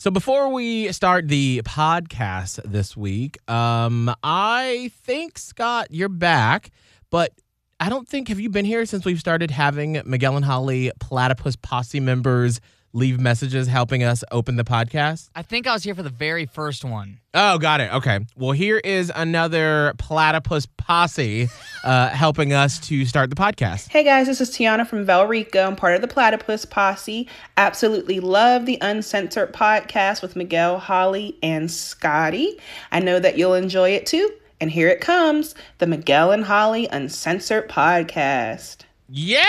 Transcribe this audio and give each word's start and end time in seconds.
So 0.00 0.10
before 0.10 0.48
we 0.48 0.90
start 0.92 1.28
the 1.28 1.60
podcast 1.66 2.58
this 2.64 2.96
week, 2.96 3.36
um, 3.50 4.10
I 4.24 4.90
think 5.02 5.36
Scott, 5.36 5.88
you're 5.90 6.08
back, 6.08 6.70
but 7.10 7.34
I 7.80 7.90
don't 7.90 8.08
think 8.08 8.28
have 8.28 8.40
you 8.40 8.48
been 8.48 8.64
here 8.64 8.86
since 8.86 9.04
we've 9.04 9.20
started 9.20 9.50
having 9.50 10.00
Miguel 10.06 10.36
and 10.36 10.44
Holly 10.46 10.90
Platypus 11.00 11.56
Posse 11.56 12.00
members 12.00 12.62
leave 12.92 13.20
messages 13.20 13.68
helping 13.68 14.02
us 14.02 14.24
open 14.30 14.56
the 14.56 14.64
podcast? 14.64 15.30
I 15.34 15.42
think 15.42 15.66
I 15.66 15.72
was 15.72 15.82
here 15.82 15.94
for 15.94 16.02
the 16.02 16.10
very 16.10 16.46
first 16.46 16.84
one. 16.84 17.20
Oh, 17.34 17.58
got 17.58 17.80
it. 17.80 17.92
Okay. 17.94 18.20
Well, 18.36 18.52
here 18.52 18.78
is 18.78 19.12
another 19.14 19.94
Platypus 19.98 20.66
Posse 20.76 21.48
uh, 21.84 22.08
helping 22.08 22.52
us 22.52 22.78
to 22.88 23.04
start 23.04 23.30
the 23.30 23.36
podcast. 23.36 23.88
Hey 23.88 24.02
guys, 24.02 24.26
this 24.26 24.40
is 24.40 24.50
Tiana 24.50 24.86
from 24.86 25.06
Valrico. 25.06 25.66
I'm 25.66 25.76
part 25.76 25.94
of 25.94 26.00
the 26.00 26.08
Platypus 26.08 26.64
Posse. 26.64 27.28
Absolutely 27.56 28.20
love 28.20 28.66
the 28.66 28.78
Uncensored 28.80 29.52
podcast 29.52 30.22
with 30.22 30.34
Miguel, 30.34 30.78
Holly, 30.78 31.38
and 31.42 31.70
Scotty. 31.70 32.58
I 32.90 33.00
know 33.00 33.20
that 33.20 33.38
you'll 33.38 33.54
enjoy 33.54 33.90
it 33.90 34.06
too. 34.06 34.30
And 34.60 34.70
here 34.70 34.88
it 34.88 35.00
comes 35.00 35.54
the 35.78 35.86
Miguel 35.86 36.32
and 36.32 36.44
Holly 36.44 36.86
Uncensored 36.88 37.68
podcast. 37.68 38.78
Yes! 39.12 39.44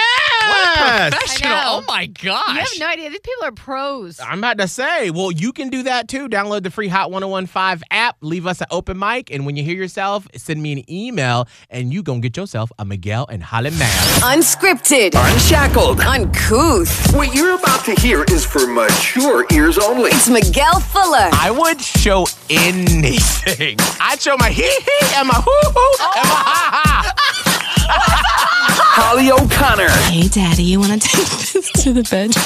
Professional. 1.12 1.52
I 1.52 1.56
know. 1.56 1.62
Oh 1.78 1.84
my 1.88 2.08
gosh. 2.08 2.48
You 2.56 2.60
have 2.62 2.68
no 2.80 2.88
idea. 2.88 3.10
These 3.12 3.20
people 3.20 3.44
are 3.44 3.52
pros. 3.52 4.20
I'm 4.20 4.40
about 4.40 4.58
to 4.58 4.68
say, 4.68 5.12
well, 5.12 5.32
you 5.32 5.54
can 5.54 5.70
do 5.70 5.84
that 5.84 6.08
too. 6.08 6.28
Download 6.28 6.64
the 6.64 6.72
free 6.72 6.88
Hot 6.88 7.12
1015 7.12 7.84
app, 7.92 8.18
leave 8.22 8.48
us 8.48 8.60
an 8.62 8.68
open 8.72 8.98
mic, 8.98 9.30
and 9.32 9.46
when 9.46 9.56
you 9.56 9.64
hear 9.64 9.76
yourself, 9.76 10.28
send 10.36 10.64
me 10.64 10.72
an 10.74 10.92
email, 10.92 11.48
and 11.70 11.94
you 11.94 12.02
gonna 12.02 12.22
get 12.22 12.36
yourself 12.38 12.72
a 12.80 12.86
Miguel 12.86 13.28
and 13.30 13.44
Holly 13.44 13.70
man. 13.72 13.88
Unscripted, 14.22 15.12
Unshackled. 15.14 16.00
uncouth. 16.02 17.14
What 17.16 17.36
you're 17.36 17.54
about 17.60 17.86
to 17.86 17.94
hear 18.02 18.24
is 18.32 18.44
for 18.44 18.66
mature 18.66 19.46
ears 19.54 19.78
only. 19.78 20.10
It's 20.10 20.28
Miguel 20.28 20.80
Fuller 20.80 21.30
I 21.34 21.52
would 21.52 21.80
show 21.80 22.26
anything. 22.50 23.78
I'd 24.00 24.20
show 24.20 24.36
my 24.38 24.50
hee 24.50 24.64
hee 24.64 25.08
and 25.18 25.28
my 25.28 25.36
hoo 25.36 25.70
hoo 25.70 25.96
and 26.18 26.28
my 26.28 26.36
ha 26.36 27.14
ha. 27.14 28.58
Holly 28.94 29.32
O'Connor. 29.32 29.88
Hey, 30.12 30.28
Daddy, 30.28 30.64
you 30.64 30.78
want 30.78 31.02
to 31.02 31.08
take 31.08 31.26
this 31.54 31.72
to 31.84 31.94
the 31.94 32.04
bedroom? 32.04 32.44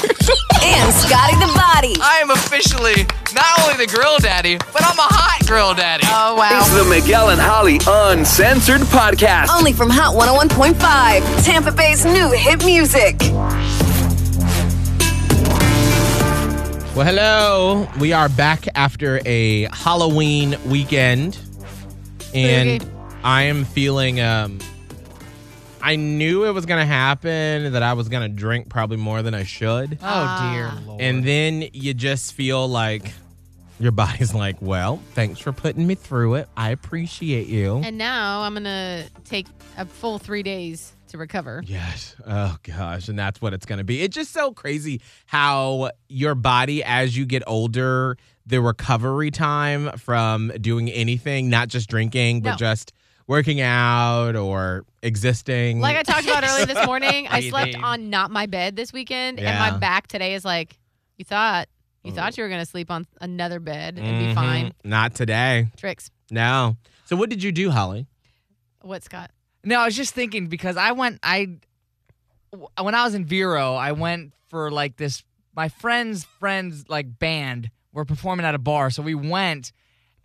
and 0.61 0.93
Scotty 0.93 1.33
the 1.41 1.51
Body. 1.57 1.95
I 1.99 2.19
am 2.21 2.29
officially 2.29 3.01
not 3.33 3.45
only 3.63 3.83
the 3.83 3.91
grill 3.91 4.19
daddy, 4.19 4.57
but 4.57 4.83
I'm 4.83 4.97
a 4.99 5.09
hot 5.09 5.47
grill 5.47 5.73
daddy. 5.73 6.03
Oh 6.05 6.35
wow. 6.35 6.59
It's 6.59 6.69
wow. 6.69 6.83
the 6.83 6.89
Miguel 6.89 7.29
and 7.31 7.41
Holly 7.41 7.79
Uncensored 7.87 8.81
Podcast. 8.81 9.49
Only 9.49 9.73
from 9.73 9.89
Hot 9.89 10.13
101.5, 10.13 11.43
Tampa 11.43 11.71
Bay's 11.71 12.05
new 12.05 12.31
hit 12.31 12.63
music. 12.63 13.17
Well, 16.95 17.05
hello. 17.07 17.87
We 17.99 18.13
are 18.13 18.29
back 18.29 18.67
after 18.75 19.19
a 19.25 19.63
Halloween 19.73 20.57
weekend, 20.67 21.39
and 22.35 22.83
Spooky. 22.83 22.95
I 23.23 23.41
am 23.43 23.65
feeling. 23.65 24.21
Um, 24.21 24.59
I 25.85 25.97
knew 25.97 26.45
it 26.45 26.51
was 26.51 26.65
gonna 26.65 26.85
happen. 26.85 27.73
That 27.73 27.83
I 27.83 27.93
was 27.93 28.09
gonna 28.09 28.27
drink 28.27 28.69
probably 28.69 28.97
more 28.97 29.21
than 29.21 29.35
I 29.35 29.43
should. 29.43 29.99
Oh 30.01 30.51
dear 30.51 30.71
ah. 30.71 30.81
lord. 30.87 31.01
And 31.01 31.23
then 31.23 31.69
you 31.73 31.93
just 31.93 32.33
feel 32.33 32.67
like 32.67 33.11
your 33.79 33.91
body's 33.91 34.33
like, 34.33 34.55
well, 34.61 34.99
thanks 35.13 35.39
for 35.39 35.51
putting 35.51 35.85
me 35.85 35.93
through 35.93 36.35
it. 36.35 36.47
I 36.57 36.71
appreciate 36.71 37.47
you. 37.47 37.81
And 37.83 37.99
now 37.99 38.41
I'm 38.41 38.55
gonna 38.55 39.05
take 39.25 39.45
a 39.77 39.85
full 39.85 40.17
three 40.17 40.41
days 40.41 40.93
to 41.09 41.19
recover. 41.19 41.61
yes. 41.67 42.15
Oh 42.25 42.57
gosh. 42.63 43.07
And 43.07 43.19
that's 43.19 43.39
what 43.39 43.53
it's 43.53 43.67
gonna 43.67 43.83
be. 43.83 44.01
It's 44.01 44.15
just 44.15 44.31
so 44.31 44.53
crazy 44.53 45.01
how 45.27 45.91
your 46.09 46.33
body, 46.33 46.83
as 46.83 47.15
you 47.15 47.25
get 47.27 47.43
older, 47.45 48.17
the 48.47 48.59
recovery 48.59 49.29
time 49.29 49.95
from 49.97 50.51
doing 50.61 50.89
anything, 50.89 51.49
not 51.51 51.67
just 51.67 51.89
drinking, 51.89 52.41
but 52.41 52.51
No. 52.51 52.55
just 52.55 52.91
working 53.27 53.61
out 53.61 54.35
or 54.35 54.85
existing. 55.01 55.79
Like 55.79 55.97
I 55.97 56.03
talked 56.03 56.25
about 56.25 56.43
earlier 56.43 56.65
this 56.65 56.85
morning, 56.85 57.27
I 57.29 57.49
slept 57.49 57.75
on 57.75 58.09
not 58.09 58.31
my 58.31 58.45
bed 58.45 58.75
this 58.75 58.93
weekend, 58.93 59.39
and 59.39 59.59
my 59.59 59.77
back 59.77 60.07
today 60.07 60.33
is 60.35 60.45
like, 60.45 60.77
you 61.17 61.25
thought, 61.25 61.67
you 62.03 62.11
thought 62.11 62.37
you 62.37 62.43
were 62.43 62.49
gonna 62.49 62.65
sleep 62.65 62.91
on 62.91 63.07
another 63.19 63.59
bed 63.59 63.97
and 63.97 64.19
be 64.19 64.25
mm-hmm. 64.25 64.35
fine. 64.35 64.73
Not 64.83 65.15
today. 65.15 65.67
Tricks. 65.77 66.11
No. 66.29 66.77
So 67.05 67.15
what 67.15 67.29
did 67.29 67.41
you 67.41 67.51
do, 67.51 67.71
Holly? 67.71 68.07
What, 68.81 69.03
Scott? 69.03 69.31
No, 69.63 69.79
I 69.79 69.85
was 69.85 69.95
just 69.95 70.13
thinking 70.13 70.47
because 70.47 70.77
I 70.77 70.91
went 70.91 71.19
I 71.23 71.57
when 72.79 72.95
I 72.95 73.03
was 73.03 73.15
in 73.15 73.25
Vero, 73.25 73.73
I 73.73 73.93
went 73.93 74.33
for 74.49 74.71
like 74.71 74.97
this 74.97 75.23
my 75.55 75.69
friend's 75.69 76.23
friends 76.23 76.85
like 76.87 77.17
band 77.17 77.71
were 77.91 78.05
performing 78.05 78.45
at 78.45 78.53
a 78.53 78.59
bar, 78.59 78.91
so 78.91 79.01
we 79.01 79.15
went 79.15 79.71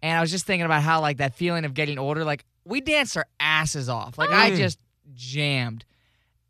and 0.02 0.16
I 0.16 0.20
was 0.20 0.30
just 0.30 0.46
thinking 0.46 0.66
about 0.66 0.82
how 0.82 1.00
like 1.00 1.19
that 1.19 1.34
feeling 1.34 1.64
of 1.64 1.75
getting 1.75 1.98
older, 1.98 2.25
like 2.25 2.44
we 2.65 2.81
danced 2.81 3.16
our 3.16 3.26
asses 3.38 3.88
off. 3.88 4.19
Like 4.19 4.31
I 4.31 4.54
just 4.56 4.78
jammed. 5.15 5.84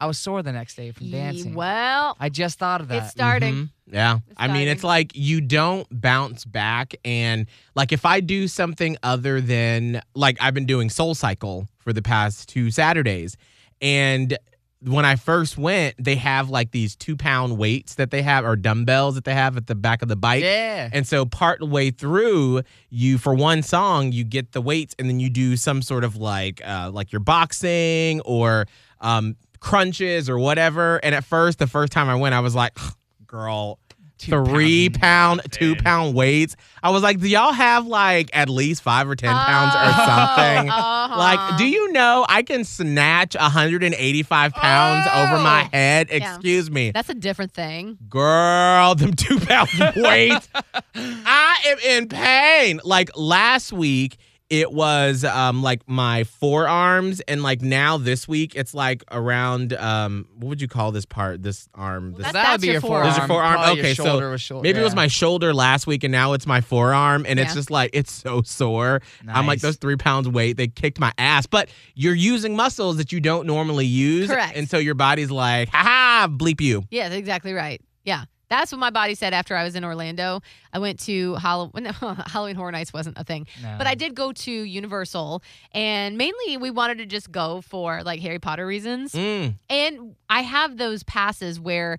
I 0.03 0.07
was 0.07 0.19
sore 0.19 0.43
the 0.43 0.53
next 0.53 0.77
day 0.77 0.93
from 0.93 1.11
dancing. 1.11 1.55
Well, 1.55 2.17
I 2.19 2.31
just 2.31 2.59
thought 2.59 2.81
of 2.81 2.89
that. 2.89 3.03
it's 3.03 3.11
starting. 3.11 3.55
Mhm. 3.55 3.71
Yeah. 3.93 4.15
It's 4.29 4.35
I 4.39 4.49
mean, 4.49 4.67
it's 4.69 4.83
like 4.83 5.13
you 5.15 5.43
don't 5.43 5.87
bounce 5.91 6.47
back. 6.47 6.95
And 7.05 7.47
like 7.75 7.93
if 7.93 8.07
I 8.07 8.21
do 8.21 8.49
something 8.49 8.97
other 9.03 9.43
than 9.43 10.01
like 10.15 10.39
I've 10.41 10.55
been 10.55 10.65
doing 10.65 10.89
Soul 10.89 11.15
Cycle 11.15 11.69
for 11.79 11.93
the 11.93 12.01
past 12.03 12.49
two 12.49 12.71
Saturdays. 12.71 13.37
And 13.83 14.39
when 14.83 15.05
I 15.05 15.17
first 15.17 15.59
went, 15.59 15.95
they 15.99 16.17
have 16.17 16.49
like 16.49 16.71
these 16.71 16.97
two 16.97 17.17
pound 17.17 17.59
weights 17.59 17.97
that 17.97 18.11
they 18.11 18.23
have 18.23 18.45
or 18.45 18.57
dumbbells 18.57 19.15
that 19.15 19.25
they 19.25 19.35
have 19.35 19.57
at 19.57 19.67
the 19.67 19.75
back 19.75 20.01
of 20.03 20.09
the 20.09 20.17
bike. 20.17 20.43
Yeah. 20.43 20.89
And 20.93 21.07
so 21.07 21.27
part 21.27 21.61
way 21.61 21.91
through, 21.91 22.63
you 22.89 23.19
for 23.19 23.35
one 23.35 23.63
song, 23.63 24.13
you 24.13 24.25
get 24.25 24.53
the 24.53 24.63
weights 24.63 24.95
and 24.99 25.09
then 25.09 25.21
you 25.21 25.29
do 25.29 25.57
some 25.57 25.83
sort 25.83 26.05
of 26.05 26.17
like 26.17 26.63
uh 26.67 26.91
like 26.93 27.13
your 27.13 27.21
boxing 27.21 28.21
or 28.23 28.67
um 29.01 29.37
crunches 29.61 30.31
or 30.31 30.39
whatever. 30.39 30.97
And 31.03 31.15
at 31.15 31.25
first, 31.25 31.59
the 31.59 31.67
first 31.67 31.93
time 31.93 32.09
I 32.09 32.15
went, 32.15 32.35
I 32.35 32.41
was 32.41 32.55
like, 32.55 32.79
girl, 33.27 33.79
Two 34.21 34.45
three 34.45 34.91
pounds. 34.91 35.41
pound, 35.43 35.53
two 35.53 35.77
pound 35.77 36.15
weights. 36.15 36.55
I 36.83 36.91
was 36.91 37.03
like, 37.03 37.21
do 37.21 37.29
y'all 37.29 37.53
have 37.53 37.87
like 37.87 38.31
at 38.35 38.49
least 38.49 38.83
five 38.83 39.09
or 39.09 39.17
ten 39.17 39.35
pounds 39.35 39.75
or 39.75 39.93
something? 40.05 40.71
Uh-huh. 40.81 41.17
Like, 41.19 41.59
do 41.59 41.65
you 41.67 41.91
know 41.93 42.25
I 42.29 42.43
can 42.43 42.65
snatch 42.65 43.35
185 43.35 44.53
pounds 44.53 45.07
over 45.15 45.43
my 45.43 45.63
Oh. 45.65 45.69
head? 45.73 46.09
Yeah. 46.11 46.17
Excuse 46.35 46.71
me. 46.71 46.91
That's 46.93 47.09
a 47.09 47.15
different 47.15 47.53
thing. 47.53 47.99
Girl, 48.09 48.95
them 48.95 49.15
two 49.15 49.41
pounds 49.41 49.71
weights. 49.97 50.49
I 50.95 51.57
am 51.67 51.79
in 51.79 52.09
pain. 52.09 52.81
Like 52.85 53.11
last 53.17 53.73
week, 53.73 54.19
it 54.51 54.73
was 54.73 55.25
um 55.25 55.63
like 55.63 55.89
my 55.89 56.25
forearms, 56.25 57.21
and 57.21 57.43
like 57.43 57.63
now 57.63 57.97
this 57.97 58.27
week, 58.29 58.55
it's 58.57 58.75
like 58.75 59.05
around 59.11 59.73
um 59.75 60.27
what 60.37 60.49
would 60.49 60.61
you 60.61 60.69
call 60.69 60.91
this 60.93 61.05
part? 61.07 61.43
This 61.43 61.69
arm. 61.75 62.13
This 62.13 62.27
That's- 62.27 62.33
that 62.33 62.53
would 62.53 62.61
be 62.61 62.67
your 62.69 62.81
forearm. 62.81 63.07
your 63.17 63.27
forearm? 63.29 63.55
Probably 63.55 63.77
your 63.77 63.85
Okay, 63.87 63.95
so 63.95 64.05
shoulder 64.05 64.39
short- 64.39 64.63
maybe 64.63 64.81
it 64.81 64.83
was 64.83 64.95
my 64.95 65.07
shoulder 65.07 65.55
last 65.55 65.87
week, 65.87 66.05
and 66.05 66.13
now 66.13 66.33
it's 66.33 66.47
my 66.47 66.61
forearm, 66.61 67.25
and 67.29 67.39
it's 67.39 67.55
just 67.55 67.71
like 67.71 67.91
it's 67.93 68.11
so 68.13 68.43
sore. 68.43 69.01
I'm 69.29 69.47
like 69.47 69.61
those 69.61 69.77
three 69.77 69.97
pounds 69.97 70.29
weight. 70.29 70.57
They 70.57 70.69
kicked 70.69 70.99
my 70.99 71.13
ass, 71.17 71.47
but 71.47 71.69
you're 71.95 72.15
using 72.15 72.57
muscles 72.57 72.97
that 72.97 73.13
you 73.13 73.21
don't 73.21 73.47
normally 73.47 73.87
use, 73.87 74.29
Correct. 74.29 74.57
And 74.57 74.69
so 74.69 74.79
your 74.79 74.95
body's 74.95 75.31
like, 75.31 75.69
ha 75.69 75.83
ha, 75.83 76.29
bleep 76.29 76.61
you. 76.61 76.85
Yeah, 76.91 77.09
that's 77.09 77.19
exactly 77.19 77.53
right. 77.53 77.81
Yeah. 78.05 78.25
That's 78.51 78.73
what 78.73 78.79
my 78.79 78.91
body 78.91 79.15
said 79.15 79.33
after 79.33 79.57
I 79.57 79.63
was 79.65 79.77
in 79.77 79.85
Orlando. 79.85 80.41
I 80.73 80.81
went 80.81 80.99
to 81.01 81.37
Halloween. 81.37 81.85
Halloween 82.27 82.57
Horror 82.57 82.73
Nights 82.73 82.93
wasn't 82.93 83.17
a 83.17 83.25
thing, 83.25 83.47
No. 83.63 83.77
but 83.79 83.87
I 83.87 83.95
did 83.95 84.15
go 84.15 84.33
to 84.33 84.51
Universal, 84.53 85.43
and 85.73 86.19
mainly 86.19 86.57
we 86.57 86.71
wanted 86.71 86.99
to 86.99 87.07
just 87.07 87.31
go 87.31 87.61
for 87.61 88.03
like 88.03 88.21
Harry 88.21 88.39
Potter 88.41 88.67
reasons. 88.67 89.13
Mm. 89.13 89.55
And 89.71 90.17
I 90.29 90.43
have 90.43 90.77
those 90.77 91.03
passes 91.05 91.59
where 91.61 91.99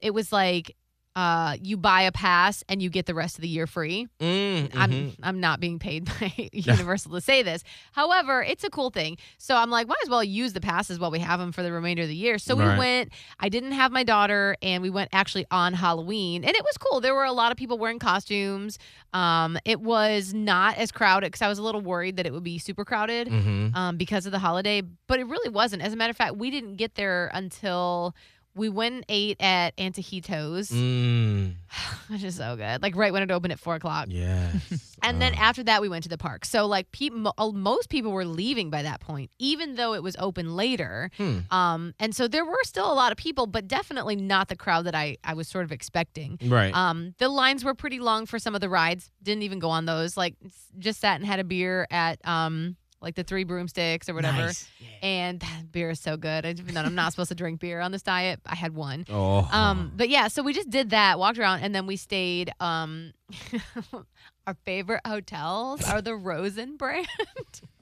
it 0.00 0.12
was 0.12 0.32
like 0.32 0.74
uh, 1.14 1.56
you 1.62 1.76
buy 1.76 2.02
a 2.02 2.12
pass 2.12 2.64
and 2.68 2.80
you 2.80 2.88
get 2.88 3.04
the 3.06 3.14
rest 3.14 3.36
of 3.36 3.42
the 3.42 3.48
year 3.48 3.66
free. 3.66 4.08
Mm, 4.18 4.70
I'm 4.74 4.90
mhm. 4.90 5.14
I'm 5.22 5.40
not 5.40 5.60
being 5.60 5.78
paid 5.78 6.04
by 6.20 6.32
Universal 6.52 7.12
to 7.12 7.20
say 7.20 7.42
this. 7.42 7.62
However, 7.92 8.42
it's 8.42 8.64
a 8.64 8.70
cool 8.70 8.88
thing. 8.90 9.18
So 9.36 9.54
I'm 9.54 9.68
like, 9.70 9.86
might 9.86 9.98
as 10.02 10.08
well 10.08 10.24
use 10.24 10.54
the 10.54 10.60
passes 10.62 10.98
while 10.98 11.10
we 11.10 11.18
have 11.18 11.38
them 11.38 11.52
for 11.52 11.62
the 11.62 11.70
remainder 11.70 12.02
of 12.04 12.08
the 12.08 12.16
year. 12.16 12.38
So 12.38 12.54
we 12.56 12.64
went. 12.64 13.12
I 13.38 13.48
didn't 13.50 13.72
have 13.72 13.92
my 13.92 14.04
daughter, 14.04 14.56
and 14.62 14.82
we 14.82 14.88
went 14.90 15.10
actually 15.12 15.44
on 15.50 15.74
Halloween, 15.74 16.44
and 16.44 16.54
it 16.56 16.62
was 16.64 16.78
cool. 16.78 17.00
There 17.00 17.14
were 17.14 17.24
a 17.24 17.32
lot 17.32 17.52
of 17.52 17.58
people 17.58 17.76
wearing 17.76 17.98
costumes. 17.98 18.78
Um, 19.12 19.58
it 19.66 19.80
was 19.82 20.32
not 20.32 20.78
as 20.78 20.90
crowded 20.92 21.26
because 21.26 21.42
I 21.42 21.48
was 21.48 21.58
a 21.58 21.62
little 21.62 21.82
worried 21.82 22.16
that 22.16 22.26
it 22.26 22.32
would 22.32 22.42
be 22.44 22.58
super 22.58 22.84
crowded 22.86 23.28
Mhm. 23.28 23.76
um, 23.76 23.96
because 23.98 24.24
of 24.24 24.32
the 24.32 24.38
holiday, 24.38 24.82
but 25.06 25.20
it 25.20 25.24
really 25.24 25.50
wasn't. 25.50 25.82
As 25.82 25.92
a 25.92 25.96
matter 25.96 26.10
of 26.10 26.16
fact, 26.16 26.36
we 26.36 26.50
didn't 26.50 26.76
get 26.76 26.94
there 26.94 27.30
until 27.34 28.14
We 28.54 28.68
went 28.68 28.94
and 28.96 29.04
ate 29.08 29.40
at 29.40 29.74
Antojitos, 29.76 30.70
Mm, 30.72 31.54
which 32.08 32.22
is 32.22 32.36
so 32.36 32.54
good. 32.56 32.82
Like 32.82 32.94
right 32.96 33.12
when 33.12 33.22
it 33.22 33.30
opened 33.30 33.52
at 33.52 33.58
four 33.58 33.74
o'clock. 33.76 34.06
yes. 34.10 34.88
And 35.04 35.20
then 35.20 35.32
Oh. 35.36 35.40
after 35.42 35.64
that, 35.64 35.82
we 35.82 35.88
went 35.88 36.04
to 36.04 36.08
the 36.08 36.16
park. 36.16 36.44
So 36.44 36.66
like, 36.66 36.86
mo- 37.10 37.32
uh, 37.36 37.50
most 37.50 37.88
people 37.88 38.12
were 38.12 38.24
leaving 38.24 38.70
by 38.70 38.82
that 38.84 39.00
point, 39.00 39.32
even 39.40 39.74
though 39.74 39.94
it 39.94 40.02
was 40.02 40.14
open 40.20 40.54
later. 40.54 41.10
Hmm. 41.16 41.38
Um, 41.50 41.94
and 41.98 42.14
so 42.14 42.28
there 42.28 42.44
were 42.44 42.56
still 42.62 42.92
a 42.92 42.94
lot 42.94 43.10
of 43.10 43.18
people, 43.18 43.46
but 43.48 43.66
definitely 43.66 44.14
not 44.14 44.46
the 44.48 44.54
crowd 44.54 44.84
that 44.86 44.94
I 44.94 45.16
I 45.24 45.34
was 45.34 45.48
sort 45.48 45.64
of 45.64 45.72
expecting. 45.72 46.38
right. 46.44 46.72
Um, 46.72 47.14
the 47.18 47.28
lines 47.28 47.64
were 47.64 47.74
pretty 47.74 47.98
long 47.98 48.26
for 48.26 48.38
some 48.38 48.54
of 48.54 48.60
the 48.60 48.68
rides. 48.68 49.10
Didn't 49.24 49.42
even 49.42 49.58
go 49.58 49.70
on 49.70 49.86
those. 49.86 50.16
Like, 50.16 50.36
just 50.78 51.00
sat 51.00 51.16
and 51.16 51.26
had 51.26 51.40
a 51.40 51.44
beer 51.44 51.88
at 51.90 52.24
um, 52.24 52.76
like 53.02 53.14
the 53.14 53.24
Three 53.24 53.44
Broomsticks 53.44 54.08
or 54.08 54.14
whatever. 54.14 54.38
Nice. 54.38 54.68
And 55.02 55.40
that 55.40 55.72
beer 55.72 55.90
is 55.90 56.00
so 56.00 56.16
good. 56.16 56.46
Even 56.46 56.74
though 56.74 56.80
I'm 56.82 56.94
not 56.94 57.12
supposed 57.12 57.28
to 57.28 57.34
drink 57.34 57.60
beer 57.60 57.80
on 57.80 57.92
this 57.92 58.02
diet, 58.02 58.40
I 58.46 58.54
had 58.54 58.74
one. 58.74 59.04
oh. 59.10 59.48
Um, 59.52 59.92
but 59.96 60.08
yeah, 60.08 60.28
so 60.28 60.42
we 60.42 60.52
just 60.52 60.70
did 60.70 60.90
that, 60.90 61.18
walked 61.18 61.38
around, 61.38 61.60
and 61.60 61.74
then 61.74 61.86
we 61.86 61.96
stayed. 61.96 62.52
Um, 62.60 63.12
our 64.46 64.56
favorite 64.64 65.00
hotels 65.06 65.82
are 65.84 66.02
the 66.02 66.14
Rosen 66.14 66.76
brand. 66.76 67.08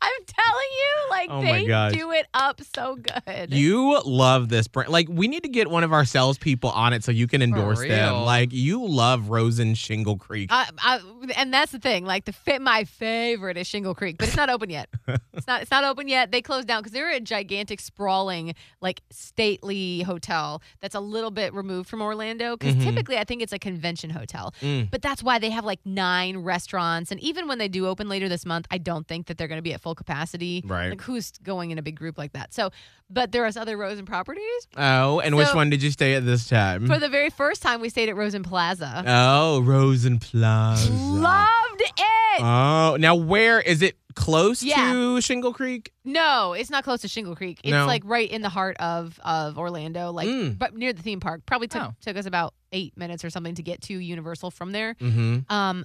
I'm 0.00 0.24
telling 0.26 0.66
you, 0.78 1.10
like 1.10 1.28
Oh 1.30 1.42
they 1.42 1.66
gosh. 1.66 1.92
do 1.92 2.10
it 2.12 2.26
up 2.34 2.60
so 2.74 2.96
good. 2.96 3.52
You 3.52 4.00
love 4.04 4.48
this 4.48 4.68
brand. 4.68 4.90
Like, 4.90 5.08
we 5.10 5.28
need 5.28 5.42
to 5.42 5.48
get 5.48 5.70
one 5.70 5.84
of 5.84 5.92
our 5.92 6.04
salespeople 6.04 6.70
on 6.70 6.92
it 6.92 7.04
so 7.04 7.12
you 7.12 7.26
can 7.26 7.42
endorse 7.42 7.80
them. 7.80 8.22
Like, 8.22 8.52
you 8.52 8.84
love 8.86 9.28
Rosen 9.30 9.74
Shingle 9.74 10.16
Creek. 10.16 10.50
I, 10.52 10.68
I, 10.78 11.00
and 11.36 11.52
that's 11.52 11.72
the 11.72 11.78
thing. 11.78 12.04
Like 12.04 12.24
the 12.24 12.32
fit, 12.32 12.60
my 12.62 12.84
favorite 12.84 13.56
is 13.56 13.66
Shingle 13.66 13.94
Creek, 13.94 14.18
but 14.18 14.28
it's 14.28 14.36
not 14.36 14.50
open 14.50 14.70
yet. 14.70 14.88
it's 15.32 15.46
not. 15.46 15.62
It's 15.62 15.70
not 15.70 15.84
open 15.84 16.08
yet. 16.08 16.30
They 16.32 16.42
closed 16.42 16.68
down 16.68 16.80
because 16.82 16.92
they're 16.92 17.10
a 17.10 17.20
gigantic, 17.20 17.80
sprawling, 17.80 18.54
like 18.80 19.02
stately 19.10 20.02
hotel 20.02 20.62
that's 20.80 20.94
a 20.94 21.00
little 21.00 21.30
bit 21.30 21.52
removed 21.54 21.88
from 21.88 22.02
Orlando. 22.02 22.56
Because 22.56 22.74
Mhm. 22.76 22.84
typically, 22.84 23.18
I 23.18 23.24
think 23.24 23.42
it's 23.42 23.52
a 23.52 23.58
convention 23.58 24.10
hotel. 24.10 24.54
Mm. 24.60 24.90
But 24.90 25.02
that's 25.02 25.22
why 25.22 25.38
they 25.38 25.50
have 25.50 25.64
like 25.64 25.80
nine 25.84 26.38
restaurants, 26.38 27.10
and 27.10 27.20
even 27.20 27.48
when 27.48 27.58
they 27.58 27.68
do 27.68 27.86
open 27.86 28.08
later 28.08 28.28
this 28.28 28.44
month, 28.46 28.66
I 28.70 28.78
don't 28.78 29.06
think 29.08 29.26
that 29.26 29.38
they're 29.38 29.48
going 29.48 29.58
to 29.58 29.62
be 29.62 29.71
at 29.72 29.80
full 29.80 29.94
capacity. 29.94 30.62
Right. 30.64 30.90
Like 30.90 31.00
who's 31.02 31.30
going 31.42 31.70
in 31.70 31.78
a 31.78 31.82
big 31.82 31.96
group 31.96 32.18
like 32.18 32.32
that? 32.32 32.52
So, 32.54 32.70
but 33.10 33.32
there 33.32 33.46
is 33.46 33.56
other 33.56 33.76
Rosen 33.76 34.06
properties. 34.06 34.66
Oh, 34.76 35.20
and 35.20 35.36
which 35.36 35.52
one 35.54 35.70
did 35.70 35.82
you 35.82 35.90
stay 35.90 36.14
at 36.14 36.24
this 36.24 36.48
time? 36.48 36.86
For 36.86 36.98
the 36.98 37.08
very 37.08 37.30
first 37.30 37.62
time, 37.62 37.80
we 37.80 37.88
stayed 37.88 38.08
at 38.08 38.16
Rosen 38.16 38.42
Plaza. 38.42 39.04
oh, 39.06 39.60
Rosen 39.62 40.18
Plaza. 40.18 40.90
Loved 40.92 41.80
it. 41.80 42.40
Oh, 42.40 42.96
now 42.98 43.14
where 43.14 43.60
is 43.60 43.82
it 43.82 43.96
close 44.14 44.62
Yeah. 44.62 44.92
to 44.92 45.20
Shingle 45.20 45.52
Creek? 45.52 45.92
No, 46.04 46.52
it's 46.54 46.70
not 46.70 46.84
close 46.84 47.00
to 47.02 47.08
Shingle 47.08 47.36
Creek. 47.36 47.60
It's 47.62 47.70
No. 47.70 47.86
like 47.86 48.02
right 48.06 48.30
in 48.30 48.42
the 48.42 48.48
heart 48.48 48.76
of 48.78 49.18
of 49.22 49.58
Orlando, 49.58 50.10
like 50.12 50.28
Mm. 50.28 50.58
but 50.58 50.74
near 50.74 50.92
the 50.92 51.02
theme 51.02 51.20
park. 51.20 51.42
Probably 51.46 51.68
took 51.68 51.82
Oh. 51.82 51.94
took 52.00 52.16
us 52.16 52.26
about 52.26 52.54
eight 52.72 52.96
minutes 52.96 53.22
or 53.24 53.30
something 53.30 53.54
to 53.56 53.62
get 53.62 53.82
to 53.82 53.94
Universal 53.98 54.50
from 54.50 54.72
there. 54.72 54.94
Mm-hmm. 54.94 55.52
Um, 55.52 55.84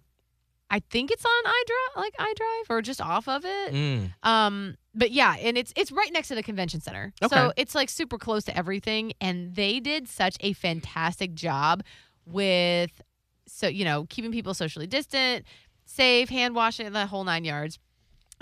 I 0.69 0.79
think 0.89 1.11
it's 1.11 1.23
on 1.23 1.43
iDrive, 1.45 2.01
like 2.01 2.13
iDrive, 2.17 2.69
or 2.69 2.81
just 2.81 2.99
off 2.99 3.27
of 3.27 3.45
it. 3.45 3.73
Mm. 3.73 4.11
Um, 4.23 4.75
but 4.93 5.11
yeah, 5.11 5.35
and 5.39 5.57
it's 5.57 5.71
it's 5.75 5.91
right 5.91 6.11
next 6.11 6.27
to 6.29 6.35
the 6.35 6.43
convention 6.43 6.81
center, 6.81 7.13
so 7.29 7.53
it's 7.55 7.73
like 7.73 7.89
super 7.89 8.17
close 8.17 8.43
to 8.45 8.57
everything. 8.57 9.13
And 9.21 9.55
they 9.55 9.79
did 9.79 10.07
such 10.07 10.35
a 10.41 10.53
fantastic 10.53 11.33
job 11.33 11.83
with, 12.25 12.91
so 13.47 13.67
you 13.67 13.85
know, 13.85 14.05
keeping 14.09 14.31
people 14.31 14.53
socially 14.53 14.87
distant, 14.87 15.45
safe, 15.85 16.29
hand 16.29 16.55
washing, 16.55 16.91
the 16.91 17.05
whole 17.05 17.23
nine 17.23 17.45
yards. 17.45 17.79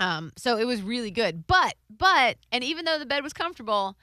Um, 0.00 0.32
so 0.36 0.56
it 0.56 0.66
was 0.66 0.82
really 0.82 1.10
good. 1.10 1.46
But 1.46 1.74
but 1.88 2.38
and 2.50 2.64
even 2.64 2.84
though 2.84 2.98
the 2.98 3.06
bed 3.06 3.22
was 3.22 3.32
comfortable, 3.32 3.96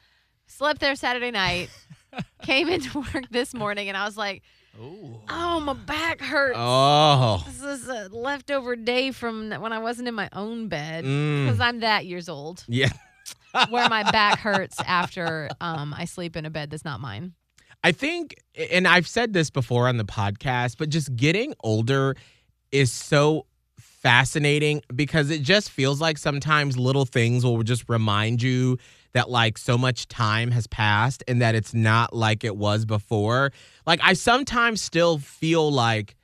slept 0.48 0.80
there 0.80 0.96
Saturday 0.96 1.32
night, 1.32 1.70
came 2.42 2.70
into 2.70 3.00
work 3.00 3.26
this 3.32 3.54
morning, 3.54 3.90
and 3.90 3.98
I 3.98 4.06
was 4.06 4.16
like, 4.16 4.44
oh, 4.80 5.60
my 5.64 5.74
back 5.74 6.22
hurts. 6.22 6.56
Oh. 6.60 7.44
This 7.46 7.62
is 7.62 7.88
a 7.88 8.10
leftover 8.12 8.76
day 8.76 9.12
from 9.12 9.50
when 9.52 9.72
I 9.74 9.80
wasn't 9.80 10.08
in 10.08 10.14
my 10.16 10.30
own 10.34 10.68
bed 10.68 11.06
Mm. 11.06 11.46
because 11.46 11.60
I'm 11.60 11.80
that 11.82 12.06
years 12.06 12.30
old, 12.30 12.64
Yeah. 12.68 12.90
where 13.70 13.88
my 13.90 14.10
back 14.12 14.40
hurts 14.40 14.80
after 14.86 15.50
um, 15.62 15.94
I 15.96 16.06
sleep 16.06 16.36
in 16.36 16.46
a 16.46 16.50
bed 16.50 16.72
that's 16.72 16.86
not 16.86 17.00
mine. 17.00 17.34
I 17.84 17.92
think, 17.92 18.36
and 18.72 18.88
I've 18.88 19.08
said 19.08 19.34
this 19.34 19.50
before 19.50 19.88
on 19.88 19.98
the 19.98 20.06
podcast, 20.06 20.78
but 20.78 20.90
just 20.90 21.16
getting 21.16 21.54
older 21.64 22.16
is 22.72 22.92
so 22.92 23.46
fascinating 23.78 24.82
because 24.96 25.30
it 25.30 25.42
just 25.42 25.70
feels 25.70 26.02
like 26.02 26.18
sometimes 26.18 26.78
little 26.78 27.06
things 27.06 27.44
will 27.46 27.62
just 27.64 27.84
remind 27.90 28.42
you 28.42 28.78
that 29.14 29.30
like 29.30 29.58
so 29.58 29.78
much 29.78 30.08
time 30.08 30.52
has 30.52 30.68
passed 30.68 31.24
and 31.28 31.42
that 31.42 31.56
it's 31.56 31.74
not 31.74 32.14
like 32.16 32.44
it 32.44 32.56
was 32.56 32.86
before. 32.86 33.52
Like 33.86 34.00
I 34.04 34.14
sometimes 34.14 34.82
still 34.82 35.18
feel 35.20 35.72
like 35.72 36.16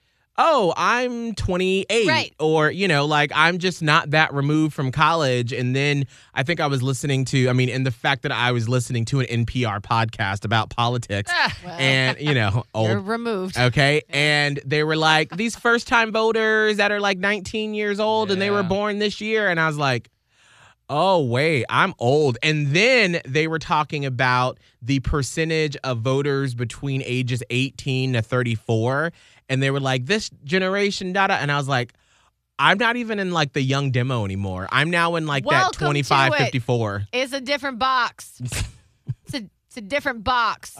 oh, 0.42 0.74
I'm 0.78 1.36
28 1.36 2.08
Right. 2.08 2.34
or 2.40 2.72
you 2.72 2.88
know, 2.88 3.06
like 3.06 3.30
I'm 3.36 3.58
just 3.58 3.82
not 3.82 4.12
that 4.12 4.34
removed 4.34 4.74
from 4.74 4.90
college 4.90 5.52
and 5.52 5.76
then 5.76 6.06
I 6.34 6.44
think 6.44 6.62
I 6.62 6.68
was 6.68 6.82
listening 6.82 7.26
to 7.26 7.50
I 7.50 7.54
mean, 7.54 7.68
and 7.70 7.86
the 7.86 7.92
fact 7.92 8.22
that 8.24 8.32
I 8.32 8.54
was 8.54 8.70
listening 8.70 9.04
to 9.06 9.20
an 9.20 9.26
NPR 9.46 9.82
podcast 9.82 10.46
about 10.46 10.70
politics 10.70 11.30
ah. 11.36 11.58
Well, 11.66 11.76
and 11.78 12.18
you 12.22 12.34
know, 12.34 12.64
you're 12.74 12.98
old 12.98 13.08
removed. 13.08 13.58
Okay. 13.58 14.02
And 14.08 14.62
they 14.66 14.86
were 14.86 14.96
like, 14.96 15.36
these 15.36 15.58
first 15.58 15.90
time 15.90 16.14
voters 16.14 16.78
that 16.78 16.92
are 16.94 17.02
like 17.02 17.18
19 17.18 17.74
years 17.74 18.00
old 18.00 18.32
and 18.32 18.42
they 18.42 18.50
were 18.50 18.64
born 18.64 18.98
this 19.00 19.20
year. 19.20 19.50
And 19.50 19.60
I 19.60 19.68
was 19.68 19.78
like, 19.78 20.10
oh, 20.90 21.24
wait, 21.24 21.66
I'm 21.70 21.94
old. 22.00 22.38
And 22.42 22.68
then 22.68 23.22
they 23.26 23.48
were 23.48 23.60
talking 23.60 24.06
about 24.06 24.60
the 24.82 25.00
percentage 25.02 25.78
of 25.84 26.00
voters 26.00 26.56
between 26.56 27.04
ages 27.06 27.44
18 27.50 28.14
to 28.14 28.22
34. 28.22 29.12
And 29.48 29.62
they 29.62 29.72
were 29.72 29.80
like, 29.80 30.06
this 30.06 30.30
generation, 30.44 31.14
da 31.14 31.28
da. 31.28 31.36
And 31.36 31.52
I 31.52 31.58
was 31.58 31.68
like, 31.68 31.94
I'm 32.58 32.78
not 32.78 32.98
even 32.98 33.20
in 33.20 33.32
like 33.32 33.54
the 33.54 33.62
young 33.62 33.92
demo 33.92 34.26
anymore. 34.26 34.68
I'm 34.72 34.90
now 34.90 35.16
in 35.16 35.26
like 35.26 35.46
Welcome 35.46 35.72
that 35.72 35.80
to 35.80 35.86
25, 35.86 36.34
it. 36.34 36.38
54. 36.38 37.04
It's 37.14 37.34
a 37.34 37.40
different 37.40 37.80
box. 37.80 38.42
it's 38.44 39.34
a 39.34 39.50
it's 39.68 39.78
a 39.78 39.82
different 39.82 40.24
box. 40.24 40.78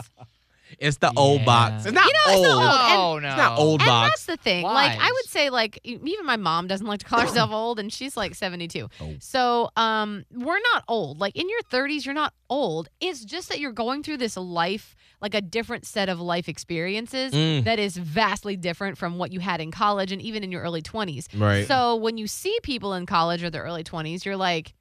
It's 0.78 0.98
the 0.98 1.12
old 1.18 1.44
box. 1.46 1.86
It's 1.86 1.94
not 1.94 2.06
You 2.06 2.14
know, 2.14 2.34
old. 2.36 2.46
it's 2.46 2.54
not 2.54 2.60
old. 2.60 2.90
And- 2.92 3.00
Oh 3.00 3.20
no, 3.20 3.28
It's 3.30 3.38
not 3.38 3.58
old 3.60 3.82
and 3.82 3.88
box. 3.88 4.10
that's 4.12 4.26
the 4.26 4.38
thing. 4.38 4.64
Like 4.64 4.98
I 5.00 5.12
would 5.12 5.26
say, 5.26 5.50
like 5.50 5.80
even 5.84 6.26
my 6.26 6.36
mom 6.38 6.68
doesn't 6.68 6.86
like 6.86 7.00
to 7.00 7.06
call 7.06 7.22
herself 7.28 7.52
old, 7.52 7.80
and 7.80 7.92
she's 7.92 8.16
like 8.16 8.36
seventy 8.36 8.68
two. 8.68 8.88
Oh. 9.02 9.14
So 9.20 9.70
um, 9.76 10.26
we're 10.32 10.60
not 10.74 10.84
old. 10.88 11.20
Like 11.20 11.36
in 11.36 11.50
your 11.50 11.62
thirties, 11.72 12.06
you're 12.06 12.14
not 12.16 12.34
old. 12.50 12.90
It's 13.02 13.26
just 13.26 13.50
that 13.50 13.60
you're 13.60 13.72
going 13.72 14.04
through 14.04 14.18
this 14.18 14.38
life, 14.38 14.96
like 15.22 15.34
a 15.34 15.42
different 15.42 15.86
set 15.86 16.08
of 16.10 16.20
life 16.20 16.48
experiences 16.50 17.34
Mm. 17.34 17.64
that 17.64 17.80
is 17.80 17.98
vastly 17.98 18.56
different 18.56 18.98
from 18.98 19.18
what 19.18 19.32
you 19.32 19.40
had 19.40 19.62
in 19.62 19.72
college 19.72 20.12
and 20.12 20.22
even 20.22 20.44
in 20.44 20.52
your 20.52 20.62
early 20.62 20.82
twenties. 20.82 21.28
Right. 21.36 21.68
So 21.68 21.96
when 21.96 22.18
you 22.18 22.28
see 22.28 22.58
people 22.64 22.94
in 22.94 23.06
college 23.06 23.44
or 23.44 23.50
their 23.50 23.64
early 23.64 23.84
twenties, 23.84 24.26
you're 24.26 24.38
like, 24.38 24.74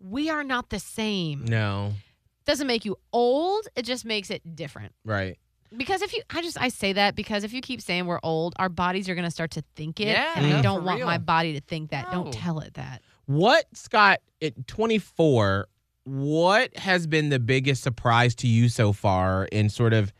we 0.00 0.30
are 0.30 0.44
not 0.44 0.70
the 0.70 0.78
same. 0.78 1.44
no. 1.44 1.92
Doesn't 2.44 2.66
make 2.66 2.84
you 2.84 2.96
old. 3.12 3.68
It 3.76 3.82
just 3.84 4.04
makes 4.04 4.30
it 4.30 4.56
different. 4.56 4.92
Right. 5.04 5.38
Because 5.76 6.02
if 6.02 6.12
you, 6.12 6.22
I 6.28 6.42
just, 6.42 6.60
I 6.60 6.68
say 6.68 6.92
that 6.92 7.14
because 7.14 7.44
if 7.44 7.52
you 7.52 7.62
keep 7.62 7.80
saying 7.80 8.06
we're 8.06 8.20
old, 8.22 8.54
our 8.58 8.68
bodies 8.68 9.08
are 9.08 9.14
going 9.14 9.24
to 9.24 9.30
start 9.30 9.52
to 9.52 9.64
think 9.74 10.00
it. 10.00 10.08
Yeah, 10.08 10.32
and 10.36 10.50
no, 10.50 10.58
I 10.58 10.62
don't 10.62 10.84
want 10.84 10.98
real. 10.98 11.06
my 11.06 11.18
body 11.18 11.54
to 11.54 11.60
think 11.60 11.90
that. 11.90 12.06
No. 12.12 12.24
Don't 12.24 12.32
tell 12.32 12.58
it 12.60 12.74
that. 12.74 13.00
What, 13.26 13.64
Scott, 13.72 14.18
at 14.42 14.66
24, 14.66 15.68
what 16.04 16.76
has 16.76 17.06
been 17.06 17.30
the 17.30 17.38
biggest 17.38 17.82
surprise 17.82 18.34
to 18.36 18.48
you 18.48 18.68
so 18.68 18.92
far 18.92 19.46
in 19.46 19.70
sort 19.70 19.94
of 19.94 20.12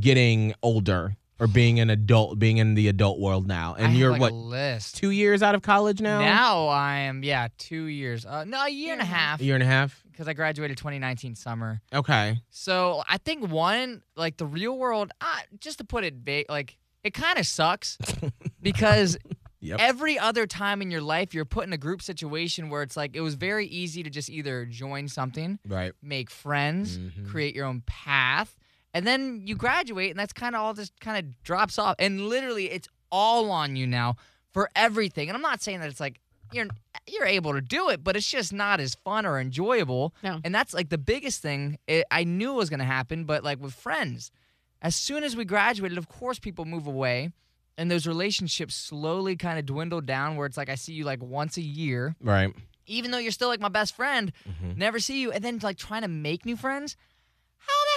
getting 0.00 0.54
older 0.62 1.16
or 1.40 1.48
being 1.48 1.80
an 1.80 1.90
adult, 1.90 2.38
being 2.38 2.58
in 2.58 2.74
the 2.74 2.88
adult 2.88 3.18
world 3.18 3.46
now? 3.46 3.74
And 3.74 3.88
have, 3.88 3.96
you're 3.96 4.12
like, 4.12 4.20
what, 4.20 4.32
list. 4.32 4.96
two 4.96 5.10
years 5.10 5.42
out 5.42 5.54
of 5.54 5.62
college 5.62 6.00
now? 6.00 6.20
Now 6.20 6.68
I 6.68 6.98
am 7.00 7.24
yeah 7.24 7.48
two 7.58 7.84
years. 7.86 8.24
Uh, 8.24 8.44
no, 8.44 8.64
a 8.64 8.70
year 8.70 8.92
and 8.92 9.02
a 9.02 9.06
half 9.06 9.40
A 9.40 9.44
year 9.44 9.54
and 9.54 9.62
a 9.62 9.66
half? 9.66 10.03
Because 10.14 10.28
I 10.28 10.32
graduated 10.32 10.76
2019 10.78 11.34
summer. 11.34 11.80
Okay. 11.92 12.38
So 12.50 13.02
I 13.08 13.18
think 13.18 13.50
one 13.50 14.02
like 14.16 14.36
the 14.36 14.46
real 14.46 14.78
world. 14.78 15.10
Uh, 15.20 15.26
just 15.60 15.78
to 15.78 15.84
put 15.84 16.04
it 16.04 16.14
va- 16.24 16.44
like 16.48 16.78
it 17.02 17.12
kind 17.14 17.38
of 17.38 17.46
sucks 17.46 17.98
because 18.62 19.18
Yep. 19.60 19.80
every 19.80 20.18
other 20.18 20.46
time 20.46 20.82
in 20.82 20.90
your 20.90 21.00
life 21.00 21.32
you're 21.32 21.46
put 21.46 21.66
in 21.66 21.72
a 21.72 21.78
group 21.78 22.02
situation 22.02 22.68
where 22.68 22.82
it's 22.82 22.98
like 22.98 23.16
it 23.16 23.22
was 23.22 23.34
very 23.34 23.66
easy 23.66 24.02
to 24.02 24.10
just 24.10 24.28
either 24.28 24.66
join 24.66 25.08
something, 25.08 25.58
Right. 25.66 25.92
make 26.02 26.28
friends, 26.30 26.98
Mhm. 26.98 27.26
create 27.30 27.54
your 27.54 27.64
own 27.64 27.80
path, 27.86 28.58
and 28.92 29.06
then 29.06 29.42
you 29.46 29.56
graduate 29.56 30.10
and 30.10 30.18
that's 30.18 30.34
kind 30.34 30.54
of 30.54 30.60
all 30.60 30.74
just 30.74 30.92
kind 31.00 31.16
of 31.24 31.42
drops 31.42 31.78
off. 31.78 31.96
And 31.98 32.28
literally 32.28 32.70
it's 32.70 32.88
all 33.10 33.50
on 33.50 33.74
you 33.74 33.86
now 33.86 34.16
for 34.52 34.68
everything. 34.76 35.30
And 35.30 35.36
I'm 35.36 35.40
not 35.42 35.62
saying 35.62 35.80
that 35.80 35.88
it's 35.88 36.00
like 36.00 36.20
you're 36.52 36.66
you're 37.06 37.26
able 37.26 37.52
to 37.52 37.60
do 37.60 37.88
it, 37.90 38.02
but 38.02 38.16
it's 38.16 38.30
just 38.30 38.52
not 38.52 38.80
as 38.80 38.94
fun 38.94 39.26
or 39.26 39.38
enjoyable. 39.38 40.14
No. 40.22 40.40
And 40.44 40.54
that's 40.54 40.72
like 40.72 40.88
the 40.88 40.98
biggest 40.98 41.42
thing 41.42 41.78
it, 41.86 42.04
I 42.10 42.24
knew 42.24 42.54
was 42.54 42.70
going 42.70 42.78
to 42.80 42.84
happen, 42.86 43.24
but 43.24 43.44
like 43.44 43.60
with 43.60 43.74
friends, 43.74 44.30
as 44.80 44.94
soon 44.96 45.22
as 45.24 45.36
we 45.36 45.44
graduated, 45.44 45.98
of 45.98 46.08
course 46.08 46.38
people 46.38 46.64
move 46.64 46.86
away 46.86 47.30
and 47.76 47.90
those 47.90 48.06
relationships 48.06 48.74
slowly 48.74 49.36
kind 49.36 49.58
of 49.58 49.66
dwindle 49.66 50.00
down 50.00 50.36
where 50.36 50.46
it's 50.46 50.56
like 50.56 50.68
I 50.68 50.76
see 50.76 50.92
you 50.92 51.04
like 51.04 51.22
once 51.22 51.56
a 51.56 51.62
year, 51.62 52.14
Right. 52.20 52.54
even 52.86 53.10
though 53.10 53.18
you're 53.18 53.32
still 53.32 53.48
like 53.48 53.60
my 53.60 53.68
best 53.68 53.94
friend, 53.96 54.32
Mhm. 54.48 54.76
never 54.76 54.98
see 54.98 55.20
you 55.20 55.32
and 55.32 55.42
then 55.44 55.58
like 55.62 55.76
trying 55.76 56.02
to 56.02 56.08
make 56.08 56.46
new 56.46 56.56
friends. 56.56 56.96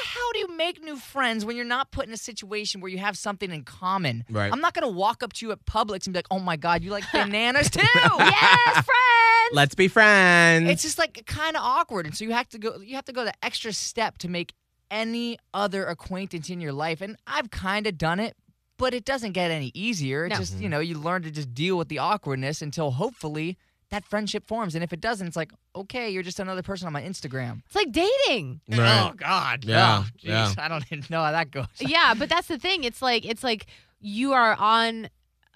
How 0.08 0.32
do 0.32 0.40
you 0.40 0.56
make 0.56 0.82
new 0.82 0.96
friends 0.96 1.44
when 1.44 1.58
you're 1.58 1.66
not 1.66 1.92
put 1.92 2.08
in 2.08 2.14
a 2.14 2.18
situation 2.18 2.80
where 2.80 2.90
you 2.90 2.98
have 2.98 3.18
something 3.18 3.52
in 3.52 3.64
common? 3.64 4.24
Right. 4.30 4.52
I'm 4.52 4.62
not 4.62 4.74
gonna 4.74 4.90
walk 4.90 5.22
up 5.22 5.34
to 5.34 5.46
you 5.46 5.52
at 5.52 5.66
Publix 5.66 6.06
and 6.06 6.14
be 6.14 6.20
like, 6.20 6.28
"Oh 6.32 6.40
my 6.40 6.56
god, 6.56 6.82
you 6.82 6.92
like 6.92 7.04
bananas 7.12 7.70
too?" 7.70 7.82
yes, 8.20 8.74
friends. 8.74 9.52
Let's 9.52 9.76
be 9.76 9.90
friends. 9.90 10.70
It's 10.70 10.82
just 10.82 10.98
like 10.98 11.26
kind 11.26 11.58
of 11.58 11.62
awkward, 11.64 12.06
and 12.06 12.16
so 12.16 12.24
you 12.24 12.32
have 12.32 12.48
to 12.50 12.58
go. 12.58 12.80
You 12.80 12.96
have 12.96 13.06
to 13.06 13.14
go 13.14 13.26
the 13.26 13.34
extra 13.44 13.74
step 13.74 14.18
to 14.20 14.30
make 14.30 14.54
any 14.90 15.38
other 15.54 15.86
acquaintance 15.86 16.50
in 16.50 16.62
your 16.62 16.72
life. 16.72 17.02
And 17.02 17.18
I've 17.28 17.52
kind 17.52 17.86
of 17.88 17.98
done 17.98 18.22
it, 18.22 18.38
but 18.78 18.94
it 18.94 19.04
doesn't 19.04 19.34
get 19.34 19.52
any 19.52 19.72
easier. 19.74 20.26
It's 20.26 20.34
No. 20.34 20.40
just 20.40 20.54
you 20.54 20.62
mm-hmm. 20.62 20.70
know 20.72 20.80
you 20.80 20.98
learn 20.98 21.24
to 21.24 21.32
just 21.32 21.54
deal 21.54 21.78
with 21.78 21.90
the 21.90 22.00
awkwardness 22.00 22.62
until 22.62 22.92
hopefully 22.92 23.58
that 23.90 24.06
friendship 24.06 24.46
forms. 24.48 24.76
And 24.76 24.84
if 24.84 24.92
it 24.92 25.00
doesn't, 25.02 25.28
it's 25.28 25.36
like 25.38 25.52
okay, 25.76 26.10
you're 26.10 26.24
just 26.24 26.40
another 26.40 26.64
person 26.64 26.88
on 26.88 26.94
my 26.94 27.02
Instagram. 27.02 27.62
It's 27.68 27.76
like 27.76 27.92
dating. 27.92 28.62
Right. 28.70 29.10
Oh 29.10 29.14
God, 29.16 29.64
Yeah, 29.66 30.04
Oh, 30.04 30.08
jeez. 30.18 30.28
yeah. 30.30 30.54
I 30.58 30.68
don't 30.68 30.84
even 30.92 31.06
know 31.10 31.22
how 31.24 31.32
that 31.32 31.52
goes. 31.52 31.68
yeah, 31.80 32.14
but 32.18 32.30
that's 32.30 32.48
the 32.48 32.58
thing. 32.58 32.84
It's 32.84 33.02
like 33.02 33.26
it's 33.26 33.44
like 33.44 33.68
you 34.00 34.34
are 34.34 34.56
on 34.56 35.10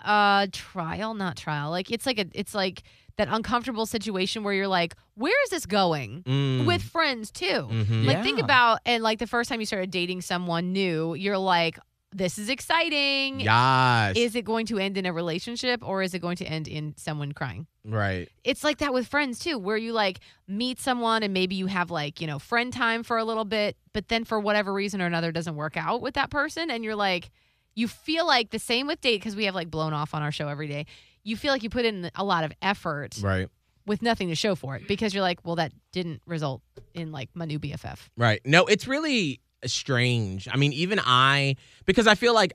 a 0.03 0.47
trial, 0.51 1.13
not 1.13 1.35
trial. 1.38 1.69
Like 1.71 1.91
it's 1.91 2.05
like 2.05 2.19
a 2.19 2.25
it's 2.33 2.53
like 2.55 2.83
that 3.17 3.27
uncomfortable 3.29 3.85
situation 3.85 4.43
where 4.43 4.53
you're 4.53 4.67
like, 4.67 4.95
where 5.15 5.33
is 5.43 5.50
this 5.50 5.65
going? 5.65 6.23
Mm. 6.23 6.65
With 6.65 6.81
friends 6.81 7.29
too. 7.31 7.67
Mhm. 7.69 8.05
Like 8.05 8.23
think 8.23 8.39
about 8.39 8.79
and 8.85 9.03
like 9.03 9.19
the 9.19 9.27
first 9.27 9.50
time 9.50 9.59
you 9.59 9.65
started 9.65 9.91
dating 9.91 10.21
someone 10.21 10.71
new, 10.71 11.13
you're 11.15 11.38
like, 11.38 11.77
this 12.13 12.38
is 12.38 12.50
exciting. 12.50 13.39
Yes. 13.39 14.15
Is 14.18 14.36
it 14.36 14.44
going 14.44 14.65
to 14.68 14.77
end 14.77 14.98
in 14.98 15.06
a 15.06 15.13
relationship 15.13 15.82
or 15.88 16.01
is 16.01 16.13
it 16.13 16.20
going 16.20 16.36
to 16.38 16.46
end 16.46 16.68
in 16.68 16.94
someone 16.98 17.32
crying? 17.32 17.68
right. 17.86 18.30
it's 18.44 18.63
like 18.63 18.77
that 18.80 18.94
with 18.94 19.08
friends 19.08 19.39
too, 19.39 19.58
where 19.58 19.77
you 19.77 19.91
like 19.94 20.20
meet 20.48 20.80
someone 20.80 21.24
and 21.24 21.34
maybe 21.34 21.56
you 21.56 21.65
have 21.68 21.89
like, 21.89 22.22
you 22.22 22.27
know, 22.27 22.38
friend 22.38 22.72
time 22.74 23.01
for 23.03 23.18
a 23.18 23.24
little 23.24 23.46
bit, 23.46 23.75
but 23.94 24.08
then 24.10 24.24
for 24.24 24.39
whatever 24.39 24.72
reason 24.74 25.01
or 25.01 25.06
another 25.06 25.32
doesn't 25.32 25.56
work 25.56 25.77
out 25.77 26.01
with 26.01 26.13
that 26.15 26.30
person. 26.30 26.70
And 26.70 26.84
you're 26.84 26.96
like, 26.96 27.32
you 27.75 27.88
feel 27.88 28.27
like 28.27 28.50
the 28.51 28.60
same 28.60 28.86
with 28.88 29.00
date 29.01 29.18
because 29.18 29.36
we 29.36 29.46
have 29.46 29.56
like 29.56 29.72
blown 29.72 29.94
off 29.94 30.13
on 30.13 30.22
our 30.22 30.32
show 30.32 30.48
every 30.50 30.68
day. 30.68 30.86
You 31.24 31.38
feel 31.38 31.51
like 31.53 31.63
you 31.63 31.70
put 31.70 31.86
in 31.86 32.12
a 32.15 32.24
lot 32.24 32.44
of 32.44 32.51
effort 32.62 33.18
Right. 33.22 33.48
with 33.86 34.01
nothing 34.01 34.27
to 34.30 34.36
show 34.36 34.56
for 34.56 34.75
it 34.75 34.88
because 34.88 35.13
you're 35.13 35.24
like, 35.24 35.39
well, 35.46 35.56
that 35.56 35.72
didn't 35.94 36.22
result 36.25 36.62
in 36.94 37.12
like 37.12 37.30
my 37.34 37.46
new 37.46 37.58
BFF. 37.60 38.10
Right. 38.18 38.41
No, 38.46 38.65
it's 38.65 38.88
really 38.88 39.39
strange. 39.65 40.48
I 40.51 40.58
mean, 40.58 40.74
even 40.74 41.00
I, 41.03 41.56
because 41.86 42.08
I 42.08 42.15
feel 42.15 42.34
like 42.34 42.53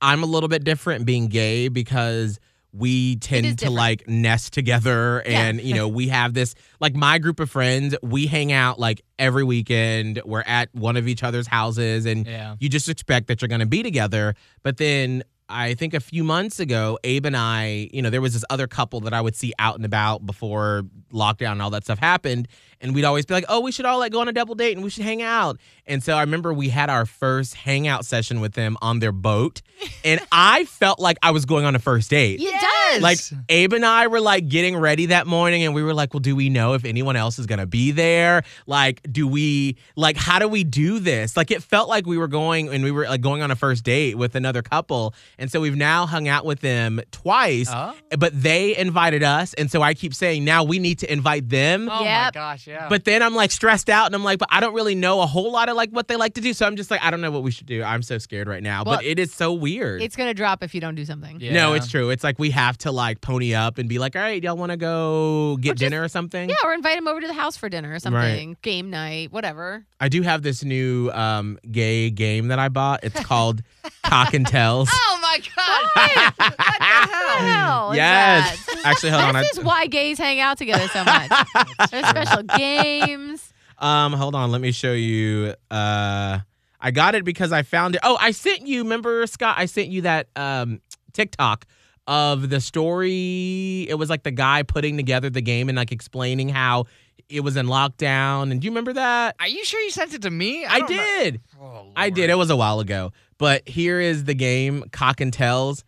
I'm 0.00 0.22
a 0.22 0.26
little 0.26 0.48
bit 0.48 0.64
different 0.64 1.06
being 1.06 1.28
gay 1.28 1.68
because 1.68 2.38
we 2.72 3.14
tend 3.16 3.44
to 3.46 3.52
different. 3.54 3.76
like 3.76 4.08
nest 4.08 4.52
together 4.52 5.22
Yeah. 5.24 5.42
and 5.42 5.60
you 5.60 5.74
know 5.76 5.86
we 5.86 6.08
have 6.08 6.34
this 6.34 6.56
like 6.80 6.96
my 6.96 7.18
group 7.18 7.38
of 7.38 7.48
friends 7.48 7.94
we 8.02 8.26
hang 8.26 8.50
out 8.50 8.80
like 8.80 9.02
every 9.16 9.44
weekend 9.44 10.20
we're 10.24 10.42
at 10.44 10.74
one 10.74 10.96
of 10.96 11.06
each 11.06 11.22
other's 11.22 11.46
houses 11.46 12.04
and 12.04 12.26
Yeah. 12.26 12.56
you 12.58 12.68
just 12.68 12.88
expect 12.88 13.28
that 13.28 13.40
you're 13.40 13.48
going 13.48 13.60
to 13.60 13.66
be 13.66 13.84
together 13.84 14.34
but 14.64 14.78
then 14.78 15.22
I 15.48 15.74
think 15.74 15.92
a 15.92 16.00
few 16.00 16.24
months 16.24 16.58
ago, 16.58 16.98
Abe 17.04 17.26
and 17.26 17.36
I, 17.36 17.90
you 17.92 18.00
know, 18.00 18.08
there 18.08 18.22
was 18.22 18.32
this 18.32 18.46
other 18.48 18.66
couple 18.66 19.00
that 19.00 19.12
I 19.12 19.20
would 19.20 19.36
see 19.36 19.52
out 19.58 19.76
and 19.76 19.84
about 19.84 20.24
before 20.24 20.84
lockdown 21.12 21.52
and 21.52 21.62
all 21.62 21.68
that 21.70 21.84
stuff 21.84 21.98
happened. 21.98 22.48
And 22.84 22.94
we'd 22.94 23.04
always 23.04 23.24
be 23.24 23.32
like, 23.32 23.46
oh, 23.48 23.60
we 23.60 23.72
should 23.72 23.86
all 23.86 23.98
like 23.98 24.12
go 24.12 24.20
on 24.20 24.28
a 24.28 24.32
double 24.32 24.54
date 24.54 24.76
and 24.76 24.84
we 24.84 24.90
should 24.90 25.04
hang 25.04 25.22
out. 25.22 25.58
And 25.86 26.02
so 26.02 26.14
I 26.16 26.20
remember 26.20 26.52
we 26.52 26.68
had 26.68 26.90
our 26.90 27.06
first 27.06 27.54
hangout 27.54 28.04
session 28.04 28.40
with 28.40 28.52
them 28.52 28.76
on 28.82 28.98
their 29.00 29.10
boat. 29.12 29.62
And 30.04 30.20
I 30.32 30.64
felt 30.66 31.00
like 31.00 31.16
I 31.22 31.30
was 31.30 31.46
going 31.46 31.64
on 31.64 31.74
a 31.74 31.78
first 31.78 32.10
date. 32.10 32.40
It 32.40 32.52
does. 32.52 33.02
Like 33.02 33.18
Abe 33.48 33.72
and 33.72 33.86
I 33.86 34.06
were 34.06 34.20
like 34.20 34.48
getting 34.48 34.76
ready 34.76 35.06
that 35.06 35.26
morning 35.26 35.62
and 35.64 35.74
we 35.74 35.82
were 35.82 35.94
like, 35.94 36.12
well, 36.12 36.20
do 36.20 36.36
we 36.36 36.50
know 36.50 36.74
if 36.74 36.84
anyone 36.84 37.16
else 37.16 37.38
is 37.38 37.46
gonna 37.46 37.66
be 37.66 37.90
there? 37.90 38.42
Like, 38.66 39.00
do 39.10 39.26
we 39.26 39.76
like 39.96 40.16
how 40.18 40.38
do 40.38 40.46
we 40.46 40.62
do 40.62 40.98
this? 40.98 41.36
Like 41.38 41.50
it 41.50 41.62
felt 41.62 41.88
like 41.88 42.04
we 42.06 42.18
were 42.18 42.28
going 42.28 42.68
and 42.68 42.84
we 42.84 42.90
were 42.90 43.04
like 43.04 43.22
going 43.22 43.40
on 43.42 43.50
a 43.50 43.56
first 43.56 43.82
date 43.84 44.16
with 44.18 44.34
another 44.34 44.60
couple. 44.62 45.14
And 45.38 45.50
so 45.50 45.60
we've 45.60 45.74
now 45.76 46.04
hung 46.06 46.28
out 46.28 46.44
with 46.44 46.60
them 46.60 47.00
twice, 47.10 47.68
Oh. 47.72 47.94
but 48.18 48.38
they 48.40 48.76
invited 48.76 49.22
us. 49.22 49.54
And 49.54 49.70
so 49.70 49.80
I 49.80 49.94
keep 49.94 50.14
saying 50.14 50.44
now 50.44 50.64
we 50.64 50.78
need 50.78 50.98
to 51.00 51.10
invite 51.10 51.48
them. 51.48 51.88
Oh 51.90 52.04
my 52.04 52.30
gosh, 52.32 52.66
yeah. 52.66 52.73
But 52.88 53.04
then 53.04 53.22
I'm 53.22 53.34
like 53.34 53.50
stressed 53.50 53.88
out 53.90 54.06
and 54.06 54.14
I'm 54.14 54.24
like, 54.24 54.38
but 54.38 54.48
I 54.50 54.60
don't 54.60 54.74
really 54.74 54.94
know 54.94 55.20
a 55.20 55.26
whole 55.26 55.50
lot 55.52 55.68
of 55.68 55.76
like 55.76 55.90
what 55.90 56.08
they 56.08 56.16
like 56.16 56.34
to 56.34 56.40
do. 56.40 56.52
So 56.52 56.66
I'm 56.66 56.76
just 56.76 56.90
like, 56.90 57.02
I 57.02 57.10
don't 57.10 57.20
know 57.20 57.30
what 57.30 57.42
we 57.42 57.50
should 57.50 57.66
do. 57.66 57.82
I'm 57.82 58.02
so 58.02 58.18
scared 58.18 58.48
right 58.48 58.62
now. 58.62 58.84
Well, 58.84 58.96
but 58.96 59.04
it 59.04 59.18
is 59.18 59.32
so 59.32 59.52
weird. 59.52 60.02
it's 60.02 60.16
going 60.16 60.28
to 60.28 60.34
drop 60.34 60.62
if 60.62 60.74
you 60.74 60.80
don't 60.80 60.94
do 60.94 61.04
something. 61.04 61.40
yeah. 61.40 61.52
No, 61.52 61.74
it's 61.74 61.88
true. 61.88 62.10
It's 62.10 62.24
like 62.24 62.38
we 62.38 62.50
have 62.50 62.76
to 62.78 62.92
like 62.92 63.20
pony 63.20 63.54
up 63.54 63.78
and 63.78 63.88
be 63.88 63.98
like, 63.98 64.16
all 64.16 64.22
right, 64.22 64.42
y'all 64.42 64.56
want 64.56 64.70
to 64.70 64.76
go 64.76 65.56
get 65.60 65.70
just- 65.72 65.80
dinner 65.80 66.02
or 66.02 66.08
something? 66.08 66.48
Yeah, 66.48 66.56
or 66.64 66.72
invite 66.74 66.96
them 66.96 67.08
over 67.08 67.20
to 67.20 67.26
the 67.26 67.32
house 67.34 67.56
for 67.56 67.68
dinner 67.68 67.92
or 67.94 67.98
something, 67.98 68.56
game 68.62 68.90
night, 68.90 69.32
whatever. 69.32 69.84
I 70.00 70.08
do 70.08 70.22
have 70.22 70.42
this 70.42 70.62
new 70.64 71.10
um, 71.12 71.58
gay 71.70 72.10
game 72.10 72.48
that 72.48 72.58
I 72.58 72.68
bought. 72.68 73.00
It's 73.04 73.18
called 73.24 73.62
Cock 74.04 74.34
and 74.34 74.46
Tells. 74.46 74.90
Oh 74.92 75.18
my 75.38 75.40
god. 75.56 75.90
what 75.94 76.36
the 76.36 76.44
What 76.44 76.78
the 76.78 76.84
hell? 76.84 77.38
hell 77.38 77.90
is 77.92 77.96
yes. 77.96 78.66
that? 78.66 78.80
Actually, 78.84 79.10
hold 79.10 79.22
on. 79.24 79.36
I, 79.36 79.42
This 79.42 79.58
is 79.58 79.64
why 79.64 79.86
gays 79.86 80.18
hang 80.18 80.40
out 80.40 80.58
together 80.58 80.86
so 80.88 81.04
much. 81.04 81.30
There's 81.90 82.06
special 82.06 82.42
games. 82.42 83.52
um, 83.78 84.12
hold 84.12 84.34
on. 84.34 84.50
Let 84.50 84.60
me 84.60 84.72
show 84.72 84.92
you. 84.92 85.54
Uh, 85.70 86.38
I 86.80 86.90
got 86.90 87.14
it 87.14 87.24
because 87.24 87.52
I 87.52 87.62
found 87.62 87.94
it. 87.94 88.00
Oh, 88.04 88.16
I 88.20 88.30
sent 88.32 88.66
you. 88.66 88.82
Remember, 88.82 89.26
Scott? 89.26 89.56
I 89.58 89.66
sent 89.66 89.88
you 89.88 90.02
that 90.02 90.28
um, 90.36 90.80
TikTok 91.12 91.66
of 92.06 92.50
the 92.50 92.60
story. 92.60 93.86
It 93.88 93.94
was 93.98 94.10
like 94.10 94.22
the 94.22 94.30
guy 94.30 94.62
putting 94.62 94.96
together 94.96 95.30
the 95.30 95.40
game 95.40 95.68
and 95.70 95.76
like 95.76 95.92
explaining 95.92 96.50
how 96.50 96.84
it 97.30 97.40
was 97.40 97.56
in 97.56 97.66
lockdown. 97.66 98.50
And 98.52 98.60
do 98.60 98.66
you 98.66 98.70
remember 98.70 98.92
that? 98.92 99.36
Are 99.40 99.48
you 99.48 99.64
sure 99.64 99.80
you 99.80 99.90
sent 99.90 100.12
it 100.12 100.22
to 100.22 100.30
me? 100.30 100.66
I 100.66 100.80
don't 100.80 100.90
know- 100.90 100.96
did. 100.96 101.40
Oh, 101.60 101.86
I 101.96 102.10
did. 102.10 102.28
It 102.28 102.34
was 102.36 102.50
a 102.50 102.56
while 102.56 102.80
ago. 102.80 103.12
But 103.38 103.68
here 103.68 104.00
is 104.00 104.24
the 104.24 104.34
game, 104.34 104.84
Cock 104.92 105.20
and 105.20 105.32
Tells. 105.32 105.84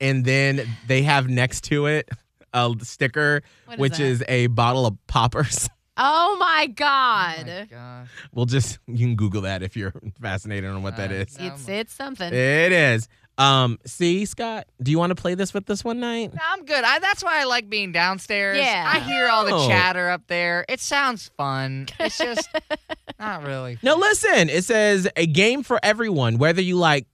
And 0.00 0.24
then 0.24 0.66
they 0.86 1.02
have 1.02 1.28
next 1.28 1.64
to 1.64 1.86
it 1.86 2.08
a 2.54 2.74
sticker, 2.82 3.42
What 3.66 3.74
is 3.74 3.80
which 3.80 3.92
that? 3.98 4.00
is 4.00 4.24
a 4.28 4.46
bottle 4.48 4.86
of 4.86 4.96
poppers. 5.06 5.68
Oh 6.02 6.36
my 6.40 6.66
Oh 6.70 6.72
God. 6.74 7.46
my 7.46 7.66
gosh. 7.70 8.08
We'll 8.32 8.46
just, 8.46 8.78
you 8.86 8.96
can 8.96 9.16
Google 9.16 9.42
that 9.42 9.62
if 9.62 9.76
you're 9.76 9.92
fascinated 10.22 10.70
on 10.70 10.82
what 10.82 10.96
that 10.96 11.12
is. 11.12 11.36
It's 11.38 11.68
it's 11.68 11.92
something. 11.92 12.28
It 12.32 12.72
is. 12.72 13.06
Um, 13.40 13.78
see, 13.86 14.26
Scott, 14.26 14.66
do 14.82 14.90
you 14.90 14.98
want 14.98 15.10
to 15.10 15.14
play 15.14 15.34
this 15.34 15.54
with 15.54 15.68
us 15.70 15.82
one 15.82 15.98
night? 15.98 16.34
No, 16.34 16.40
I'm 16.50 16.64
good. 16.66 16.84
I, 16.84 16.98
that's 16.98 17.24
why 17.24 17.40
I 17.40 17.44
like 17.44 17.70
being 17.70 17.90
downstairs. 17.90 18.58
Yeah. 18.58 18.90
I 18.94 19.00
hear 19.00 19.28
all 19.28 19.44
the 19.46 19.54
Oh. 19.54 19.66
chatter 19.66 20.10
up 20.10 20.26
there. 20.26 20.64
It 20.68 20.80
sounds 20.80 21.30
fun. 21.36 21.86
It's 22.00 22.18
just 22.18 22.48
not 23.18 23.42
really. 23.44 23.78
No, 23.82 23.96
listen. 23.96 24.48
It 24.50 24.64
says 24.64 25.08
a 25.16 25.26
game 25.26 25.62
for 25.62 25.80
everyone, 25.82 26.36
whether 26.38 26.60
you 26.60 26.76
like 26.76 27.06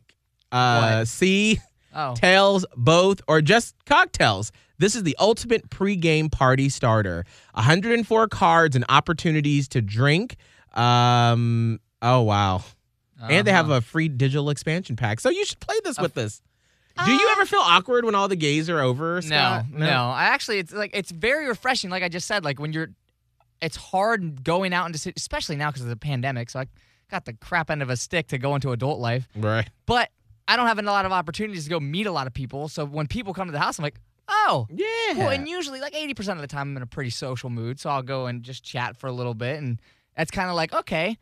uh 0.53 0.99
What? 0.99 1.09
C, 1.09 1.61
Oh. 1.95 2.15
tails, 2.15 2.67
both, 2.77 3.21
or 3.29 3.41
just 3.41 3.75
cocktails. 3.87 4.51
This 4.79 4.95
is 4.97 5.05
the 5.05 5.17
ultimate 5.19 5.71
pregame 5.71 6.31
party 6.31 6.69
starter. 6.69 7.25
104 7.55 8.29
cards 8.29 8.75
and 8.77 8.85
opportunities 8.89 9.69
to 9.69 9.81
drink. 9.81 10.37
Um. 10.75 11.81
Oh 12.03 12.23
wow. 12.23 12.63
And 13.21 13.47
they 13.47 13.53
have 13.53 13.67
Uh-huh. 13.71 13.79
a 13.79 13.81
free 13.81 14.09
digital 14.09 14.51
expansion 14.51 14.97
pack. 14.97 15.21
So 15.21 15.31
you 15.31 15.45
should 15.45 15.61
play 15.61 15.77
this 15.85 15.99
with 15.99 16.17
us. 16.19 16.43
Do 16.97 17.03
Uh, 17.13 17.19
you 17.19 17.29
ever 17.33 17.45
feel 17.47 17.61
awkward 17.61 18.05
when 18.05 18.15
all 18.15 18.29
the 18.29 18.37
gays 18.37 18.71
are 18.71 18.81
over? 18.81 19.17
No, 19.17 19.21
Scott? 19.21 19.65
no, 19.71 20.11
I 20.11 20.25
actually, 20.25 20.59
it's 20.59 20.73
like 20.73 20.91
it's 20.95 21.11
very 21.11 21.47
refreshing. 21.47 21.91
Like 21.91 22.03
I 22.03 22.09
just 22.09 22.27
said, 22.27 22.45
like 22.45 22.59
when 22.59 22.73
you're, 22.73 22.89
it's 23.61 23.77
hard 23.77 24.45
going 24.45 24.73
out 24.73 24.87
into, 24.87 25.13
especially 25.17 25.57
now 25.57 25.71
because 25.71 25.83
of 25.83 25.89
the 25.89 25.97
pandemic. 25.97 26.49
So 26.51 26.61
I 26.61 26.67
got 27.11 27.25
the 27.27 27.35
crap 27.35 27.71
end 27.71 27.83
of 27.83 27.91
a 27.91 27.97
stick 27.97 28.29
to 28.29 28.39
go 28.39 28.55
into 28.55 28.73
adult 28.73 28.99
life, 28.99 29.29
Right. 29.35 29.69
but 29.87 30.11
I 30.49 30.57
don't 30.57 30.67
have 30.69 30.79
a 30.79 30.83
lot 30.83 31.05
of 31.07 31.13
opportunities 31.13 31.65
to 31.65 31.71
go 31.71 31.81
meet 31.81 32.07
a 32.07 32.13
lot 32.13 32.27
of 32.27 32.33
people. 32.35 32.69
So 32.69 32.85
when 32.85 33.07
people 33.07 33.35
come 33.35 33.49
to 33.49 33.53
the 33.53 33.59
house, 33.59 33.79
I'm 33.79 33.83
like, 33.83 34.01
oh, 34.29 34.67
Yeah. 34.71 34.87
cool. 35.15 35.29
And 35.29 35.47
usually, 35.49 35.81
like 35.81 35.95
80% 35.95 36.37
of 36.39 36.43
the 36.43 36.47
time, 36.47 36.71
I'm 36.71 36.77
in 36.77 36.83
a 36.83 36.87
pretty 36.87 37.11
social 37.11 37.51
mood. 37.51 37.79
So 37.81 37.91
I'll 37.91 38.03
go 38.03 38.27
and 38.27 38.43
just 38.43 38.63
chat 38.65 38.97
for 38.97 39.07
a 39.07 39.13
little 39.13 39.35
bit. 39.35 39.59
And 39.59 39.81
that's 40.17 40.31
kind 40.31 40.49
of 40.49 40.57
like, 40.57 40.73
okay, 40.73 41.19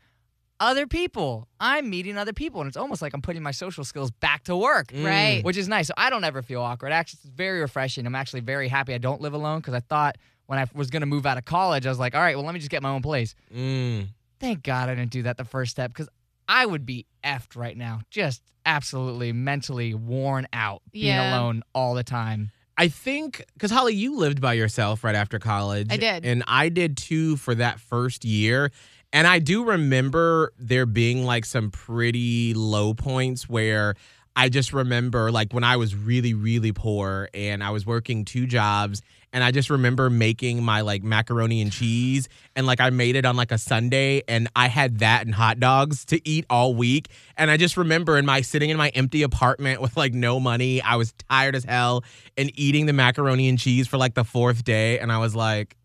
other 0.59 0.87
people. 0.87 1.47
I'm 1.59 1.89
meeting 1.89 2.17
other 2.17 2.33
people. 2.33 2.61
And 2.61 2.67
it's 2.67 2.77
almost 2.77 3.01
like 3.01 3.13
I'm 3.13 3.21
putting 3.21 3.43
my 3.43 3.51
social 3.51 3.83
skills 3.83 4.11
back 4.11 4.43
to 4.45 4.55
work. 4.55 4.87
Mm. 4.87 5.05
Right. 5.05 5.43
Which 5.43 5.57
is 5.57 5.67
nice. 5.67 5.87
So 5.87 5.93
I 5.97 6.09
don't 6.09 6.23
ever 6.23 6.41
feel 6.41 6.61
awkward. 6.61 6.91
Actually, 6.91 7.19
it's 7.23 7.29
very 7.35 7.59
refreshing. 7.59 8.05
I'm 8.05 8.15
actually 8.15 8.39
very 8.41 8.67
happy 8.67 8.93
I 8.93 8.97
don't 8.97 9.21
live 9.21 9.33
alone 9.33 9.59
because 9.59 9.73
I 9.73 9.81
thought 9.81 10.17
when 10.47 10.59
I 10.59 10.65
was 10.73 10.89
going 10.89 11.01
to 11.01 11.07
move 11.07 11.25
out 11.25 11.37
of 11.37 11.45
college, 11.45 11.85
I 11.85 11.89
was 11.89 11.99
like, 11.99 12.15
all 12.15 12.21
right, 12.21 12.35
well, 12.35 12.45
let 12.45 12.53
me 12.53 12.59
just 12.59 12.71
get 12.71 12.81
my 12.83 12.89
own 12.89 13.01
place. 13.01 13.35
Mm. 13.53 14.07
Thank 14.39 14.63
God 14.63 14.89
I 14.89 14.95
didn't 14.95 15.11
do 15.11 15.23
that 15.23 15.37
the 15.37 15.45
first 15.45 15.71
step 15.71 15.91
because 15.91 16.07
I 16.47 16.65
would 16.65 16.85
be 16.85 17.05
effed 17.23 17.55
right 17.55 17.75
now. 17.75 18.01
Just 18.11 18.41
absolutely 18.65 19.31
mentally 19.33 19.93
worn 19.93 20.47
out 20.53 20.81
being 20.91 21.07
Yeah. 21.07 21.37
alone 21.37 21.63
all 21.73 21.95
the 21.95 22.03
time. 22.03 22.51
I 22.77 22.89
think 22.89 23.43
because 23.53 23.71
Holly, 23.71 23.93
you 23.95 24.17
lived 24.17 24.41
by 24.41 24.53
yourself 24.53 25.03
right 25.03 25.15
after 25.15 25.39
college. 25.39 25.87
I 25.89 25.97
did. 25.97 26.25
and 26.25 26.43
I 26.45 26.67
did 26.69 26.97
too 26.97 27.37
for 27.37 27.55
that 27.55 27.79
first 27.79 28.25
year. 28.25 28.69
And 29.15 29.25
I 29.25 29.39
do 29.39 29.63
remember 29.63 30.51
there 30.59 30.85
being 30.85 31.23
like 31.23 31.45
some 31.45 31.71
pretty 31.71 32.53
low 32.53 32.93
points 32.93 33.47
where 33.47 33.95
I 34.35 34.49
just 34.49 34.73
remember 34.73 35.31
like 35.31 35.53
when 35.53 35.63
I 35.63 35.77
was 35.77 35.95
really, 35.95 36.33
really 36.33 36.73
poor 36.73 37.29
and 37.33 37.63
I 37.63 37.69
was 37.69 37.85
working 37.85 38.25
two 38.25 38.45
jobs 38.45 39.01
and 39.31 39.41
I 39.41 39.51
just 39.51 39.69
remember 39.69 40.09
making 40.09 40.61
my 40.63 40.81
like 40.81 41.01
macaroni 41.01 41.61
and 41.61 41.71
cheese 41.71 42.27
and 42.57 42.67
like 42.67 42.81
I 42.81 42.89
made 42.89 43.15
it 43.15 43.23
on 43.23 43.37
like 43.37 43.53
a 43.53 43.57
Sunday 43.57 44.21
and 44.27 44.49
I 44.53 44.67
had 44.67 44.99
that 44.99 45.25
and 45.25 45.33
hot 45.33 45.61
dogs 45.61 46.03
to 46.07 46.19
eat 46.27 46.45
all 46.49 46.75
week. 46.75 47.07
And 47.37 47.49
I 47.49 47.55
just 47.55 47.77
remember 47.77 48.17
in 48.17 48.25
my 48.25 48.41
sitting 48.41 48.69
in 48.69 48.75
my 48.75 48.89
empty 48.89 49.23
apartment 49.23 49.79
with 49.79 49.95
like 49.95 50.13
no 50.13 50.41
money, 50.41 50.81
I 50.81 50.97
was 50.97 51.13
tired 51.29 51.55
as 51.55 51.63
hell 51.63 52.03
and 52.35 52.51
eating 52.59 52.85
the 52.85 52.91
macaroni 52.91 53.47
and 53.47 53.57
cheese 53.57 53.87
for 53.87 53.95
like 53.95 54.13
the 54.13 54.25
fourth 54.25 54.65
day. 54.65 54.99
And 54.99 55.09
I 55.09 55.19
was 55.19 55.37
like, 55.37 55.77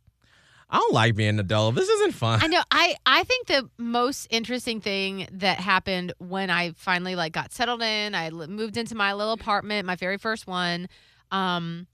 I 0.70 0.76
don't 0.78 0.92
like 0.94 1.16
being 1.16 1.30
an 1.30 1.40
adult. 1.40 1.74
This 1.74 1.88
isn't 1.88 2.12
fun. 2.14 2.40
I 2.42 2.46
know. 2.46 2.62
I 2.70 2.94
I 3.04 3.24
think 3.24 3.48
the 3.48 3.68
most 3.76 4.28
interesting 4.30 4.80
thing 4.80 5.26
that 5.32 5.58
happened 5.58 6.12
when 6.18 6.48
I 6.50 6.72
finally 6.76 7.16
like 7.16 7.32
got 7.32 7.52
settled 7.52 7.82
in, 7.82 8.14
I 8.14 8.28
li- 8.28 8.46
moved 8.46 8.76
into 8.76 8.94
my 8.94 9.12
little 9.14 9.32
apartment, 9.32 9.84
my 9.86 9.96
very 9.96 10.16
first 10.16 10.46
one. 10.46 10.88
Um, 11.32 11.86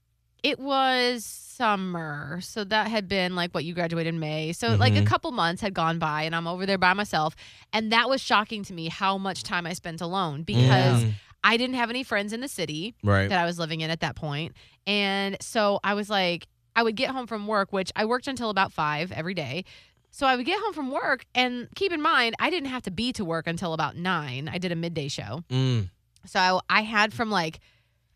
it 0.43 0.59
was 0.59 1.25
summer, 1.25 2.39
so 2.41 2.63
that 2.63 2.87
had 2.87 3.07
been 3.07 3.35
like 3.35 3.51
what 3.53 3.65
you 3.65 3.73
graduated 3.73 4.13
in 4.13 4.19
May. 4.19 4.53
So 4.53 4.75
like 4.75 4.95
a 4.95 5.01
Mhm. 5.01 5.07
couple 5.07 5.31
months 5.31 5.61
had 5.61 5.73
gone 5.73 5.97
by, 5.99 6.23
and 6.23 6.35
I'm 6.35 6.47
over 6.47 6.65
there 6.67 6.77
by 6.77 6.93
myself, 6.93 7.35
and 7.73 7.91
that 7.91 8.07
was 8.07 8.21
shocking 8.21 8.63
to 8.65 8.73
me 8.73 8.89
how 8.89 9.17
much 9.17 9.41
time 9.43 9.65
I 9.65 9.73
spent 9.73 9.99
alone 10.01 10.43
because 10.43 11.03
Mm, 11.03 11.13
I 11.43 11.57
didn't 11.57 11.75
have 11.75 11.89
any 11.89 12.03
friends 12.03 12.31
in 12.33 12.41
the 12.41 12.47
city 12.47 12.93
right. 13.03 13.27
that 13.27 13.39
I 13.39 13.45
was 13.45 13.57
living 13.57 13.81
in 13.81 13.89
at 13.89 14.01
that 14.01 14.15
point. 14.15 14.53
And 14.85 15.35
so 15.41 15.79
I 15.83 15.95
was 15.95 16.09
like, 16.09 16.47
I 16.77 16.83
would 16.83 16.95
get 16.95 17.09
home 17.09 17.25
from 17.25 17.47
work, 17.47 17.73
which 17.73 17.91
I 17.95 18.05
worked 18.05 18.27
until 18.27 18.51
about 18.51 18.71
five 18.71 19.11
every 19.11 19.33
day. 19.33 19.65
So 20.11 20.27
I 20.27 20.35
would 20.35 20.45
get 20.45 20.59
home 20.61 20.73
from 20.73 20.91
work, 20.91 21.25
and 21.35 21.67
keep 21.75 21.91
in 21.91 22.01
mind, 22.01 22.35
I 22.39 22.49
didn't 22.51 22.69
have 22.69 22.83
to 22.83 22.91
be 22.91 23.11
to 23.13 23.25
work 23.25 23.47
until 23.47 23.73
about 23.73 23.95
nine. 23.97 24.47
I 24.47 24.59
did 24.59 24.71
a 24.71 24.75
midday 24.75 25.07
show. 25.07 25.43
Mm. 25.49 25.89
So 26.25 26.61
I 26.69 26.83
had 26.83 27.13
from 27.13 27.31
like, 27.31 27.59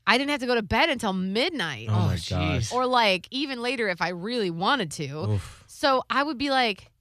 I 0.06 0.18
didn't 0.18 0.30
have 0.30 0.40
to 0.42 0.46
go 0.46 0.56
to 0.56 0.62
bed 0.62 0.90
until 0.90 1.12
midnight. 1.12 1.88
Oh, 1.90 2.08
my 2.08 2.16
jeez. 2.16 2.30
gosh. 2.30 2.72
Or 2.72 2.86
like 2.86 3.28
even 3.32 3.62
later 3.62 3.90
if 3.90 4.00
I 4.00 4.10
really 4.10 4.52
wanted 4.52 4.92
to. 4.92 5.32
Oof. 5.32 5.64
So 5.68 6.04
I 6.10 6.22
would 6.22 6.38
be 6.38 6.52
like, 6.52 6.92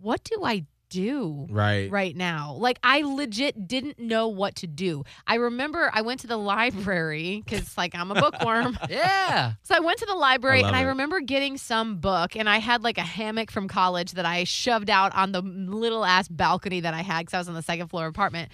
what 0.00 0.22
do 0.22 0.44
I 0.44 0.64
do? 0.92 1.46
Right. 1.50 1.90
right 1.90 2.14
now. 2.16 2.54
Like 2.58 2.78
I 2.82 3.02
legit 3.02 3.66
didn't 3.66 3.98
know 3.98 4.28
what 4.28 4.56
to 4.56 4.66
do. 4.66 5.04
I 5.26 5.36
remember 5.36 5.90
I 5.92 6.02
went 6.02 6.20
to 6.20 6.26
the 6.26 6.36
library 6.54 7.42
because 7.44 7.76
like 7.76 7.94
I'm 7.94 8.10
a 8.10 8.14
bookworm. 8.14 8.78
Yeah. 8.88 9.52
So 9.64 9.74
I 9.74 9.80
went 9.80 9.98
to 10.00 10.06
the 10.06 10.14
library 10.14 10.62
I 10.62 10.66
and 10.66 10.76
I 10.76 10.82
it. 10.82 10.86
remember 10.86 11.20
getting 11.20 11.56
some 11.56 11.96
book 11.96 12.36
and 12.36 12.48
I 12.48 12.58
had 12.58 12.82
like 12.82 12.98
a 12.98 13.02
hammock 13.02 13.50
from 13.50 13.68
college 13.68 14.12
that 14.12 14.26
I 14.26 14.44
shoved 14.44 14.90
out 14.90 15.14
on 15.14 15.32
the 15.32 15.40
little 15.40 16.04
ass 16.04 16.28
balcony 16.28 16.80
that 16.80 16.92
I 16.94 17.00
had 17.02 17.20
because 17.20 17.34
I 17.34 17.38
was 17.38 17.48
on 17.48 17.54
the 17.54 17.62
second 17.62 17.88
floor 17.88 18.06
apartment 18.06 18.50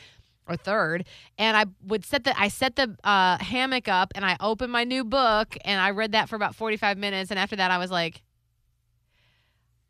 or 0.46 0.56
third 0.56 1.04
and 1.38 1.56
I 1.56 1.66
would 1.86 2.04
set 2.04 2.24
the 2.24 2.38
I 2.40 2.48
set 2.48 2.76
the 2.76 2.96
uh, 3.04 3.38
hammock 3.42 3.88
up 3.88 4.12
and 4.14 4.24
I 4.24 4.36
opened 4.40 4.72
my 4.72 4.84
new 4.84 5.04
book 5.04 5.56
and 5.64 5.80
I 5.80 5.90
read 5.90 6.12
that 6.12 6.28
for 6.28 6.36
about 6.36 6.54
45 6.54 6.96
minutes 6.98 7.30
and 7.30 7.38
after 7.38 7.56
that 7.56 7.70
I 7.70 7.78
was 7.78 7.90
like 7.90 8.22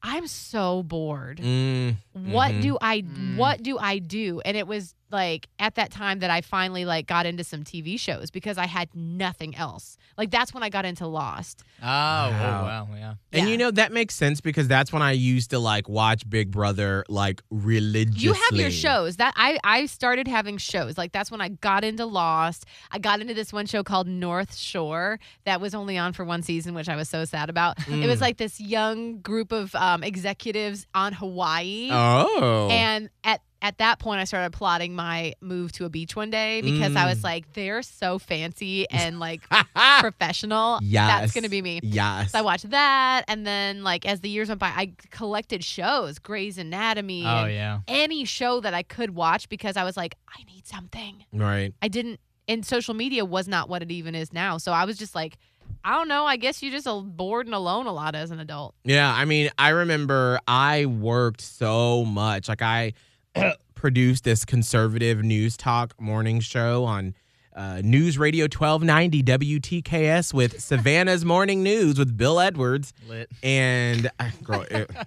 I'm 0.03 0.27
so 0.27 0.83
bored 0.83 1.39
Mm. 1.39 1.97
what 2.13 2.53
Mhm. 2.53 2.63
do 2.63 2.79
I 2.81 3.03
Mm. 3.03 3.37
what 3.37 3.63
do 3.63 3.79
I 3.79 3.99
do? 3.99 4.41
And 4.45 4.57
it 4.57 4.67
was 4.67 4.95
like 5.11 5.49
at 5.59 5.75
that 5.77 5.91
time 5.91 6.19
that 6.21 6.31
I 6.31 6.41
finally 6.43 6.85
like 6.85 7.07
got 7.07 7.25
into 7.27 7.43
some 7.45 7.65
TV 7.65 7.99
shows 7.99 8.31
because 8.31 8.59
I 8.59 8.67
had 8.67 8.89
nothing 8.95 9.55
else. 9.57 9.97
Like 10.17 10.31
that's 10.31 10.53
when 10.53 10.63
I 10.63 10.69
got 10.69 10.85
into 10.85 11.07
Lost. 11.07 11.63
Oh, 11.81 11.85
Wow. 11.87 12.29
oh 12.29 12.65
wow, 12.65 12.89
yeah. 12.95 13.15
And 13.33 13.47
Yeah. 13.47 13.53
you 13.53 13.57
know 13.59 13.71
that 13.71 13.93
makes 13.93 14.15
sense 14.15 14.41
because 14.41 14.69
that's 14.69 14.93
when 14.93 15.01
I 15.03 15.13
used 15.13 15.51
to 15.51 15.59
like 15.59 15.89
watch 15.89 16.29
Big 16.29 16.51
Brother 16.51 17.05
like 17.09 17.41
religiously. 17.51 18.23
You 18.29 18.33
have 18.35 18.53
your 18.53 18.71
shows. 18.71 19.17
That 19.17 19.33
I 19.37 19.59
I 19.65 19.87
started 19.87 20.29
having 20.29 20.59
shows. 20.59 20.99
Like 20.99 21.13
that's 21.13 21.31
when 21.31 21.41
I 21.41 21.49
got 21.51 21.85
into 21.85 22.05
Lost. 22.05 22.67
I 22.91 22.99
got 22.99 23.21
into 23.21 23.35
this 23.35 23.53
one 23.53 23.67
show 23.67 23.83
called 23.83 24.07
North 24.09 24.57
Shore 24.57 25.19
that 25.45 25.61
was 25.61 25.75
only 25.75 25.97
on 25.99 26.13
for 26.13 26.25
one 26.25 26.43
season, 26.43 26.75
which 26.75 26.89
I 26.89 26.97
was 26.97 27.09
so 27.09 27.25
sad 27.25 27.49
about. 27.51 27.79
It 27.89 28.07
was 28.07 28.19
Mm. 28.19 28.23
like 28.23 28.37
this 28.39 28.61
young 28.61 29.21
group 29.21 29.53
of 29.53 29.75
um, 29.75 30.03
executives 30.03 30.87
on 30.95 31.13
Hawaii. 31.13 31.89
Oh. 31.93 32.69
And 32.71 33.09
at 33.25 33.41
at 33.61 33.79
that 33.79 33.99
point, 33.99 34.21
I 34.21 34.25
started 34.25 34.53
plotting 34.53 34.95
my 34.95 35.33
move 35.41 35.73
to 35.73 35.85
a 35.85 35.89
beach 35.89 36.15
one 36.15 36.31
day 36.31 36.61
because 36.61 36.95
I 36.95 37.07
was 37.07 37.19
Mm. 37.19 37.25
like, 37.25 37.53
they're 37.55 37.83
so 37.83 38.19
fancy 38.21 38.89
and 38.89 39.19
like 39.19 39.41
professional. 40.01 40.79
Yeah, 40.83 41.21
That's 41.21 41.33
gonna 41.33 41.49
be 41.49 41.63
me. 41.63 41.81
Yes. 41.83 42.33
So 42.33 42.39
I 42.39 42.43
watched 42.43 42.71
that, 42.71 43.25
and 43.29 43.47
then 43.47 43.83
like 43.83 44.07
as 44.07 44.21
the 44.21 44.29
years 44.29 44.49
went 44.49 44.61
by, 44.61 44.69
I 44.69 44.93
collected 45.11 45.65
shows, 45.65 46.19
Grey's 46.19 46.59
Anatomy, 46.59 47.25
Oh 47.27 47.47
yeah. 47.47 47.81
any 47.89 48.25
show 48.25 48.61
that 48.61 48.75
I 48.75 48.83
could 48.83 49.15
watch 49.15 49.49
because 49.49 49.77
I 49.77 49.85
was 49.85 49.97
like, 49.97 50.15
I 50.29 50.43
need 50.45 50.67
something. 50.67 51.25
right. 51.33 51.73
I 51.83 51.89
didn't, 51.89 52.21
and 52.47 52.65
social 52.65 52.95
media 52.95 53.25
was 53.25 53.49
not 53.49 53.69
what 53.69 53.83
it 53.83 53.91
even 53.91 54.15
is 54.15 54.33
now. 54.33 54.59
So 54.59 54.73
I 54.73 54.85
was 54.85 54.97
just 54.99 55.15
like, 55.15 55.37
I 55.85 55.95
don't 55.95 56.09
know. 56.09 56.25
I 56.25 56.37
guess 56.37 56.63
you're 56.63 56.73
just 56.73 56.87
bored 57.17 57.47
and 57.47 57.55
alone 57.55 57.87
a 57.87 57.93
lot 57.93 58.15
as 58.15 58.31
an 58.31 58.41
adult. 58.41 58.75
Yeah, 58.85 59.13
I 59.13 59.25
mean, 59.27 59.51
I 59.59 59.69
remember 59.71 60.41
I 60.49 60.87
worked 60.87 61.41
so 61.43 62.05
much. 62.05 62.49
Like 62.49 62.63
I 62.63 62.95
produced 63.75 64.25
this 64.25 64.45
conservative 64.45 65.23
news 65.23 65.57
talk 65.57 65.99
morning 66.01 66.41
show 66.41 66.85
on 66.85 67.15
uh, 67.55 67.81
News 67.85 68.19
Radio 68.19 68.45
1290 68.45 69.23
WTKS 69.23 70.33
with 70.33 70.61
Savannah's 70.63 71.25
Morning 71.25 71.63
News 71.63 71.99
with 71.99 72.17
Bill 72.17 72.39
Edwards. 72.41 72.93
Lit. 73.09 73.29
And 73.43 74.11
uh, 74.21 74.31
girl, 74.43 74.65
it- 74.71 74.91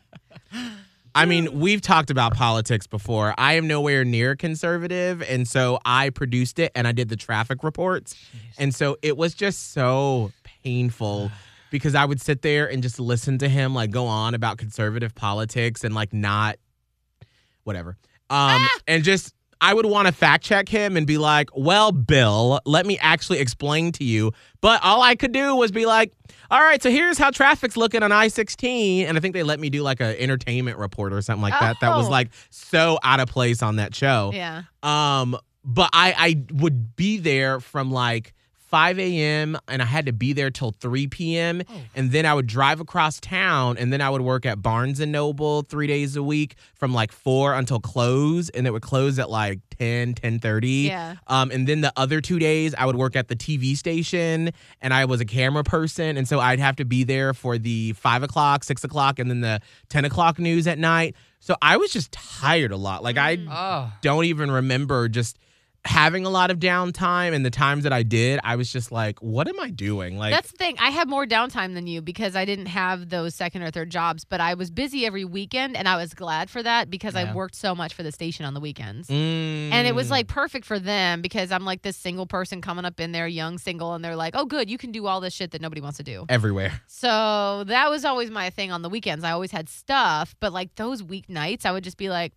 I 1.13 1.25
mean, 1.25 1.59
we've 1.59 1.81
talked 1.81 2.09
about 2.09 2.35
politics 2.35 2.87
before. 2.87 3.33
I 3.37 3.53
am 3.55 3.67
nowhere 3.67 4.05
near 4.05 4.37
conservative, 4.37 5.21
and 5.21 5.45
so 5.45 5.77
I 5.83 6.09
produced 6.09 6.57
it 6.57 6.71
and 6.73 6.87
I 6.87 6.93
did 6.93 7.09
the 7.09 7.17
traffic 7.17 7.63
reports, 7.63 8.15
and 8.57 8.73
so 8.73 8.95
it 9.01 9.17
was 9.17 9.33
just 9.33 9.73
so 9.73 10.31
painful 10.63 11.29
because 11.69 11.95
I 11.95 12.05
would 12.05 12.21
sit 12.21 12.43
there 12.43 12.69
and 12.71 12.81
just 12.81 12.97
listen 12.97 13.37
to 13.39 13.49
him 13.49 13.73
like 13.75 13.91
go 13.91 14.05
on 14.07 14.33
about 14.35 14.57
conservative 14.57 15.13
politics 15.13 15.83
and 15.83 15.93
like 15.93 16.13
not 16.13 16.55
whatever, 17.65 17.97
um, 18.31 18.67
and 18.87 19.03
just. 19.03 19.33
I 19.63 19.75
would 19.75 19.85
want 19.85 20.07
to 20.07 20.11
fact 20.11 20.43
check 20.43 20.67
him 20.67 20.97
and 20.97 21.05
be 21.05 21.19
like, 21.19 21.51
well, 21.55 21.91
Bill, 21.91 22.59
let 22.65 22.83
me 22.87 22.97
actually 22.97 23.37
explain 23.37 23.91
to 23.91 24.03
you. 24.03 24.31
But 24.59 24.79
all 24.83 25.03
I 25.03 25.13
could 25.13 25.33
do 25.33 25.55
was 25.55 25.71
be 25.71 25.85
like, 25.85 26.11
all 26.49 26.59
right, 26.59 26.81
so 26.81 26.89
here's 26.89 27.19
how 27.19 27.29
traffic's 27.29 27.77
looking 27.77 28.01
on 28.01 28.11
I 28.11 28.29
16. 28.29 29.05
And 29.05 29.15
I 29.15 29.21
think 29.21 29.35
they 29.35 29.43
let 29.43 29.59
me 29.59 29.69
do 29.69 29.83
like 29.83 29.99
an 30.01 30.15
entertainment 30.17 30.79
report 30.79 31.13
or 31.13 31.21
something 31.21 31.43
like 31.43 31.53
that. 31.59 31.75
That 31.79 31.95
was 31.95 32.07
Oh. 32.07 32.09
like 32.09 32.29
so 32.49 32.97
out 33.03 33.19
of 33.19 33.29
place 33.29 33.61
on 33.61 33.75
that 33.75 33.93
show. 33.93 34.31
Yeah. 34.33 34.63
Um, 34.81 35.37
but 35.63 35.91
I, 35.93 36.15
I 36.17 36.43
would 36.53 36.95
be 36.95 37.19
there 37.19 37.59
from 37.59 37.91
like 37.91 38.33
5 38.71 38.99
a.m. 38.99 39.57
and 39.67 39.81
I 39.81 39.85
had 39.85 40.05
to 40.07 40.13
be 40.13 40.31
there 40.33 40.49
till 40.49 40.71
3 40.71 41.07
p.m. 41.07 41.61
And 41.93 42.11
then 42.11 42.25
I 42.25 42.33
would 42.33 42.47
drive 42.47 42.79
across 42.79 43.19
town 43.19 43.77
and 43.77 43.91
then 43.91 43.99
I 44.01 44.09
would 44.09 44.21
work 44.21 44.45
at 44.45 44.61
Barnes 44.61 44.99
and 45.01 45.11
Noble 45.11 45.61
three 45.63 45.87
days 45.87 46.15
a 46.15 46.23
week 46.23 46.55
from 46.73 46.93
like 46.93 47.11
4 47.11 47.53
until 47.53 47.79
close. 47.81 48.49
And 48.49 48.65
it 48.65 48.71
would 48.71 48.81
close 48.81 49.19
at 49.19 49.29
like 49.29 49.59
10, 49.77 50.13
10 50.15 50.39
Yeah. 50.63 51.15
um, 51.27 51.51
and 51.51 51.67
then 51.67 51.81
the 51.81 51.91
other 51.97 52.21
two 52.21 52.39
days, 52.39 52.73
I 52.77 52.85
would 52.85 52.95
work 52.95 53.15
at 53.17 53.27
the 53.27 53.35
TV 53.35 53.75
station, 53.75 54.51
and 54.81 54.93
I 54.93 55.05
was 55.05 55.19
a 55.21 55.25
camera 55.25 55.63
person, 55.63 56.15
and 56.17 56.27
so 56.27 56.39
I'd 56.39 56.59
have 56.59 56.77
to 56.77 56.85
be 56.85 57.03
there 57.03 57.33
for 57.33 57.57
the 57.57 57.93
five 57.93 58.23
o'clock, 58.23 58.63
six 58.63 58.83
o'clock, 58.83 59.19
and 59.19 59.29
then 59.29 59.41
the 59.41 59.59
ten 59.89 60.05
o'clock 60.05 60.39
news 60.39 60.65
at 60.67 60.79
night. 60.79 61.15
So 61.39 61.55
I 61.61 61.77
was 61.77 61.91
just 61.91 62.11
tired 62.11 62.71
a 62.71 62.77
lot. 62.77 63.03
Like 63.03 63.17
I 63.17 63.37
Oh. 63.49 63.91
don't 64.01 64.25
even 64.25 64.49
remember 64.51 65.09
just 65.09 65.37
having 65.85 66.25
a 66.25 66.29
lot 66.29 66.51
of 66.51 66.59
downtime, 66.59 67.33
and 67.33 67.43
the 67.45 67.49
times 67.49 67.83
that 67.83 67.91
I 67.93 68.03
did, 68.03 68.39
I 68.43 68.55
was 68.55 68.71
just 68.71 68.91
like, 68.91 69.19
"What 69.19 69.47
am 69.47 69.59
I 69.59 69.71
doing?" 69.71 70.17
Like, 70.17 70.31
That's 70.33 70.51
the 70.51 70.57
thing. 70.57 70.75
I 70.79 70.89
had 70.91 71.09
more 71.09 71.25
downtime 71.25 71.73
than 71.73 71.87
you 71.87 72.01
because 72.01 72.35
I 72.35 72.45
didn't 72.45 72.67
have 72.67 73.09
those 73.09 73.33
second 73.33 73.63
or 73.63 73.71
third 73.71 73.89
jobs, 73.89 74.23
but 74.23 74.39
I 74.39 74.53
was 74.53 74.69
busy 74.69 75.05
every 75.07 75.25
weekend 75.25 75.75
and 75.75 75.87
I 75.87 75.95
was 75.97 76.13
glad 76.13 76.49
for 76.51 76.61
that 76.61 76.89
because 76.91 77.15
Yeah. 77.15 77.31
I 77.31 77.33
worked 77.33 77.55
so 77.55 77.73
much 77.73 77.93
for 77.95 78.03
the 78.03 78.11
station 78.11 78.45
on 78.45 78.53
the 78.53 78.59
weekends. 78.59 79.07
mm, 79.09 79.71
And 79.71 79.87
it 79.87 79.95
was 79.95 80.11
like 80.11 80.27
perfect 80.27 80.65
for 80.65 80.77
them 80.77 81.21
because 81.21 81.51
I'm 81.51 81.65
like 81.65 81.81
this 81.81 81.97
single 81.97 82.27
person 82.27 82.61
coming 82.61 82.85
up 82.85 82.99
in 82.99 83.11
there, 83.11 83.27
young 83.27 83.57
single, 83.57 83.93
and 83.95 84.05
they're 84.05 84.15
like, 84.15 84.35
oh, 84.35 84.45
good, 84.45 84.69
you 84.69 84.77
can 84.77 84.91
do 84.91 85.07
all 85.07 85.19
this 85.19 85.33
shit 85.33 85.51
that 85.51 85.61
nobody 85.61 85.81
wants 85.81 85.97
to 85.97 86.03
do. 86.03 86.25
everywhere. 86.29 86.81
So 86.87 87.63
that 87.65 87.89
was 87.89 88.05
always 88.05 88.29
my 88.29 88.51
thing 88.51 88.71
on 88.71 88.83
the 88.83 88.89
weekends. 88.89 89.23
I 89.23 89.31
always 89.31 89.51
had 89.51 89.67
stuff, 89.67 90.35
but 90.39 90.53
like 90.53 90.75
those 90.75 91.01
weeknights, 91.01 91.65
I 91.65 91.71
would 91.71 91.83
just 91.83 91.97
be 91.97 92.09
like, 92.09 92.33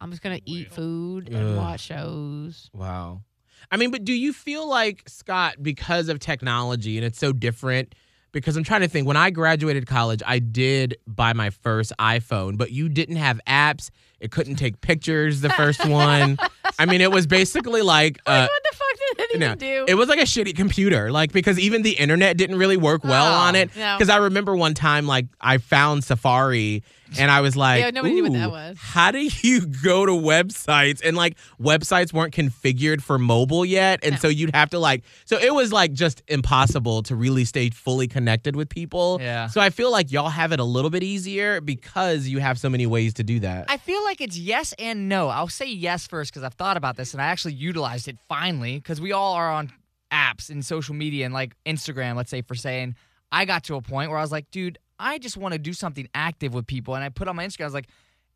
I'm 0.00 0.10
just 0.10 0.22
going 0.22 0.36
to 0.38 0.50
eat 0.50 0.72
food 0.72 1.28
and 1.28 1.50
Ugh. 1.50 1.56
watch 1.56 1.80
shows. 1.80 2.70
Wow. 2.74 3.22
I 3.70 3.76
mean, 3.76 3.90
but 3.90 4.04
do 4.04 4.12
you 4.12 4.32
feel 4.32 4.68
like, 4.68 5.04
Scott, 5.08 5.56
because 5.62 6.08
of 6.08 6.18
technology 6.18 6.96
and 6.98 7.04
it's 7.06 7.18
so 7.18 7.32
different? 7.32 7.94
Because 8.32 8.56
I'm 8.56 8.64
trying 8.64 8.80
to 8.80 8.88
think, 8.88 9.06
when 9.06 9.16
I 9.16 9.30
graduated 9.30 9.86
college, 9.86 10.20
I 10.26 10.40
did 10.40 10.96
buy 11.06 11.32
my 11.34 11.50
first 11.50 11.92
iPhone, 12.00 12.58
but 12.58 12.72
you 12.72 12.88
didn't 12.88 13.16
have 13.16 13.40
apps. 13.46 13.90
It 14.18 14.32
couldn't 14.32 14.56
take 14.56 14.80
pictures, 14.80 15.40
the 15.40 15.50
first 15.50 15.86
one. 15.88 16.36
I 16.78 16.86
mean, 16.86 17.00
it 17.00 17.12
was 17.12 17.28
basically 17.28 17.82
like, 17.82 18.18
uh, 18.26 18.48
what 18.50 18.62
the 18.70 18.76
fuck 18.76 18.88
did 18.98 19.18
that 19.18 19.28
even 19.36 19.40
no, 19.50 19.54
do? 19.54 19.84
it 19.86 19.94
was 19.94 20.08
like 20.08 20.18
a 20.18 20.24
shitty 20.24 20.56
computer. 20.56 21.12
Like, 21.12 21.32
because 21.32 21.60
even 21.60 21.82
the 21.82 21.92
internet 21.92 22.36
didn't 22.36 22.58
really 22.58 22.76
work 22.76 23.04
well 23.04 23.32
Oh, 23.32 23.46
on 23.46 23.54
it. 23.54 23.74
no. 23.76 23.94
Because 23.96 24.08
I 24.10 24.16
remember 24.16 24.56
one 24.56 24.74
time, 24.74 25.06
like, 25.06 25.26
I 25.40 25.58
found 25.58 26.02
Safari 26.02 26.82
and 27.18 27.30
I 27.30 27.40
was 27.40 27.56
like, 27.56 27.80
Yeah, 27.82 27.90
nobody 27.90 28.14
knew 28.14 28.22
what 28.24 28.32
that 28.32 28.50
was." 28.50 28.78
How 28.80 29.10
do 29.10 29.18
you 29.42 29.66
go 29.66 30.06
to 30.06 30.12
websites 30.12 31.00
and 31.04 31.16
like 31.16 31.36
websites 31.60 32.12
weren't 32.12 32.34
configured 32.34 33.00
for 33.02 33.18
mobile 33.18 33.64
yet, 33.64 34.00
and 34.02 34.12
No. 34.12 34.18
so 34.18 34.28
you'd 34.28 34.54
have 34.54 34.70
to 34.70 34.78
like, 34.78 35.04
so 35.24 35.38
it 35.38 35.54
was 35.54 35.72
like 35.72 35.92
just 35.92 36.22
impossible 36.28 37.02
to 37.04 37.16
really 37.16 37.44
stay 37.44 37.70
fully 37.70 38.08
connected 38.08 38.56
with 38.56 38.68
people. 38.68 39.18
Yeah. 39.20 39.46
So 39.48 39.60
I 39.60 39.70
feel 39.70 39.90
like 39.90 40.12
y'all 40.12 40.28
have 40.30 40.52
it 40.52 40.60
a 40.60 40.64
little 40.64 40.90
bit 40.90 41.02
easier 41.02 41.60
because 41.60 42.26
you 42.28 42.38
have 42.38 42.58
so 42.58 42.68
many 42.68 42.86
ways 42.86 43.14
to 43.14 43.24
do 43.24 43.40
that. 43.40 43.66
I 43.68 43.76
feel 43.76 44.02
like 44.04 44.20
it's 44.20 44.36
yes 44.38 44.72
and 44.78 45.08
no. 45.08 45.28
I'll 45.28 45.48
say 45.48 45.66
yes 45.66 46.06
first 46.06 46.32
because 46.32 46.42
I've 46.42 46.54
thought 46.54 46.76
about 46.76 46.96
this 46.96 47.12
and 47.12 47.20
I 47.22 47.26
actually 47.26 47.54
utilized 47.54 48.08
it 48.08 48.18
finally 48.28 48.76
because 48.78 49.00
we 49.00 49.12
all 49.12 49.34
are 49.34 49.50
on 49.50 49.72
apps 50.12 50.48
and 50.50 50.64
social 50.64 50.94
media 50.94 51.24
and 51.24 51.34
like 51.34 51.54
Instagram, 51.66 52.14
let's 52.16 52.30
say, 52.30 52.42
for 52.42 52.54
saying, 52.54 52.94
I 53.32 53.44
got 53.46 53.64
to 53.64 53.74
a 53.74 53.80
point 53.82 54.10
where 54.10 54.18
I 54.18 54.22
was 54.22 54.30
like, 54.30 54.48
dude, 54.52 54.78
I 54.98 55.18
just 55.18 55.36
want 55.36 55.52
to 55.52 55.58
do 55.58 55.72
something 55.72 56.08
active 56.14 56.54
with 56.54 56.66
people. 56.66 56.94
And 56.94 57.02
I 57.04 57.08
put 57.08 57.28
on 57.28 57.36
my 57.36 57.46
Instagram, 57.46 57.62
I 57.62 57.64
was 57.66 57.74
like, 57.74 57.88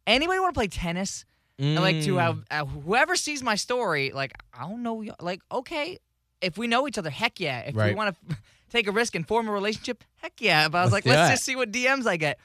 anybody 0.06 0.38
want 0.40 0.54
to 0.54 0.58
play 0.58 0.68
tennis? 0.68 1.24
And 1.60 1.80
like 1.80 2.00
to 2.02 2.14
Mm. 2.14 2.20
have 2.20 2.44
uh, 2.52 2.64
whoever 2.66 3.16
sees 3.16 3.42
my 3.42 3.56
story, 3.56 4.12
like, 4.14 4.32
I 4.54 4.60
don't 4.68 4.82
know, 4.84 5.04
like, 5.20 5.40
okay, 5.50 5.98
if 6.40 6.56
we 6.56 6.68
know 6.68 6.86
each 6.86 6.98
other, 6.98 7.10
heck 7.10 7.40
yeah. 7.40 7.60
If 7.60 7.74
we 7.90 7.94
want 7.96 8.16
to 8.30 8.36
take 8.70 8.86
a 8.86 8.92
risk 8.92 9.16
and 9.16 9.26
form 9.26 9.48
a 9.48 9.52
relationship, 9.52 10.04
heck 10.18 10.34
yeah. 10.40 10.68
But 10.68 10.78
I 10.78 10.82
was 10.84 10.92
Let's 10.92 11.04
like, 11.06 11.16
let's 11.16 11.30
just 11.32 11.44
see 11.44 11.56
what 11.56 11.72
DMs 11.72 12.06
I 12.06 12.16
get. 12.16 12.38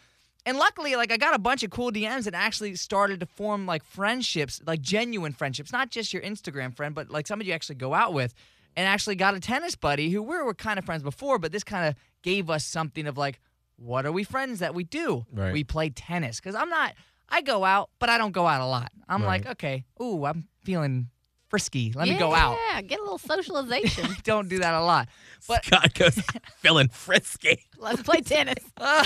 And 0.48 0.58
luckily, 0.58 0.96
like 0.96 1.12
I 1.12 1.18
got 1.18 1.36
a 1.36 1.40
bunch 1.40 1.62
of 1.64 1.70
cool 1.70 1.92
DMs 1.92 2.26
and 2.26 2.36
actually 2.36 2.76
started 2.76 3.20
to 3.20 3.28
form 3.28 3.68
like 3.68 3.84
friendships, 3.86 4.60
like 4.66 4.82
genuine 4.82 5.32
friendships, 5.32 5.72
not 5.72 5.92
just 5.92 6.12
your 6.12 6.24
Instagram 6.24 6.76
friend, 6.76 6.96
but 6.96 7.12
like 7.12 7.28
somebody 7.28 7.50
you 7.50 7.54
actually 7.54 7.76
go 7.76 7.94
out 7.94 8.14
with. 8.14 8.34
And 8.76 8.88
actually 8.88 9.16
got 9.16 9.36
a 9.36 9.40
tennis 9.40 9.76
buddy 9.76 10.10
who 10.10 10.24
we 10.24 10.36
were 10.42 10.56
kind 10.56 10.80
of 10.80 10.86
friends 10.86 11.04
before, 11.04 11.38
but 11.38 11.52
this 11.52 11.64
kind 11.64 11.88
of 11.88 11.96
gave 12.24 12.50
us 12.50 12.66
something 12.66 13.06
of 13.06 13.16
like, 13.20 13.40
what 13.78 14.06
are 14.06 14.12
we 14.12 14.24
friends 14.24 14.60
that 14.60 14.74
we 14.76 14.84
do? 14.84 15.26
Right. 15.32 15.54
We 15.54 15.64
play 15.64 15.90
tennis. 15.90 16.40
Cause 16.40 16.56
I'm 16.56 16.70
not 16.70 16.94
I 17.30 17.42
go 17.42 17.64
out, 17.66 17.90
but 18.00 18.10
I 18.10 18.18
don't 18.18 18.32
go 18.32 18.46
out 18.48 18.62
a 18.62 18.66
lot. 18.66 18.92
I'm 19.10 19.22
Right. 19.24 19.44
like, 19.44 19.54
okay, 19.54 19.86
ooh, 20.02 20.24
I'm 20.26 20.48
feeling 20.64 21.10
frisky. 21.50 21.92
Let 21.96 22.08
me 22.08 22.18
go 22.18 22.34
out. 22.34 22.58
Yeah, 22.72 22.82
get 22.82 23.00
a 23.00 23.02
little 23.04 23.18
socialization. 23.18 24.10
Don't 24.24 24.50
do 24.50 24.60
that 24.60 24.74
a 24.74 24.82
lot. 24.82 25.08
But 25.48 25.66
Scott 25.66 25.94
goes 25.94 26.16
feeling 26.62 26.90
frisky. 26.90 27.64
Let's 27.78 28.02
play 28.02 28.22
tennis. 28.22 28.56
uh, 28.78 29.04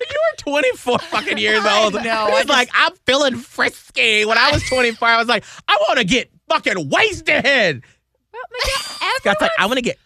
You 0.00 0.06
were 0.06 0.36
24 0.36 0.98
fucking 1.00 1.38
years 1.38 1.64
I 1.64 1.82
old. 1.84 1.94
know, 1.94 2.00
He's 2.00 2.10
I 2.12 2.30
just- 2.38 2.48
like, 2.48 2.70
I'm 2.74 2.92
feeling 3.06 3.36
frisky. 3.36 4.24
When 4.24 4.38
I 4.38 4.52
was 4.52 4.62
24, 4.68 5.08
I 5.08 5.16
was 5.18 5.26
like, 5.28 5.44
I 5.66 5.76
want 5.88 5.98
to 5.98 6.04
get 6.04 6.30
fucking 6.48 6.88
wasted. 6.88 7.82
Well, 8.32 8.42
Miguel, 8.52 9.10
Scott's 9.20 9.40
like, 9.40 9.50
I 9.58 9.66
want 9.66 9.76
to 9.78 9.82
get 9.82 9.98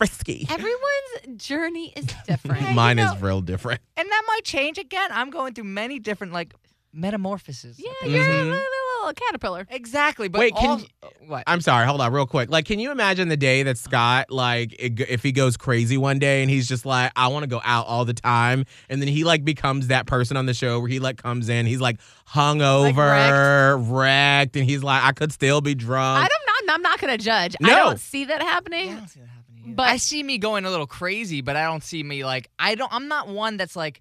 frisky. 0.00 0.46
everyone's 0.50 1.36
journey 1.36 1.92
is 1.96 2.06
different. 2.26 2.74
Mine 2.74 2.98
you 2.98 3.04
is 3.04 3.20
real 3.20 3.40
different. 3.40 3.80
and 3.96 4.08
that 4.08 4.22
might 4.26 4.44
change 4.44 4.78
again. 4.78 5.10
I'm 5.12 5.30
going 5.30 5.54
through 5.54 5.64
many 5.64 5.98
different 5.98 6.32
like 6.32 6.54
metamorphoses. 6.92 7.78
Yeah, 7.78 7.90
you're 8.04 8.20
is- 8.20 8.26
a 8.26 8.30
mm-hmm. 8.30 8.50
little, 8.50 8.60
little 9.00 9.14
caterpillar. 9.14 9.66
Exactly. 9.70 10.28
But 10.28 10.40
Wait, 10.40 10.56
can 10.56 10.70
all- 10.70 10.80
you- 10.80 10.86
what? 11.26 11.44
I'm 11.46 11.60
sorry. 11.60 11.86
Hold 11.86 12.00
on, 12.00 12.12
real 12.12 12.26
quick. 12.26 12.50
Like, 12.50 12.64
can 12.64 12.80
you 12.80 12.90
imagine 12.90 13.28
the 13.28 13.36
day 13.36 13.62
that 13.62 13.78
Scott, 13.78 14.30
like, 14.30 14.74
it, 14.78 14.98
if 15.08 15.22
he 15.22 15.30
goes 15.32 15.56
crazy 15.56 15.96
one 15.96 16.18
day 16.18 16.42
and 16.42 16.50
he's 16.50 16.66
just 16.66 16.84
like, 16.84 17.12
I 17.14 17.28
want 17.28 17.44
to 17.44 17.46
go 17.48 17.60
out 17.62 17.86
all 17.86 18.04
the 18.04 18.14
time, 18.14 18.64
and 18.88 19.00
then 19.00 19.08
he 19.08 19.22
like 19.22 19.44
becomes 19.44 19.88
that 19.88 20.06
person 20.06 20.36
on 20.36 20.46
the 20.46 20.54
show 20.54 20.80
where 20.80 20.88
he 20.88 20.98
like 20.98 21.22
comes 21.22 21.48
in, 21.48 21.66
he's 21.66 21.80
like 21.80 22.00
hungover, 22.28 23.78
wrecked. 23.88 24.56
and 24.56 24.68
he's 24.68 24.82
like, 24.82 25.04
I 25.04 25.12
could 25.12 25.32
still 25.32 25.60
be 25.60 25.74
drunk. 25.74 26.24
I 26.24 26.28
don't 26.28 26.46
know. 26.46 26.50
I'm 26.72 26.82
not 26.82 27.00
going 27.00 27.16
to 27.16 27.22
judge. 27.22 27.56
I 27.62 27.68
don't 27.68 27.98
see 27.98 28.26
that 28.26 28.40
happening. 28.42 28.90
I 28.90 28.94
don't 28.94 29.08
see 29.08 29.20
that 29.20 29.28
happening 29.60 29.72
either. 29.72 29.76
But- 29.76 29.88
I 29.88 29.96
see 29.98 30.22
me 30.22 30.38
going 30.38 30.64
a 30.64 30.70
little 30.70 30.86
crazy, 30.86 31.40
but 31.40 31.56
I 31.56 31.64
don't 31.64 31.82
see 31.84 32.02
me 32.02 32.24
like 32.24 32.50
I 32.58 32.74
don't. 32.74 32.92
I'm 32.92 33.08
not 33.08 33.28
one 33.28 33.56
that's 33.56 33.76
like, 33.76 34.00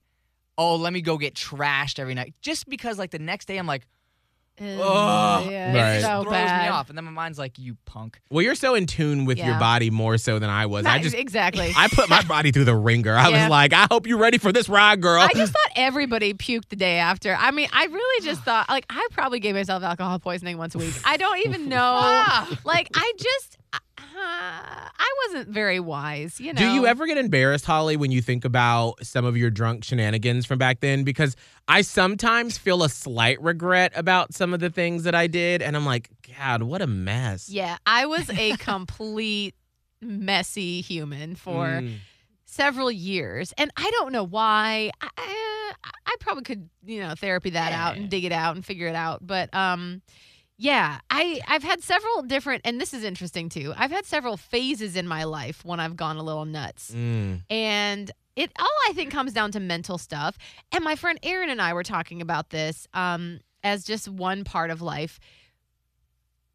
oh, 0.58 0.76
let 0.76 0.91
me 0.93 1.02
go 1.02 1.17
get 1.17 1.36
trashed 1.36 2.00
every 2.00 2.13
night. 2.15 2.34
Just 2.41 2.67
because 2.67 2.98
like 2.98 3.12
the 3.12 3.19
next 3.19 3.48
day 3.48 3.58
I'm 3.58 3.67
like, 3.67 3.86
Ugh, 4.62 4.65
Ugh. 4.78 5.48
yeah, 5.50 5.74
Right. 5.74 5.95
it 6.00 6.02
so 6.02 6.22
throws 6.24 6.34
bad. 6.34 6.63
me 6.63 6.67
off, 6.67 6.89
and 6.89 6.98
then 6.98 7.06
my 7.06 7.12
mind's 7.12 7.39
like, 7.39 7.58
you 7.58 7.78
punk. 7.86 8.19
well, 8.30 8.41
you're 8.41 8.56
so 8.56 8.76
in 8.76 8.88
tune 8.88 9.24
with 9.24 9.38
your 9.38 9.58
body 9.58 9.89
more 9.89 10.17
so 10.17 10.38
than 10.38 10.50
I 10.50 10.65
was. 10.65 10.86
I 10.86 11.00
just, 11.02 11.15
exactly. 11.15 11.72
I 11.78 11.88
put 11.88 12.10
my 12.10 12.22
body 12.28 12.52
through 12.52 12.65
the 12.65 12.76
ringer. 12.76 13.15
I 13.15 13.30
Yeah. 13.30 13.43
was 13.43 13.50
like, 13.52 13.72
I 13.72 13.88
hope 13.89 14.06
you're 14.06 14.17
ready 14.17 14.38
for 14.38 14.52
this 14.52 14.67
ride, 14.67 15.00
girl. 15.02 15.22
I 15.22 15.30
just 15.34 15.54
thought 15.54 15.72
everybody 15.78 16.34
puked 16.34 16.67
the 16.67 16.76
day 16.76 16.98
after. 16.98 17.34
I 17.39 17.52
mean, 17.52 17.69
I 17.72 17.86
really 17.86 18.26
just 18.26 18.41
thought, 18.45 18.67
like, 18.67 18.86
I 18.89 19.08
probably 19.12 19.39
gave 19.39 19.56
myself 19.56 19.82
alcohol 19.82 20.19
poisoning 20.19 20.58
once 20.58 20.76
a 20.76 20.80
week. 20.80 20.93
I 21.06 21.15
don't 21.15 21.39
even 21.45 21.69
know. 21.69 21.78
Ah. 21.82 22.60
like, 22.65 22.89
I 22.95 23.13
just, 23.17 23.58
I 24.02 25.10
wasn't 25.28 25.50
very 25.50 25.80
wise, 25.80 26.40
you 26.40 26.54
know. 26.54 26.60
Do 26.60 26.68
you 26.68 26.86
ever 26.86 27.06
get 27.06 27.18
embarrassed, 27.18 27.66
Holly, 27.66 27.98
when 27.98 28.12
you 28.12 28.22
think 28.22 28.46
about 28.46 29.06
some 29.06 29.26
of 29.26 29.38
your 29.38 29.50
drunk 29.50 29.84
shenanigans 29.84 30.46
from 30.46 30.58
back 30.58 30.80
then? 30.80 31.04
Because 31.04 31.36
I 31.68 31.82
sometimes 31.82 32.58
feel 32.58 32.84
a 32.84 32.90
slight 32.90 33.42
regret 33.42 33.92
about 33.96 34.34
some 34.34 34.54
of 34.54 34.60
the 34.60 34.70
things 34.70 35.04
that 35.04 35.16
I 35.16 35.28
did, 35.28 35.62
and 35.62 35.76
I'm 35.76 35.86
like, 35.86 36.10
God, 36.38 36.64
what 36.64 36.82
a 36.82 36.88
mess. 36.88 37.50
Yeah, 37.50 37.78
I 37.86 38.06
was 38.06 38.30
a 38.30 38.52
complete 38.58 39.56
messy 40.02 40.82
human 40.82 41.36
for 41.36 41.82
Mm. 41.82 41.98
several 42.46 42.92
years, 42.92 43.54
and 43.58 43.72
I 43.78 43.90
don't 43.92 44.12
know 44.12 44.24
why. 44.24 44.92
I, 45.02 45.10
I, 45.18 45.74
I 46.06 46.16
probably 46.20 46.44
could, 46.44 46.70
you 46.86 47.02
know, 47.02 47.14
therapy 47.16 47.52
that 47.52 47.72
out 47.74 47.98
and 47.98 48.10
dig 48.10 48.24
it 48.26 48.32
out 48.32 48.56
and 48.56 48.66
figure 48.66 48.88
it 48.88 48.96
out. 48.96 49.26
But 49.26 49.54
um, 49.54 50.02
yeah, 50.62 51.00
I 51.10 51.39
I've 51.48 51.63
had 51.63 51.82
several 51.82 52.22
different, 52.22 52.63
and 52.65 52.80
this 52.82 52.93
is 52.93 53.04
interesting 53.06 53.48
too. 53.48 53.74
I've 53.78 53.91
had 53.91 54.06
several 54.06 54.36
phases 54.36 54.98
in 54.98 55.08
my 55.08 55.24
life 55.24 55.63
when 55.63 55.80
I've 55.80 55.95
gone 55.95 56.17
a 56.17 56.24
little 56.24 56.43
nuts, 56.45 56.91
Mm. 56.93 57.41
and 57.50 58.12
it 58.36 58.52
all 58.60 58.67
I 58.89 58.93
think 58.93 59.10
comes 59.12 59.32
down 59.34 59.52
to 59.54 59.60
mental 59.62 59.98
stuff. 59.98 60.38
And 60.74 60.84
my 60.84 60.95
friend 60.95 61.17
Erin 61.24 61.50
and 61.50 61.62
I 61.62 61.74
were 61.74 61.84
talking 61.84 62.22
about 62.22 62.50
this 62.50 62.88
um, 62.93 63.39
as 63.63 63.86
just 63.86 64.10
one 64.10 64.43
part 64.43 64.69
of 64.69 64.82
life. 64.82 65.19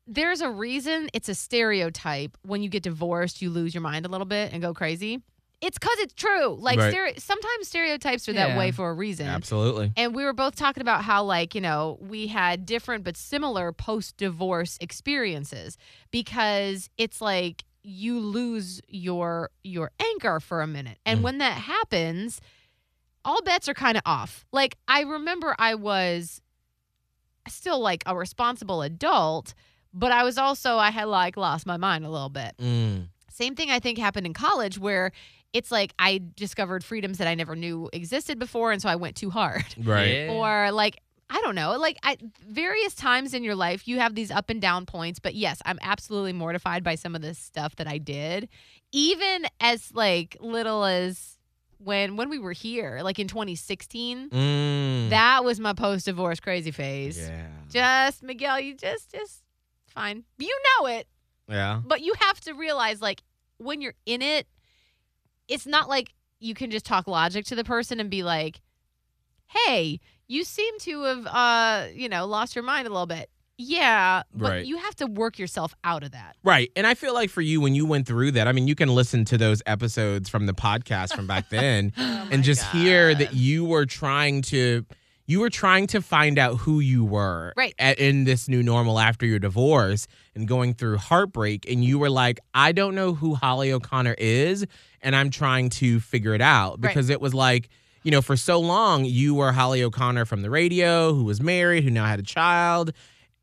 There's 0.07 0.43
a 0.43 0.51
reason 0.51 1.09
it's 1.15 1.31
a 1.31 1.35
stereotype 1.35 2.37
when 2.45 2.63
you 2.63 2.69
get 2.69 2.83
divorced, 2.83 3.41
you 3.41 3.49
lose 3.49 3.73
your 3.75 3.81
mind 3.81 4.05
a 4.05 4.11
little 4.11 4.27
bit 4.27 4.53
and 4.53 4.61
go 4.61 4.75
crazy. 4.75 5.23
It's 5.61 5.79
because 5.79 5.99
it's 6.01 6.13
true. 6.15 6.57
Like 6.61 6.79
Right. 6.79 6.93
stere- 6.95 7.21
sometimes 7.21 7.69
stereotypes 7.69 8.29
are 8.29 8.35
that 8.35 8.51
Yeah. 8.51 8.59
way 8.59 8.71
for 8.71 8.91
a 8.91 8.95
reason. 8.95 9.27
Absolutely. 9.27 9.93
And 9.97 10.15
we 10.15 10.25
were 10.25 10.35
both 10.35 10.57
talking 10.57 10.83
about 10.83 11.05
how, 11.05 11.25
like, 11.25 11.55
you 11.55 11.61
know, 11.63 11.97
we 12.03 12.27
had 12.27 12.67
different 12.67 13.03
but 13.05 13.17
similar 13.17 13.73
post 13.73 14.17
divorce 14.19 14.77
experiences 14.81 15.79
because 16.11 16.91
it's 16.99 17.21
like 17.23 17.65
you 17.83 18.19
lose 18.21 18.81
your 18.89 19.51
your 19.63 19.91
anchor 20.01 20.41
for 20.41 20.61
a 20.61 20.67
minute. 20.67 20.99
And 21.07 21.21
Mm. 21.21 21.23
when 21.23 21.39
that 21.39 21.55
happens, 21.59 22.41
all 23.25 23.41
bets 23.43 23.69
are 23.69 23.75
kind 23.75 23.97
of 23.97 24.03
off. 24.05 24.45
Like 24.53 24.77
I 24.89 25.01
remember 25.01 25.55
I 25.59 25.75
was 25.77 26.43
still 27.49 27.79
like 27.81 28.03
a 28.07 28.15
responsible 28.17 28.83
adult, 28.83 29.55
but 29.93 30.13
I 30.13 30.25
was 30.25 30.37
also 30.39 30.77
I 30.79 30.91
had 30.91 31.05
like 31.05 31.37
lost 31.37 31.65
my 31.67 31.77
mind 31.77 32.05
a 32.05 32.11
little 32.11 32.29
bit. 32.31 32.55
Mm. 32.59 33.09
Same 33.31 33.55
thing 33.55 33.71
I 33.71 33.81
think 33.81 33.99
happened 33.99 34.27
in 34.27 34.33
college 34.35 34.79
where 34.79 35.11
it's 35.55 35.71
like 35.73 35.95
I 35.99 36.21
discovered 36.37 36.85
freedoms 36.85 37.17
that 37.19 37.27
I 37.29 37.35
never 37.35 37.57
knew 37.57 37.89
existed 37.95 38.39
before 38.39 38.73
and 38.73 38.83
so 38.83 38.89
I 38.91 38.97
went 38.97 39.17
too 39.17 39.31
hard. 39.31 39.65
Right. 39.83 40.27
Yeah. 40.27 40.33
Or 40.33 40.71
like 40.73 41.01
I 41.31 41.41
don't 41.41 41.55
know, 41.55 41.77
like 41.79 41.97
I 42.03 42.19
various 42.47 42.95
times 42.95 43.33
in 43.33 43.43
your 43.43 43.55
life 43.55 43.89
you 43.89 43.99
have 43.99 44.15
these 44.15 44.31
up 44.31 44.51
and 44.51 44.61
down 44.61 44.85
points, 44.85 45.19
but 45.21 45.35
yes, 45.35 45.63
I'm 45.65 45.79
absolutely 45.81 46.35
mortified 46.35 46.85
by 46.85 46.97
some 46.97 47.15
of 47.17 47.23
this 47.23 47.39
stuff 47.39 47.77
that 47.77 47.89
I 47.89 47.97
did. 47.97 48.49
Even 48.93 49.47
as 49.61 49.91
like 49.95 50.37
little 50.41 50.85
as 50.85 51.39
when 51.79 52.17
when 52.17 52.29
we 52.29 52.39
were 52.39 52.53
here, 52.53 53.01
like 53.03 53.19
in 53.19 53.27
2016, 53.29 54.29
Mm. 54.31 55.11
that 55.11 55.45
was 55.45 55.59
my 55.61 55.73
post 55.73 56.05
divorce 56.07 56.41
crazy 56.41 56.71
phase. 56.71 57.19
yeah. 57.19 57.47
Just 57.71 58.23
Miguel, 58.23 58.61
you 58.61 58.75
just 58.75 59.11
just 59.13 59.43
fine. 59.87 60.25
You 60.39 60.57
know 60.81 60.87
it, 60.87 61.07
Yeah. 61.49 61.81
but 61.85 62.01
you 62.03 62.13
have 62.21 62.41
to 62.43 62.53
realize 62.53 63.01
like 63.01 63.23
when 63.59 63.81
you're 63.81 63.95
in 64.07 64.21
it 64.23 64.47
it's 65.49 65.67
not 65.67 65.89
like 65.89 66.13
you 66.41 66.55
can 66.55 66.71
just 66.71 66.85
talk 66.87 67.07
logic 67.07 67.45
to 67.47 67.55
the 67.55 67.65
person 67.65 68.01
and 68.01 68.11
be 68.11 68.23
like 68.23 68.61
hey 69.49 70.01
you 70.27 70.45
seem 70.45 70.79
to 70.81 71.03
have 71.03 71.27
uh 71.27 71.87
you 71.95 72.09
know 72.09 72.27
lost 72.27 72.55
your 72.57 72.65
mind 72.65 72.87
a 72.87 72.91
little 72.91 73.07
bit 73.07 73.31
yeah 73.57 74.23
but 74.35 74.51
Right. 74.51 74.67
you 74.67 74.79
have 74.79 74.97
to 74.97 75.07
work 75.07 75.39
yourself 75.39 75.75
out 75.85 76.03
of 76.03 76.11
that 76.13 76.37
Right. 76.43 76.71
And 76.77 76.87
I 76.87 76.95
feel 76.95 77.15
like 77.15 77.31
for 77.31 77.41
you, 77.41 77.61
when 77.61 77.75
you 77.75 77.87
went 77.87 78.07
through 78.07 78.33
that, 78.33 78.47
I 78.49 78.53
mean, 78.53 78.69
you 78.69 78.75
can 78.75 78.89
listen 78.91 79.25
to 79.27 79.39
those 79.39 79.63
episodes 79.65 80.29
from 80.29 80.45
the 80.45 80.53
podcast 80.53 81.15
from 81.17 81.27
back 81.27 81.49
then 81.49 81.93
and 81.97 82.43
just 82.45 82.63
hear 82.71 83.15
that 83.15 83.33
you 83.33 83.65
were 83.65 83.87
trying 83.87 84.43
to. 84.43 84.85
You 85.27 85.41
were 85.41 85.49
trying 85.51 85.87
to 85.89 86.03
find 86.03 86.39
out 86.39 86.59
who 86.59 86.81
you 86.81 87.05
were 87.05 87.55
Right. 87.57 87.75
at, 87.79 87.99
in 87.99 88.25
this 88.25 88.49
new 88.49 88.63
normal 88.63 88.99
after 89.01 89.25
your 89.25 89.39
divorce 89.39 90.07
and 90.35 90.47
going 90.47 90.75
through 90.75 90.99
heartbreak. 90.99 91.71
And 91.71 91.83
you 91.83 91.99
were 91.99 92.11
like, 92.11 92.41
I 92.53 92.73
don't 92.73 92.95
know 92.95 93.15
who 93.15 93.35
Holly 93.35 93.73
O'Connor 93.73 94.17
is, 94.19 94.67
and 95.01 95.17
I'm 95.17 95.31
trying 95.31 95.71
to 95.71 95.99
figure 96.01 96.35
it 96.35 96.43
out 96.43 96.73
Right. 96.73 96.83
because 96.95 97.09
it 97.09 97.21
was 97.23 97.33
like, 97.33 97.71
you 98.03 98.11
know, 98.11 98.21
for 98.21 98.37
so 98.37 98.61
long, 98.61 99.07
you 99.07 99.35
were 99.35 99.51
Holly 99.53 99.83
O'Connor 99.83 100.27
from 100.27 100.43
the 100.43 100.51
radio 100.51 101.15
who 101.15 101.25
was 101.25 101.41
married, 101.41 101.85
who 101.85 101.91
now 101.91 102.05
had 102.05 102.19
a 102.21 102.23
child. 102.25 102.93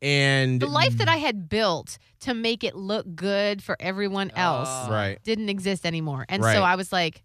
And 0.00 0.60
the 0.60 0.66
life 0.66 0.96
that 0.98 1.08
i 1.08 1.16
had 1.16 1.48
built 1.48 1.98
to 2.20 2.34
make 2.34 2.64
it 2.64 2.74
look 2.76 3.06
good 3.14 3.62
for 3.62 3.76
everyone 3.80 4.30
else 4.36 4.68
Oh. 4.70 4.90
right. 4.90 5.18
didn't 5.22 5.48
exist 5.48 5.86
anymore 5.86 6.26
and 6.28 6.42
Right. 6.42 6.54
so 6.56 6.62
i 6.62 6.74
was 6.74 6.92
like 6.92 7.22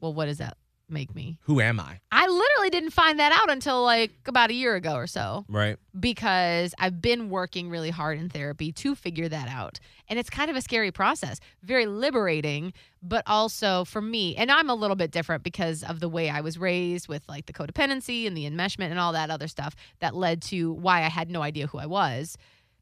well 0.00 0.12
what 0.12 0.26
is 0.28 0.38
that 0.38 0.56
make 0.90 1.14
me 1.14 1.38
Who 1.42 1.60
am 1.60 1.78
I? 1.80 2.00
i 2.12 2.26
literally 2.26 2.70
didn't 2.70 2.90
find 2.90 3.18
that 3.18 3.32
out 3.32 3.50
until 3.50 3.82
like 3.82 4.12
about 4.26 4.50
a 4.50 4.54
year 4.54 4.74
ago 4.74 4.94
or 4.94 5.06
so 5.06 5.44
Right. 5.48 5.76
because 5.98 6.74
I've 6.78 7.00
been 7.00 7.30
working 7.30 7.70
really 7.70 7.90
hard 7.90 8.18
in 8.18 8.28
therapy 8.28 8.72
to 8.72 8.94
figure 8.94 9.28
that 9.28 9.48
out. 9.48 9.78
And 10.08 10.18
it's 10.18 10.28
kind 10.30 10.50
of 10.50 10.56
a 10.56 10.60
scary 10.60 10.90
process, 10.90 11.38
very 11.62 11.86
liberating, 11.86 12.72
but 13.02 13.22
also 13.26 13.84
for 13.84 14.00
me, 14.02 14.34
and 14.36 14.50
I'm 14.50 14.68
a 14.68 14.74
little 14.74 14.96
bit 14.96 15.12
different 15.12 15.44
because 15.44 15.82
of 15.84 16.00
the 16.00 16.08
way 16.08 16.28
I 16.28 16.40
was 16.40 16.58
raised 16.58 17.06
with 17.08 17.22
like 17.28 17.46
the 17.46 17.52
codependency 17.52 18.26
and 18.26 18.36
the 18.36 18.44
enmeshment 18.50 18.90
and 18.90 18.98
all 18.98 19.12
that 19.12 19.30
other 19.30 19.46
stuff 19.48 19.76
that 20.00 20.14
led 20.16 20.42
to 20.42 20.72
why 20.72 20.98
I 21.04 21.08
had 21.08 21.30
no 21.30 21.42
idea 21.42 21.66
who 21.68 21.78
I 21.78 21.86
was. 21.86 22.36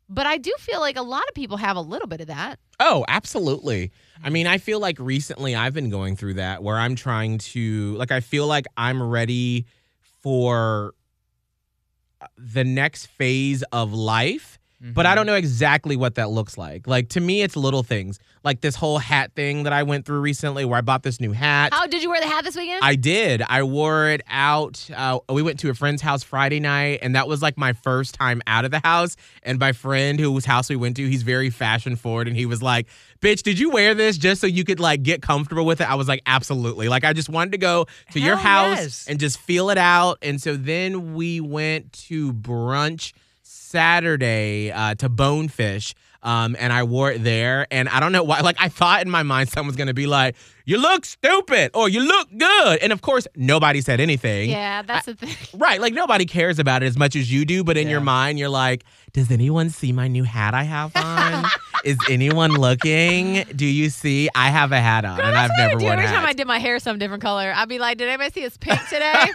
But 0.09 0.27
I 0.27 0.39
do 0.39 0.53
feel 0.59 0.81
like 0.81 0.97
a 0.97 1.03
lot 1.03 1.25
of 1.29 1.35
people 1.35 1.59
have 1.59 1.77
a 1.77 1.81
little 1.81 2.09
bit 2.09 2.21
of 2.21 2.29
that. 2.29 2.59
Oh, 2.81 3.05
absolutely. 3.09 3.93
I 4.25 4.31
mean, 4.31 4.47
I 4.47 4.59
feel 4.59 4.81
like 4.81 4.99
recently 4.99 5.55
I've 5.55 5.75
been 5.75 5.91
going 5.91 6.17
through 6.17 6.35
that 6.35 6.63
where 6.63 6.79
I'm 6.79 6.95
trying 6.95 7.39
to, 7.39 7.95
like, 7.97 8.11
I 8.11 8.21
feel 8.21 8.47
like 8.47 8.67
I'm 8.77 9.03
ready 9.03 9.67
for 10.23 10.95
uh, 12.21 12.27
the 12.39 12.65
next 12.65 13.07
phase 13.07 13.63
of 13.65 13.93
life, 13.93 14.59
but 14.81 15.07
I 15.07 15.15
don't 15.15 15.27
know 15.27 15.35
exactly 15.35 15.97
what 15.97 16.15
that 16.15 16.31
looks 16.31 16.57
like. 16.57 16.87
Like, 16.87 17.09
to 17.11 17.21
me, 17.21 17.43
it's 17.43 17.57
little 17.57 17.83
things 17.83 18.19
like 18.45 18.61
this 18.61 18.75
whole 18.75 18.99
hat 18.99 19.33
thing 19.35 19.65
that 19.65 19.73
I 19.73 19.83
went 19.83 20.07
through 20.07 20.21
recently 20.21 20.65
where 20.65 20.79
I 20.79 20.81
bought 20.81 21.03
this 21.03 21.21
new 21.21 21.33
hat. 21.33 21.73
How 21.73 21.87
did 21.87 22.03
you 22.03 22.11
wear 22.11 22.21
the 22.21 22.27
hat 22.27 22.45
this 22.45 22.57
weekend? 22.57 22.81
I 22.83 22.95
did. 22.95 23.43
I 23.43 23.63
wore 23.63 24.09
it 24.09 24.23
out. 24.29 24.89
Uh, 24.95 25.19
we 25.29 25.43
went 25.43 25.59
to 25.61 25.71
a 25.71 25.75
friend's 25.75 26.03
house 26.03 26.23
Friday 26.23 26.61
night, 26.61 27.01
and 27.03 27.15
that 27.15 27.29
was 27.29 27.43
like 27.43 27.57
my 27.57 27.73
first 27.73 28.15
time 28.15 28.43
out 28.47 28.65
of 28.65 28.71
the 28.71 28.81
house. 28.81 29.17
And 29.43 29.59
my 29.59 29.73
friend, 29.73 30.19
whose 30.19 30.45
house 30.45 30.69
we 30.69 30.77
went 30.77 30.97
to, 30.97 31.07
he's 31.07 31.23
very 31.23 31.51
fashion 31.51 31.97
forward, 31.97 32.29
and 32.29 32.37
he 32.37 32.47
was 32.47 32.63
like, 32.63 32.87
"Bitch, 33.21 33.43
did 33.43 33.59
you 33.59 33.71
wear 33.71 33.95
this 33.95 34.17
just 34.19 34.41
so 34.41 34.47
you 34.47 34.65
could 34.65 34.81
like 34.81 35.03
get 35.03 35.23
comfortable 35.23 35.65
with 35.65 35.81
it?" 35.81 35.91
I 35.91 35.95
was 35.95 36.09
like, 36.09 36.23
"Absolutely." 36.27 36.89
Like 36.89 37.05
I 37.05 37.13
just 37.13 37.29
wanted 37.29 37.53
to 37.53 37.59
go 37.59 37.87
to 38.13 38.21
your 38.21 38.37
house 38.37 38.79
yes. 38.79 39.07
and 39.09 39.19
just 39.19 39.39
feel 39.39 39.71
it 39.71 39.79
out. 39.79 40.19
And 40.23 40.41
so 40.41 40.57
then 40.57 41.15
we 41.15 41.41
went 41.41 41.93
to 42.09 42.33
brunch 42.33 43.13
Saturday 43.69 44.71
uh, 44.73 44.95
to 44.97 45.09
Bonefish. 45.09 45.95
Um, 46.21 46.57
and 46.59 46.73
I 46.73 46.83
wore 46.83 47.13
it 47.13 47.23
there, 47.23 47.69
and 47.71 47.89
I 47.89 48.01
don't 48.01 48.11
know 48.11 48.25
why. 48.25 48.41
Like 48.41 48.57
I 48.59 48.69
thought 48.69 49.03
in 49.03 49.09
my 49.11 49.23
mind, 49.23 49.51
someone's 49.51 49.77
gonna 49.77 49.95
be 49.95 50.09
like, 50.09 50.35
"You 50.67 50.77
look 50.79 51.05
stupid" 51.05 51.71
or 51.75 51.89
"You 51.89 52.01
look 52.01 52.29
good," 52.37 52.81
and 52.81 52.93
of 52.93 53.03
course, 53.03 53.29
nobody 53.37 53.81
said 53.81 54.01
anything. 54.01 54.51
yeah, 54.51 54.83
that's 54.83 55.07
the 55.07 55.15
thing. 55.15 55.37
Right, 55.55 55.81
like 55.81 55.95
nobody 55.95 56.25
cares 56.27 56.59
about 56.59 56.83
it 56.83 56.87
as 56.87 56.99
much 56.99 57.15
as 57.15 57.31
you 57.33 57.45
do, 57.45 57.63
but 57.63 57.77
in 57.77 57.89
your 57.89 58.01
mind, 58.01 58.41
you're 58.41 58.49
like, 58.49 58.83
"Does 59.13 59.31
anyone 59.31 59.71
see 59.71 59.93
my 59.93 60.09
new 60.09 60.25
hat 60.25 60.55
I 60.55 60.65
have 60.65 60.91
on? 60.97 61.45
Is 61.85 61.97
anyone 62.11 62.51
looking? 62.51 63.45
Do 63.55 63.65
you 63.65 63.89
see 63.89 64.29
I 64.35 64.49
have 64.51 64.73
a 64.73 64.81
hat 64.81 65.05
on, 65.05 65.21
and 65.21 65.37
I've 65.39 65.53
I 65.53 65.57
never 65.57 65.79
worn 65.79 66.01
every 66.01 66.07
time 66.07 66.27
I 66.27 66.33
did 66.33 66.49
my 66.49 66.59
hair 66.59 66.81
some 66.81 66.99
different 66.99 67.23
color. 67.23 67.53
I'd 67.55 67.69
be 67.69 67.79
like, 67.79 67.97
"Did 67.99 68.09
anybody 68.09 68.33
see 68.33 68.43
it's 68.45 68.57
pink 68.57 68.81
today? 68.91 69.27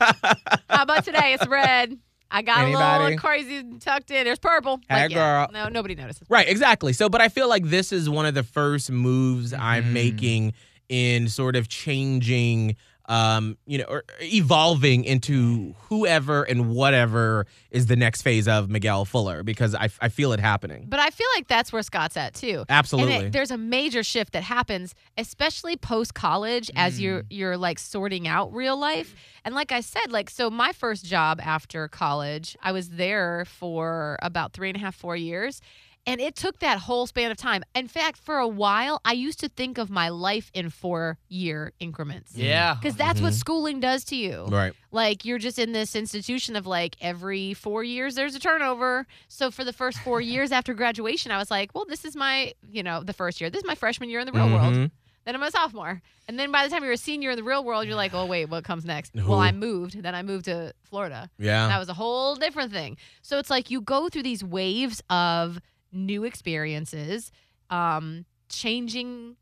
How 0.70 0.84
about 0.84 1.06
today? 1.06 1.34
It's 1.34 1.48
red. 1.48 1.98
I 2.34 2.42
got 2.42 2.66
a 2.66 3.02
little 3.02 3.18
crazy 3.20 3.64
tucked 3.80 4.10
in. 4.10 4.26
There's 4.26 4.40
purple. 4.40 4.82
Hey, 4.90 5.04
Like, 5.04 5.12
yeah, 5.12 5.48
girl. 5.48 5.54
No, 5.54 5.70
nobody 5.70 5.94
notices. 5.94 6.28
Right, 6.28 6.50
exactly. 6.50 6.92
So, 6.92 7.08
but 7.08 7.22
I 7.22 7.30
feel 7.30 7.48
like 7.48 7.66
this 7.66 7.92
is 7.92 8.10
one 8.10 8.26
of 8.26 8.34
the 8.34 8.42
first 8.42 8.90
moves 8.90 9.54
I'm 9.54 9.84
mm-hmm. 9.84 9.94
making 9.94 10.54
in 10.90 11.30
sort 11.30 11.56
of 11.56 11.70
changing, 11.70 12.76
um, 13.06 13.58
you 13.66 13.78
know, 13.78 13.86
or 13.86 14.04
evolving 14.22 15.04
into 15.04 15.76
whoever 15.90 16.44
and 16.44 16.70
whatever 16.70 17.46
is 17.70 17.88
the 17.88 17.96
next 17.96 18.22
phase 18.22 18.48
of 18.48 18.70
Miguel 18.70 19.04
Fuller 19.06 19.44
because 19.44 19.76
I, 19.76 19.90
I 20.00 20.10
feel 20.10 20.32
it 20.32 20.40
happening. 20.40 20.86
But 20.88 21.00
I 21.00 21.10
feel 21.10 21.28
like 21.36 21.48
that's 21.48 21.74
where 21.74 21.82
Scott's 21.82 22.16
at 22.16 22.34
too. 22.34 22.64
Absolutely. 22.70 23.14
And 23.14 23.26
it, 23.26 23.34
there's 23.34 23.52
a 23.52 23.58
major 23.58 24.04
shift 24.04 24.34
that 24.34 24.44
happens, 24.44 24.96
especially 25.18 25.76
post 25.76 26.14
college, 26.14 26.72
as 26.76 27.02
you're 27.02 27.24
you're 27.30 27.58
like 27.58 27.80
sorting 27.80 28.28
out 28.28 28.54
real 28.54 28.78
life. 28.78 29.16
And 29.44 29.54
like 29.54 29.72
I 29.72 29.82
said, 29.82 30.12
like 30.12 30.30
so, 30.30 30.50
my 30.50 30.72
first 30.72 31.06
job 31.06 31.42
after 31.44 31.88
college, 31.90 32.56
I 32.62 32.72
was 32.72 32.92
there 32.92 33.46
for 33.46 34.18
about 34.22 34.54
three 34.54 34.70
and 34.70 34.78
a 34.78 34.80
half, 34.80 34.96
four 34.96 35.16
years. 35.16 35.62
And 36.06 36.20
it 36.20 36.36
took 36.36 36.60
that 36.60 36.80
whole 36.80 37.08
span 37.08 37.32
of 37.32 37.38
time. 37.38 37.64
In 37.74 37.88
fact, 37.88 38.18
for 38.18 38.38
a 38.38 38.48
while, 38.48 39.00
I 39.06 39.14
used 39.14 39.40
to 39.40 39.48
think 39.48 39.78
of 39.78 39.90
my 39.90 40.10
life 40.10 40.52
in 40.54 40.70
four 40.70 41.18
year 41.30 41.72
increments. 41.80 42.36
Yeah. 42.36 42.76
Because 42.76 42.96
that's 42.98 43.22
what 43.22 43.34
schooling 43.34 43.80
does 43.80 44.04
to 44.06 44.16
you. 44.18 44.46
Right. 44.50 44.74
Like 44.92 45.24
you're 45.24 45.38
just 45.40 45.58
in 45.58 45.72
this 45.72 45.96
institution 45.96 46.58
of 46.58 46.68
like 46.68 46.98
every 47.00 47.54
four 47.54 47.86
years 47.86 48.16
there's 48.16 48.36
a 48.36 48.40
turnover. 48.40 49.08
So 49.30 49.50
for 49.50 49.64
the 49.64 49.72
first 49.72 49.98
four 50.00 50.20
years 50.34 50.52
after 50.52 50.74
graduation, 50.74 51.32
I 51.32 51.38
was 51.38 51.50
like, 51.50 51.74
well, 51.74 51.86
this 51.88 52.04
is 52.04 52.18
my, 52.18 52.54
you 52.70 52.84
know, 52.84 53.02
the 53.02 53.14
first 53.14 53.40
year. 53.40 53.50
This 53.50 53.62
is 53.62 53.68
my 53.68 53.76
freshman 53.76 54.10
year 54.10 54.20
in 54.20 54.26
the 54.26 54.34
real 54.34 54.50
world. 54.50 54.74
Mhm. 54.74 54.92
Then 55.26 55.36
I'm 55.36 55.44
a 55.44 55.52
sophomore. 55.52 56.02
And 56.28 56.38
then 56.38 56.52
by 56.52 56.66
the 56.68 56.70
time 56.70 56.84
you're 56.84 56.92
a 56.92 56.98
senior 56.98 57.32
in 57.32 57.38
the 57.38 57.44
real 57.44 57.64
world, 57.64 57.86
you're 57.86 57.96
like, 57.96 58.14
oh, 58.14 58.26
wait, 58.26 58.50
what 58.50 58.66
comes 58.66 58.84
next? 58.84 59.14
Well, 59.16 59.40
I 59.40 59.54
moved. 59.54 60.02
Then 60.04 60.16
I 60.16 60.22
moved 60.22 60.46
to 60.46 60.74
Florida. 60.84 61.30
Yeah. 61.40 61.68
That 61.70 61.80
was 61.80 61.88
a 61.88 61.94
whole 61.94 62.36
different 62.36 62.74
thing. 62.74 62.98
So 63.22 63.40
it's 63.40 63.50
like 63.50 63.72
you 63.72 63.80
go 63.80 64.10
through 64.10 64.24
these 64.24 64.44
waves 64.44 65.02
of 65.10 65.62
new 65.94 66.24
experiences, 66.24 67.32
um, 67.70 68.26
changing 68.50 69.36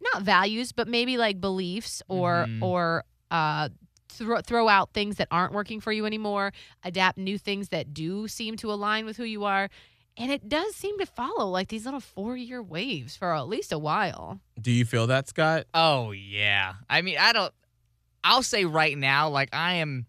not 0.00 0.22
values, 0.22 0.72
but 0.72 0.86
maybe 0.88 1.16
like 1.16 1.40
beliefs 1.40 2.02
or 2.08 2.46
Mhm. 2.48 2.62
or 2.62 3.04
uh 3.30 3.68
throw 4.10 4.40
throw 4.42 4.68
out 4.68 4.92
things 4.92 5.16
that 5.16 5.26
aren't 5.30 5.52
working 5.52 5.80
for 5.80 5.90
you 5.92 6.04
anymore, 6.06 6.52
adapt 6.82 7.18
new 7.18 7.38
things 7.38 7.70
that 7.70 7.92
do 7.94 8.28
seem 8.28 8.56
to 8.58 8.70
align 8.72 9.06
with 9.06 9.16
who 9.16 9.24
you 9.24 9.44
are. 9.44 9.68
And 10.16 10.30
it 10.30 10.48
does 10.48 10.76
seem 10.76 10.98
to 11.00 11.06
follow 11.06 11.48
like 11.50 11.68
these 11.68 11.84
little 11.84 12.00
four 12.00 12.36
year 12.36 12.62
waves 12.62 13.16
for 13.16 13.34
at 13.34 13.48
least 13.48 13.72
a 13.72 13.78
while. 13.78 14.40
Do 14.60 14.70
you 14.70 14.84
feel 14.84 15.06
that, 15.08 15.26
Scott? 15.28 15.66
Oh 15.74 16.12
yeah. 16.12 16.74
I 16.88 17.02
mean, 17.02 17.16
I 17.18 17.32
don't. 17.32 17.52
I'll 18.22 18.42
say 18.44 18.64
right 18.64 18.96
now, 18.96 19.28
like 19.30 19.54
I 19.54 19.74
am. 19.74 20.06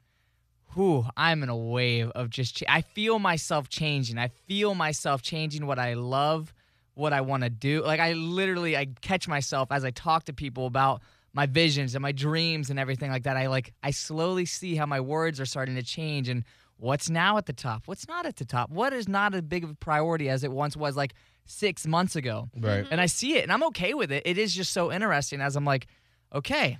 Whew, 0.76 1.06
I'm 1.18 1.42
in 1.42 1.50
a 1.50 1.56
wave 1.58 2.10
of 2.12 2.30
just. 2.30 2.58
Ch- 2.58 2.64
I 2.70 2.82
feel 2.82 3.18
myself 3.20 3.70
changing. 3.70 4.18
I 4.18 4.28
feel 4.48 4.76
myself 4.76 5.22
changing 5.22 5.66
what 5.68 5.80
I 5.80 5.94
love, 5.94 6.54
what 6.94 7.14
I 7.14 7.22
want 7.22 7.44
to 7.44 7.50
do. 7.50 7.82
Like 7.84 8.00
I 8.00 8.14
literally, 8.14 8.76
I 8.78 8.88
catch 9.02 9.28
myself 9.28 9.72
as 9.72 9.84
I 9.86 9.92
talk 9.92 10.26
to 10.26 10.34
people 10.34 10.66
about 10.68 11.02
my 11.34 11.46
visions 11.46 11.96
and 11.96 12.02
my 12.02 12.12
dreams 12.12 12.70
and 12.70 12.78
everything 12.80 13.10
like 13.10 13.24
that. 13.24 13.38
I 13.38 13.48
like. 13.48 13.74
I 13.82 13.92
slowly 13.92 14.46
see 14.46 14.76
how 14.76 14.86
my 14.86 15.00
words 15.00 15.40
are 15.40 15.46
starting 15.46 15.76
to 15.76 15.84
change 15.84 16.30
and 16.30 16.44
what's 16.78 17.10
now 17.10 17.38
at 17.38 17.46
the 17.46 17.54
top, 17.54 17.84
what's 17.88 18.08
not 18.08 18.26
at 18.26 18.36
the 18.36 18.46
top, 18.46 18.70
what 18.70 18.92
is 18.92 19.08
not 19.08 19.34
as 19.34 19.42
big 19.42 19.64
of 19.64 19.70
a 19.70 19.76
priority 19.76 20.30
as 20.30 20.44
it 20.44 20.52
once 20.52 20.76
was 20.76 20.98
like 20.98 21.14
six 21.46 21.88
months 21.88 22.16
ago 22.18 22.50
Right. 22.60 22.84
Mm-hmm. 22.84 22.92
and 22.92 23.00
I 23.00 23.06
see 23.06 23.38
it 23.38 23.44
and 23.44 23.52
I'm 23.54 23.64
okay 23.66 23.94
with 23.94 24.12
it. 24.12 24.24
It 24.26 24.38
is 24.38 24.54
just 24.54 24.74
so 24.74 24.92
interesting 24.92 25.40
as 25.40 25.56
I'm 25.56 25.64
like, 25.64 25.88
okay, 26.34 26.80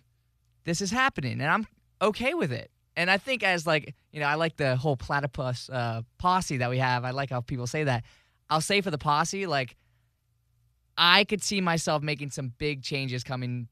this 0.66 0.82
is 0.82 0.92
happening 0.92 1.40
and 1.40 1.50
I'm 1.50 1.68
okay 2.02 2.34
with 2.34 2.52
it. 2.52 2.72
And 2.98 3.12
I 3.12 3.18
think 3.18 3.44
as 3.44 3.68
like, 3.68 3.94
you 4.12 4.20
know, 4.20 4.28
I 4.28 4.36
like 4.36 4.56
the 4.58 4.76
whole 4.76 4.96
platypus 4.98 5.70
uh, 5.70 6.02
posse 6.18 6.58
that 6.58 6.70
we 6.70 6.78
have. 6.78 7.04
I 7.04 7.12
like 7.12 7.30
how 7.30 7.42
people 7.42 7.68
say 7.68 7.84
that. 7.84 8.04
I'll 8.50 8.62
say 8.62 8.82
for 8.82 8.92
the 8.92 8.98
posse, 8.98 9.46
like, 9.48 9.76
I 10.98 11.26
could 11.26 11.44
see 11.44 11.60
myself 11.62 12.02
making 12.02 12.32
some 12.32 12.54
big 12.58 12.82
changes 12.84 13.24
coming 13.24 13.68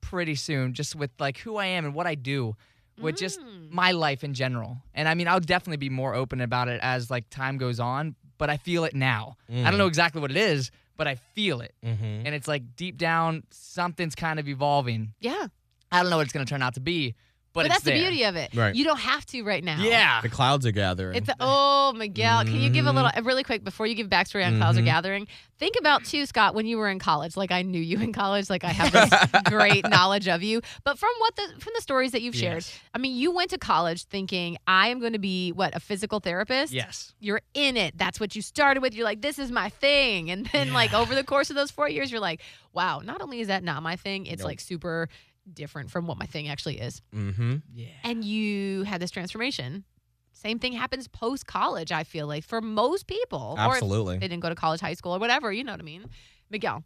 pretty 0.00 0.34
soon, 0.34 0.72
just 0.72 0.94
with 0.94 1.10
like 1.18 1.38
who 1.38 1.56
I 1.56 1.66
am 1.66 1.84
and 1.84 1.94
what 1.94 2.06
I 2.06 2.14
do, 2.14 2.56
with 3.00 3.16
just 3.16 3.40
Mm. 3.40 3.70
my 3.70 3.92
life 3.92 4.22
in 4.24 4.34
general. 4.34 4.78
And 4.94 5.08
I 5.08 5.14
mean, 5.14 5.28
I'll 5.28 5.40
definitely 5.40 5.78
be 5.78 5.90
more 5.90 6.14
open 6.14 6.40
about 6.40 6.68
it 6.68 6.80
as 6.82 7.10
like 7.10 7.28
time 7.28 7.58
goes 7.58 7.80
on, 7.80 8.14
but 8.38 8.48
I 8.50 8.56
feel 8.56 8.84
it 8.84 8.94
now. 8.94 9.36
I 9.50 9.64
don't 9.70 9.78
know 9.78 9.86
exactly 9.88 10.20
what 10.20 10.30
it 10.30 10.36
is, 10.36 10.70
but 10.96 11.06
I 11.06 11.16
feel 11.16 11.60
it. 11.60 11.74
Mm-hmm. 11.84 12.04
And 12.24 12.28
it's 12.28 12.46
like 12.48 12.76
deep 12.76 12.96
down, 12.96 13.42
something's 13.50 14.14
kind 14.14 14.38
of 14.38 14.48
evolving. 14.48 15.12
Yeah. 15.20 15.48
I 15.90 16.00
don't 16.02 16.10
know 16.10 16.16
what 16.18 16.24
it's 16.24 16.32
going 16.32 16.46
to 16.46 16.50
turn 16.50 16.62
out 16.62 16.74
to 16.74 16.80
be, 16.80 17.14
but, 17.54 17.60
But, 17.60 17.66
it's 17.66 17.74
that's 17.76 17.84
there. 17.84 17.94
the 17.96 18.00
beauty 18.02 18.24
of 18.24 18.36
it. 18.36 18.54
Right. 18.54 18.74
You 18.74 18.84
don't 18.84 18.98
have 19.00 19.24
to 19.26 19.42
right 19.44 19.64
now. 19.64 19.80
Yeah. 19.80 20.20
The 20.20 20.28
clouds 20.28 20.66
are 20.66 20.72
gathering. 20.72 21.16
It's 21.16 21.30
oh 21.40 21.92
Miguel, 21.96 22.44
can 22.44 22.56
you 22.60 22.68
give 22.68 22.84
a 22.86 22.92
little 22.92 23.10
Mm-hmm. 23.10 23.26
really 23.26 23.44
quick 23.44 23.62
before 23.64 23.86
you 23.86 23.94
give 23.94 24.08
backstory 24.08 24.44
on 24.46 24.58
Clouds 24.58 24.76
Are 24.76 24.82
Gathering? 24.82 25.28
Think 25.58 25.76
about 25.78 26.04
too, 26.04 26.26
Scott, 26.26 26.54
when 26.54 26.66
you 26.66 26.76
were 26.78 26.88
in 26.88 26.98
college. 26.98 27.36
Like 27.36 27.52
I 27.52 27.62
knew 27.62 27.80
you 27.80 28.00
in 28.00 28.12
college. 28.12 28.50
Like 28.50 28.64
I 28.64 28.70
have 28.70 28.90
this 28.92 29.42
great 29.44 29.88
knowledge 29.88 30.26
of 30.26 30.42
you. 30.42 30.60
But 30.82 30.98
from 30.98 31.10
what 31.18 31.36
the 31.36 31.48
from 31.60 31.72
the 31.76 31.80
stories 31.80 32.10
that 32.12 32.22
you've 32.22 32.34
shared, 32.34 32.64
Yes. 32.64 32.78
I 32.92 32.98
mean, 32.98 33.16
you 33.16 33.30
went 33.32 33.50
to 33.50 33.58
college 33.58 34.04
thinking 34.06 34.56
I 34.66 34.88
am 34.88 34.98
going 34.98 35.12
to 35.12 35.18
be 35.20 35.52
what 35.52 35.76
a 35.76 35.80
physical 35.80 36.18
therapist. 36.18 36.72
Yes. 36.72 37.14
You're 37.20 37.40
in 37.54 37.76
it. 37.76 37.96
That's 37.96 38.18
what 38.18 38.34
you 38.34 38.42
started 38.42 38.82
with. 38.82 38.94
You're 38.94 39.04
like, 39.04 39.22
this 39.22 39.38
is 39.38 39.52
my 39.52 39.68
thing. 39.68 40.30
And 40.30 40.46
then 40.46 40.72
like 40.72 40.92
over 40.92 41.14
the 41.14 41.24
course 41.24 41.50
of 41.50 41.56
those 41.56 41.70
four 41.70 41.88
years, 41.88 42.10
you're 42.10 42.20
like, 42.20 42.40
wow, 42.72 43.00
not 43.04 43.20
only 43.22 43.38
is 43.40 43.46
that 43.48 43.62
not 43.62 43.82
my 43.82 43.94
thing, 43.96 44.26
it's 44.26 44.40
Nope. 44.40 44.46
like 44.48 44.60
super 44.60 45.08
different 45.52 45.90
from 45.90 46.06
what 46.06 46.18
my 46.18 46.26
thing 46.26 46.48
actually 46.48 46.80
is 46.80 47.02
mm-hmm. 47.14 47.56
Yeah. 47.74 47.88
and 48.02 48.24
you 48.24 48.82
had 48.84 49.00
this 49.00 49.10
transformation. 49.10 49.84
Same 50.32 50.58
thing 50.58 50.72
happens 50.72 51.06
post 51.06 51.46
college, 51.46 51.92
I 51.92 52.02
feel 52.04 52.26
like, 52.26 52.44
for 52.44 52.60
most 52.60 53.06
people. 53.06 53.54
Or 53.56 53.74
Absolutely. 53.74 54.16
if 54.16 54.20
they 54.20 54.28
didn't 54.28 54.42
go 54.42 54.48
to 54.48 54.54
college, 54.54 54.80
high 54.80 54.94
school, 54.94 55.14
or 55.14 55.18
whatever, 55.18 55.52
you 55.52 55.62
know 55.62 55.72
what 55.72 55.80
I 55.80 55.84
mean? 55.84 56.06
Miguel, 56.50 56.82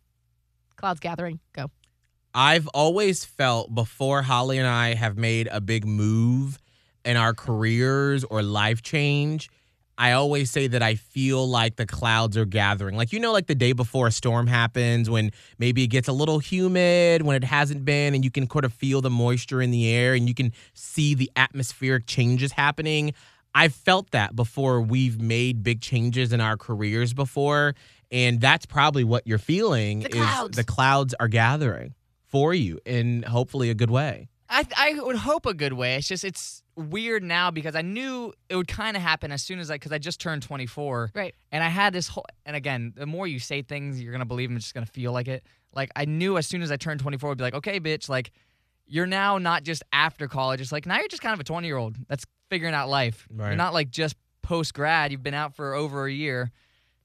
Clouds 0.76 1.00
Gathering, 1.00 1.40
go. 1.54 1.70
I've 2.34 2.68
always 2.68 3.24
felt 3.24 3.74
before 3.74 4.22
Holly 4.22 4.58
and 4.58 4.66
I 4.66 4.94
have 4.94 5.16
made 5.16 5.48
a 5.50 5.60
big 5.60 5.86
move 5.86 6.58
in 7.04 7.16
our 7.16 7.32
careers 7.32 8.22
or 8.24 8.42
life 8.42 8.82
change, 8.82 9.48
I 9.98 10.12
always 10.12 10.48
say 10.50 10.68
that 10.68 10.80
I 10.80 10.94
feel 10.94 11.48
like 11.48 11.74
the 11.74 11.84
clouds 11.84 12.36
are 12.36 12.44
gathering. 12.44 12.96
Like, 12.96 13.12
you 13.12 13.18
know, 13.18 13.32
like 13.32 13.48
the 13.48 13.56
day 13.56 13.72
before 13.72 14.06
a 14.06 14.12
storm 14.12 14.46
happens, 14.46 15.10
when 15.10 15.32
maybe 15.58 15.82
it 15.82 15.88
gets 15.88 16.06
a 16.06 16.12
little 16.12 16.38
humid, 16.38 17.22
when 17.22 17.34
it 17.34 17.42
hasn't 17.42 17.84
been, 17.84 18.14
and 18.14 18.24
you 18.24 18.30
can 18.30 18.46
kind 18.46 18.64
of 18.64 18.72
feel 18.72 19.00
the 19.00 19.10
moisture 19.10 19.60
in 19.60 19.72
the 19.72 19.92
air 19.92 20.14
and 20.14 20.28
you 20.28 20.34
can 20.34 20.52
see 20.72 21.14
the 21.14 21.28
atmospheric 21.34 22.06
changes 22.06 22.52
happening. 22.52 23.12
I've 23.56 23.74
felt 23.74 24.12
that 24.12 24.36
before 24.36 24.80
we've 24.80 25.20
made 25.20 25.64
big 25.64 25.80
changes 25.80 26.32
in 26.32 26.40
our 26.40 26.56
careers 26.56 27.12
before. 27.12 27.74
And 28.12 28.40
that's 28.40 28.66
probably 28.66 29.02
what 29.02 29.26
you're 29.26 29.38
feeling 29.38 30.00
The 30.00 30.16
is 30.16 30.56
the 30.56 30.64
clouds 30.64 31.12
are 31.18 31.28
gathering 31.28 31.94
for 32.24 32.54
you 32.54 32.78
in 32.86 33.24
hopefully 33.24 33.68
a 33.70 33.74
good 33.74 33.90
way. 33.90 34.28
I 34.48 34.64
I 34.76 35.00
would 35.00 35.16
hope 35.16 35.46
a 35.46 35.54
good 35.54 35.72
way. 35.72 35.96
It's 35.96 36.08
just 36.08 36.24
it's 36.24 36.62
weird 36.76 37.22
now 37.22 37.50
because 37.50 37.74
I 37.74 37.82
knew 37.82 38.32
it 38.48 38.56
would 38.56 38.68
kind 38.68 38.96
of 38.96 39.02
happen 39.02 39.32
as 39.32 39.42
soon 39.42 39.58
as 39.58 39.70
I 39.70 39.74
because 39.74 39.92
I 39.92 39.98
just 39.98 40.20
turned 40.20 40.42
24. 40.42 41.10
Right. 41.14 41.34
And 41.52 41.62
I 41.62 41.68
had 41.68 41.92
this 41.92 42.08
whole 42.08 42.26
and 42.46 42.56
again, 42.56 42.92
the 42.96 43.06
more 43.06 43.26
you 43.26 43.38
say 43.38 43.62
things, 43.62 44.00
you're 44.00 44.12
gonna 44.12 44.24
believe 44.24 44.48
them. 44.48 44.56
It's 44.56 44.66
just 44.66 44.74
gonna 44.74 44.86
feel 44.86 45.12
like 45.12 45.28
it. 45.28 45.44
Like 45.74 45.90
I 45.96 46.04
knew 46.04 46.38
as 46.38 46.46
soon 46.46 46.62
as 46.62 46.70
I 46.70 46.76
turned 46.76 47.00
24, 47.00 47.32
I'd 47.32 47.38
be 47.38 47.44
like, 47.44 47.54
okay, 47.54 47.80
bitch, 47.80 48.08
like 48.08 48.30
you're 48.86 49.06
now 49.06 49.38
not 49.38 49.64
just 49.64 49.82
after 49.92 50.28
college. 50.28 50.60
It's 50.60 50.72
like 50.72 50.86
now 50.86 50.98
you're 50.98 51.08
just 51.08 51.22
kind 51.22 51.34
of 51.34 51.40
a 51.40 51.44
20 51.44 51.66
year 51.66 51.76
old 51.76 51.96
that's 52.08 52.24
figuring 52.48 52.74
out 52.74 52.88
life. 52.88 53.28
Right. 53.30 53.48
You're 53.48 53.56
not 53.56 53.74
like 53.74 53.90
just 53.90 54.16
post 54.42 54.72
grad. 54.72 55.12
You've 55.12 55.22
been 55.22 55.34
out 55.34 55.54
for 55.54 55.74
over 55.74 56.06
a 56.06 56.12
year. 56.12 56.50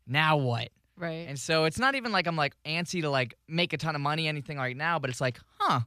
Now 0.07 0.37
what? 0.37 0.69
Right. 0.97 1.27
And 1.27 1.37
so 1.37 1.65
it's 1.65 1.79
not 1.79 1.95
even 1.95 2.11
like 2.11 2.27
I'm 2.27 2.35
like 2.35 2.55
antsy 2.65 3.01
to 3.01 3.09
like 3.09 3.35
make 3.47 3.73
a 3.73 3.77
ton 3.77 3.95
of 3.95 4.01
money, 4.01 4.27
anything 4.27 4.57
right 4.57 4.77
now, 4.77 4.99
but 4.99 5.09
it's 5.09 5.19
like, 5.19 5.39
huh, 5.59 5.81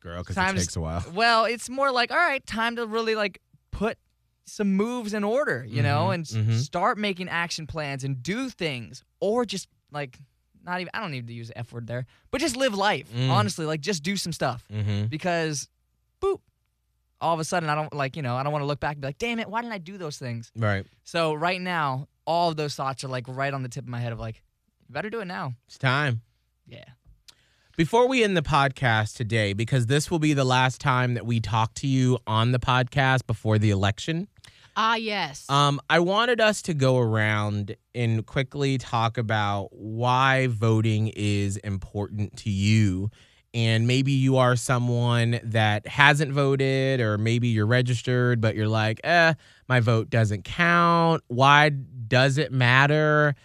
Girl, 0.00 0.22
because 0.22 0.36
it 0.36 0.56
takes 0.58 0.76
a 0.76 0.80
while. 0.80 1.04
well, 1.14 1.44
it's 1.44 1.68
more 1.68 1.90
like, 1.90 2.10
all 2.10 2.16
right, 2.16 2.44
time 2.46 2.76
to 2.76 2.86
really 2.86 3.14
like 3.14 3.40
put 3.72 3.98
some 4.44 4.74
moves 4.74 5.12
in 5.12 5.24
order, 5.24 5.64
you 5.68 5.82
know, 5.82 6.06
Mhm, 6.06 6.14
and 6.14 6.24
mhm. 6.26 6.54
start 6.58 6.96
making 6.98 7.28
action 7.28 7.66
plans 7.66 8.04
and 8.04 8.22
do 8.22 8.48
things, 8.48 9.02
or 9.20 9.44
just 9.44 9.68
like 9.90 10.18
not 10.64 10.80
even. 10.80 10.90
I 10.94 11.00
don't 11.00 11.10
need 11.10 11.26
to 11.26 11.32
use 11.32 11.48
the 11.48 11.58
f 11.58 11.72
word 11.72 11.86
there, 11.86 12.06
but 12.30 12.40
just 12.40 12.56
live 12.56 12.74
life. 12.74 13.10
Mm. 13.14 13.30
Honestly, 13.30 13.66
like 13.66 13.80
just 13.80 14.02
do 14.02 14.16
some 14.16 14.32
stuff 14.32 14.64
Mm-hmm. 14.72 15.06
because, 15.06 15.68
boop, 16.22 16.40
all 17.20 17.34
of 17.34 17.40
a 17.40 17.44
sudden 17.44 17.68
I 17.68 17.74
don't 17.74 17.92
like 17.92 18.16
you 18.16 18.22
know 18.22 18.36
I 18.36 18.42
don't 18.42 18.52
want 18.52 18.62
to 18.62 18.66
look 18.66 18.80
back 18.80 18.92
and 18.94 19.00
be 19.02 19.08
like, 19.08 19.18
damn 19.18 19.38
it, 19.38 19.48
why 19.50 19.60
didn't 19.62 19.72
I 19.74 19.78
do 19.78 19.98
those 19.98 20.16
things? 20.18 20.50
Right. 20.56 20.86
So 21.04 21.34
right 21.34 21.60
now, 21.60 22.06
all 22.26 22.50
of 22.50 22.56
those 22.56 22.74
thoughts 22.74 23.02
are 23.04 23.08
like 23.08 23.24
right 23.28 23.52
on 23.52 23.62
the 23.62 23.68
tip 23.68 23.84
of 23.84 23.88
my 23.88 24.00
head 24.00 24.12
of 24.12 24.20
like, 24.20 24.42
you 24.88 24.92
better 24.94 25.10
do 25.10 25.20
it 25.20 25.24
now. 25.26 25.54
It's 25.66 25.76
time. 25.78 26.22
Yeah. 26.66 26.84
Before 27.78 28.08
we 28.08 28.24
end 28.24 28.36
the 28.36 28.42
podcast 28.42 29.14
today, 29.14 29.52
because 29.52 29.86
this 29.86 30.10
will 30.10 30.18
be 30.18 30.34
the 30.34 30.42
last 30.42 30.80
time 30.80 31.14
that 31.14 31.24
we 31.24 31.38
talk 31.38 31.74
to 31.74 31.86
you 31.86 32.18
on 32.26 32.50
the 32.50 32.58
podcast 32.58 33.24
before 33.24 33.56
the 33.56 33.70
election, 33.70 34.26
ah, 34.76 34.96
yes. 34.96 35.48
um, 35.48 35.80
I 35.88 36.00
wanted 36.00 36.40
us 36.40 36.60
to 36.62 36.74
go 36.74 36.98
around 36.98 37.76
and 37.94 38.26
quickly 38.26 38.78
talk 38.78 39.16
about 39.16 39.68
why 39.70 40.48
voting 40.48 41.12
is 41.14 41.56
important 41.58 42.36
to 42.38 42.50
you. 42.50 43.10
And 43.54 43.86
maybe 43.86 44.10
you 44.10 44.38
are 44.38 44.56
someone 44.56 45.38
that 45.44 45.86
hasn't 45.86 46.32
voted, 46.32 46.98
or 47.00 47.16
maybe 47.16 47.46
you're 47.46 47.64
registered, 47.64 48.40
but 48.40 48.56
you're 48.56 48.66
like, 48.66 49.00
eh, 49.04 49.34
my 49.68 49.78
vote 49.78 50.10
doesn't 50.10 50.42
count. 50.42 51.22
Why 51.28 51.68
does 51.68 52.38
it 52.38 52.50
matter? 52.50 53.36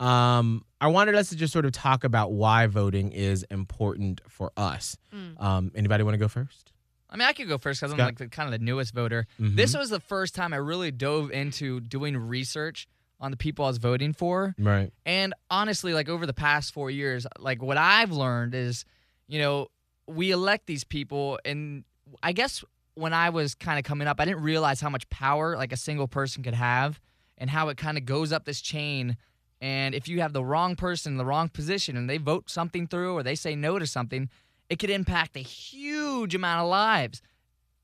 Um, 0.00 0.64
I 0.82 0.88
wanted 0.88 1.14
us 1.14 1.28
to 1.28 1.36
just 1.36 1.52
sort 1.52 1.64
of 1.64 1.70
talk 1.70 2.02
about 2.02 2.32
why 2.32 2.66
voting 2.66 3.12
is 3.12 3.44
important 3.44 4.20
for 4.28 4.50
us. 4.56 4.96
Mm. 5.14 5.40
Um, 5.40 5.72
anybody 5.76 6.02
want 6.02 6.14
to 6.14 6.18
go 6.18 6.26
first? 6.26 6.72
I 7.08 7.16
mean, 7.16 7.28
I 7.28 7.32
could 7.32 7.46
go 7.46 7.56
first 7.56 7.80
because 7.80 7.92
I'm 7.92 7.98
like 7.98 8.18
the, 8.18 8.26
kind 8.26 8.52
of 8.52 8.58
the 8.58 8.64
newest 8.64 8.92
voter. 8.92 9.28
This 9.38 9.76
was 9.76 9.90
the 9.90 10.00
first 10.00 10.34
time 10.34 10.52
I 10.52 10.56
really 10.56 10.90
dove 10.90 11.30
into 11.30 11.78
doing 11.80 12.16
research 12.16 12.88
on 13.20 13.30
the 13.30 13.36
people 13.36 13.64
I 13.64 13.68
was 13.68 13.78
voting 13.78 14.12
for. 14.12 14.56
Right. 14.58 14.92
And 15.06 15.34
honestly, 15.50 15.94
like 15.94 16.08
over 16.08 16.26
the 16.26 16.34
past 16.34 16.74
four 16.74 16.90
years, 16.90 17.28
like 17.38 17.62
what 17.62 17.76
I've 17.76 18.10
learned 18.10 18.54
is, 18.56 18.84
you 19.28 19.38
know, 19.38 19.68
we 20.08 20.32
elect 20.32 20.66
these 20.66 20.82
people, 20.82 21.38
and 21.44 21.84
I 22.24 22.32
guess 22.32 22.64
when 22.94 23.12
I 23.12 23.30
was 23.30 23.54
kind 23.54 23.78
of 23.78 23.84
coming 23.84 24.08
up, 24.08 24.20
I 24.20 24.24
didn't 24.24 24.42
realize 24.42 24.80
how 24.80 24.90
much 24.90 25.08
power 25.10 25.56
like 25.56 25.72
a 25.72 25.76
single 25.76 26.08
person 26.08 26.42
could 26.42 26.54
have, 26.54 26.98
and 27.38 27.48
how 27.48 27.68
it 27.68 27.76
kind 27.76 27.96
of 27.96 28.04
goes 28.04 28.32
up 28.32 28.44
this 28.46 28.60
chain. 28.60 29.16
And 29.62 29.94
if 29.94 30.08
you 30.08 30.20
have 30.20 30.32
the 30.32 30.44
wrong 30.44 30.74
person 30.74 31.12
in 31.12 31.18
the 31.18 31.24
wrong 31.24 31.48
position, 31.48 31.96
and 31.96 32.10
they 32.10 32.18
vote 32.18 32.50
something 32.50 32.88
through, 32.88 33.14
or 33.14 33.22
they 33.22 33.36
say 33.36 33.54
no 33.54 33.78
to 33.78 33.86
something, 33.86 34.28
it 34.68 34.80
could 34.80 34.90
impact 34.90 35.36
a 35.36 35.40
huge 35.40 36.34
amount 36.34 36.62
of 36.62 36.68
lives, 36.68 37.22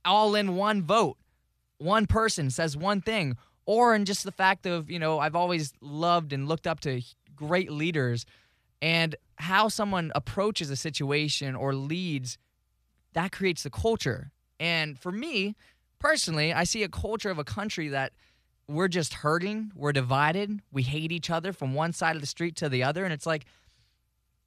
all 0.05 0.35
in 0.35 0.57
one 0.57 0.83
vote. 0.83 1.17
One 1.79 2.07
person 2.07 2.51
says 2.51 2.77
one 2.77 3.01
thing, 3.01 3.37
or 3.65 3.95
in 3.95 4.07
just 4.07 4.25
the 4.25 4.33
fact 4.33 4.67
of 4.67 4.91
you 4.91 4.99
know 4.99 5.21
I've 5.21 5.37
always 5.37 5.73
loved 5.81 6.33
and 6.33 6.49
looked 6.49 6.67
up 6.67 6.81
to 6.81 7.01
great 7.37 7.71
leaders 7.71 8.27
and 8.83 9.15
how 9.37 9.69
someone 9.69 10.11
approaches 10.15 10.71
a 10.71 10.77
situation 10.77 11.55
or 11.55 11.75
leads 11.75 12.39
that 13.13 13.31
creates 13.31 13.63
the 13.63 13.71
culture 13.71 14.33
and 14.59 14.99
for 14.99 15.13
me 15.13 15.55
personally 16.01 16.53
i 16.53 16.65
see 16.65 16.83
a 16.83 16.89
culture 16.89 17.31
of 17.31 17.39
a 17.39 17.45
country 17.45 17.89
that 17.89 18.13
we're 18.69 18.89
just 18.89 19.15
hurting 19.15 19.73
we're 19.75 19.93
divided 19.93 20.61
we 20.71 20.83
hate 20.83 21.11
each 21.11 21.31
other 21.31 21.53
from 21.53 21.75
one 21.75 21.93
side 21.93 22.15
of 22.15 22.21
the 22.21 22.27
street 22.27 22.55
to 22.55 22.69
the 22.69 22.85
other 22.85 23.05
and 23.05 23.13
it's 23.13 23.27
like 23.27 23.47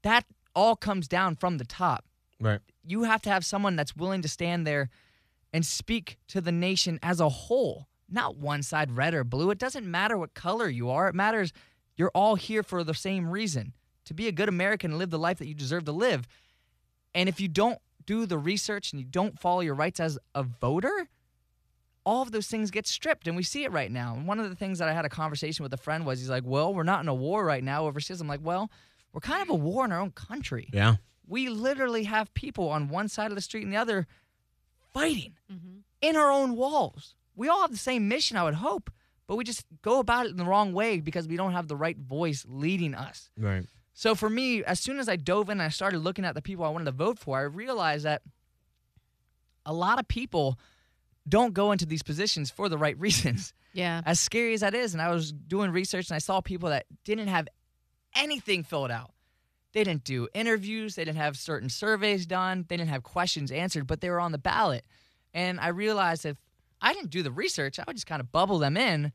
that 0.03 0.25
all 0.55 0.75
comes 0.75 1.07
down 1.07 1.35
from 1.35 1.57
the 1.57 1.65
top 1.65 2.05
Right. 2.39 2.59
you 2.83 3.03
have 3.03 3.21
to 3.23 3.29
have 3.29 3.45
someone 3.45 3.75
that's 3.75 3.95
willing 3.95 4.21
to 4.23 4.27
stand 4.27 4.65
there 4.65 4.89
and 5.53 5.65
speak 5.65 6.17
to 6.29 6.41
the 6.41 6.51
nation 6.51 6.97
as 7.03 7.19
a 7.19 7.29
whole, 7.29 7.87
not 8.09 8.37
one 8.37 8.63
side 8.63 8.91
red 8.91 9.13
or 9.13 9.23
blue. 9.23 9.51
It 9.51 9.57
doesn't 9.57 9.85
matter 9.85 10.17
what 10.17 10.33
color 10.33 10.67
you 10.67 10.89
are. 10.89 11.07
It 11.09 11.15
matters 11.15 11.51
you're 11.95 12.11
all 12.15 12.35
here 12.35 12.63
for 12.63 12.83
the 12.83 12.93
same 12.93 13.29
reason 13.29 13.73
to 14.05 14.13
be 14.13 14.27
a 14.27 14.31
good 14.31 14.49
American 14.49 14.91
and 14.91 14.97
live 14.97 15.09
the 15.09 15.19
life 15.19 15.37
that 15.39 15.47
you 15.47 15.53
deserve 15.53 15.85
to 15.85 15.91
live. 15.91 16.27
And 17.13 17.27
if 17.27 17.39
you 17.39 17.47
don't 17.47 17.79
do 18.05 18.25
the 18.25 18.37
research 18.37 18.91
and 18.91 18.99
you 18.99 19.05
don't 19.05 19.39
follow 19.39 19.59
your 19.59 19.75
rights 19.75 19.99
as 19.99 20.17
a 20.33 20.43
voter, 20.43 21.07
all 22.05 22.21
of 22.21 22.31
those 22.31 22.47
things 22.47 22.71
get 22.71 22.87
stripped. 22.87 23.27
And 23.27 23.35
we 23.37 23.43
see 23.43 23.63
it 23.63 23.71
right 23.71 23.91
now. 23.91 24.15
And 24.15 24.27
one 24.27 24.39
of 24.39 24.49
the 24.49 24.55
things 24.55 24.79
that 24.79 24.89
I 24.89 24.93
had 24.93 25.05
a 25.05 25.09
conversation 25.09 25.63
with 25.63 25.73
a 25.73 25.77
friend 25.77 26.05
was 26.05 26.19
he's 26.19 26.29
like, 26.29 26.43
Well, 26.45 26.73
we're 26.73 26.83
not 26.83 27.01
in 27.01 27.07
a 27.07 27.13
war 27.13 27.45
right 27.45 27.63
now 27.63 27.85
overseas. 27.85 28.21
I'm 28.21 28.27
like, 28.27 28.39
Well, 28.43 28.71
we're 29.13 29.21
kind 29.21 29.41
of 29.41 29.49
a 29.49 29.55
war 29.55 29.85
in 29.85 29.91
our 29.91 29.99
own 29.99 30.11
country 30.11 30.69
Yeah. 30.73 30.95
we 31.27 31.49
literally 31.49 32.05
have 32.05 32.33
people 32.33 32.69
on 32.69 32.87
one 32.89 33.07
side 33.09 33.29
of 33.31 33.35
the 33.35 33.41
street 33.41 33.63
and 33.63 33.71
the 33.73 33.77
other 33.77 34.07
fighting 34.93 35.33
hmm 35.49 35.57
in 36.01 36.15
our 36.15 36.31
own 36.31 36.55
walls. 36.55 37.13
We 37.35 37.47
all 37.47 37.61
have 37.61 37.69
the 37.71 37.77
same 37.77 38.07
mission, 38.07 38.35
I 38.35 38.43
would 38.43 38.55
hope, 38.55 38.89
but 39.27 39.35
we 39.35 39.43
just 39.43 39.65
go 39.83 39.99
about 39.99 40.25
it 40.25 40.29
in 40.31 40.37
the 40.37 40.45
wrong 40.45 40.73
way 40.73 40.99
because 40.99 41.27
we 41.27 41.37
don't 41.37 41.51
have 41.51 41.67
the 41.67 41.75
right 41.75 41.95
voice 41.95 42.43
leading 42.49 42.95
us. 42.95 43.29
Right. 43.37 43.67
So 43.93 44.15
for 44.15 44.27
me, 44.27 44.63
as 44.63 44.79
soon 44.79 44.97
as 44.97 45.07
I 45.07 45.15
dove 45.17 45.49
in 45.49 45.59
and 45.59 45.61
I 45.61 45.69
started 45.69 45.99
looking 45.99 46.25
at 46.25 46.33
the 46.33 46.41
people 46.41 46.65
I 46.65 46.69
wanted 46.69 46.85
to 46.85 46.91
vote 46.93 47.19
for, 47.19 47.37
I 47.37 47.41
realized 47.43 48.05
that 48.05 48.23
a 49.65 49.73
lot 49.73 49.99
of 49.99 50.07
people 50.07 50.57
don't 51.31 51.53
go 51.53 51.71
into 51.71 51.85
these 51.85 52.03
positions 52.03 52.51
for 52.51 52.69
the 52.69 52.77
right 52.77 52.99
reasons. 52.99 53.53
Yeah. 53.73 54.01
As 54.05 54.19
scary 54.19 54.53
as 54.53 54.59
that 54.59 54.75
is, 54.75 54.91
and 54.91 55.01
I 55.01 55.13
was 55.13 55.31
doing 55.31 55.71
research 55.71 56.09
and 56.09 56.15
I 56.17 56.19
saw 56.19 56.41
people 56.41 56.71
that 56.71 56.87
didn't 57.05 57.29
have 57.29 57.47
anything 58.13 58.63
filled 58.63 58.91
out. 58.91 59.11
They 59.71 59.85
didn't 59.85 60.03
do 60.03 60.27
interviews, 60.33 60.95
they 60.95 61.05
didn't 61.05 61.19
have 61.19 61.37
certain 61.37 61.69
surveys 61.69 62.25
done, 62.25 62.65
they 62.67 62.75
didn't 62.75 62.89
have 62.89 63.03
questions 63.03 63.49
answered, 63.49 63.87
but 63.87 64.01
they 64.01 64.09
were 64.09 64.19
on 64.19 64.33
the 64.33 64.37
ballot. 64.37 64.83
And 65.33 65.57
I 65.57 65.69
realized 65.69 66.25
if 66.25 66.35
I 66.81 66.91
didn't 66.91 67.11
do 67.11 67.23
the 67.23 67.31
research, 67.31 67.79
I 67.79 67.85
would 67.87 67.95
just 67.95 68.07
kind 68.07 68.19
of 68.19 68.29
bubble 68.33 68.59
them 68.59 68.75
in, 68.75 69.13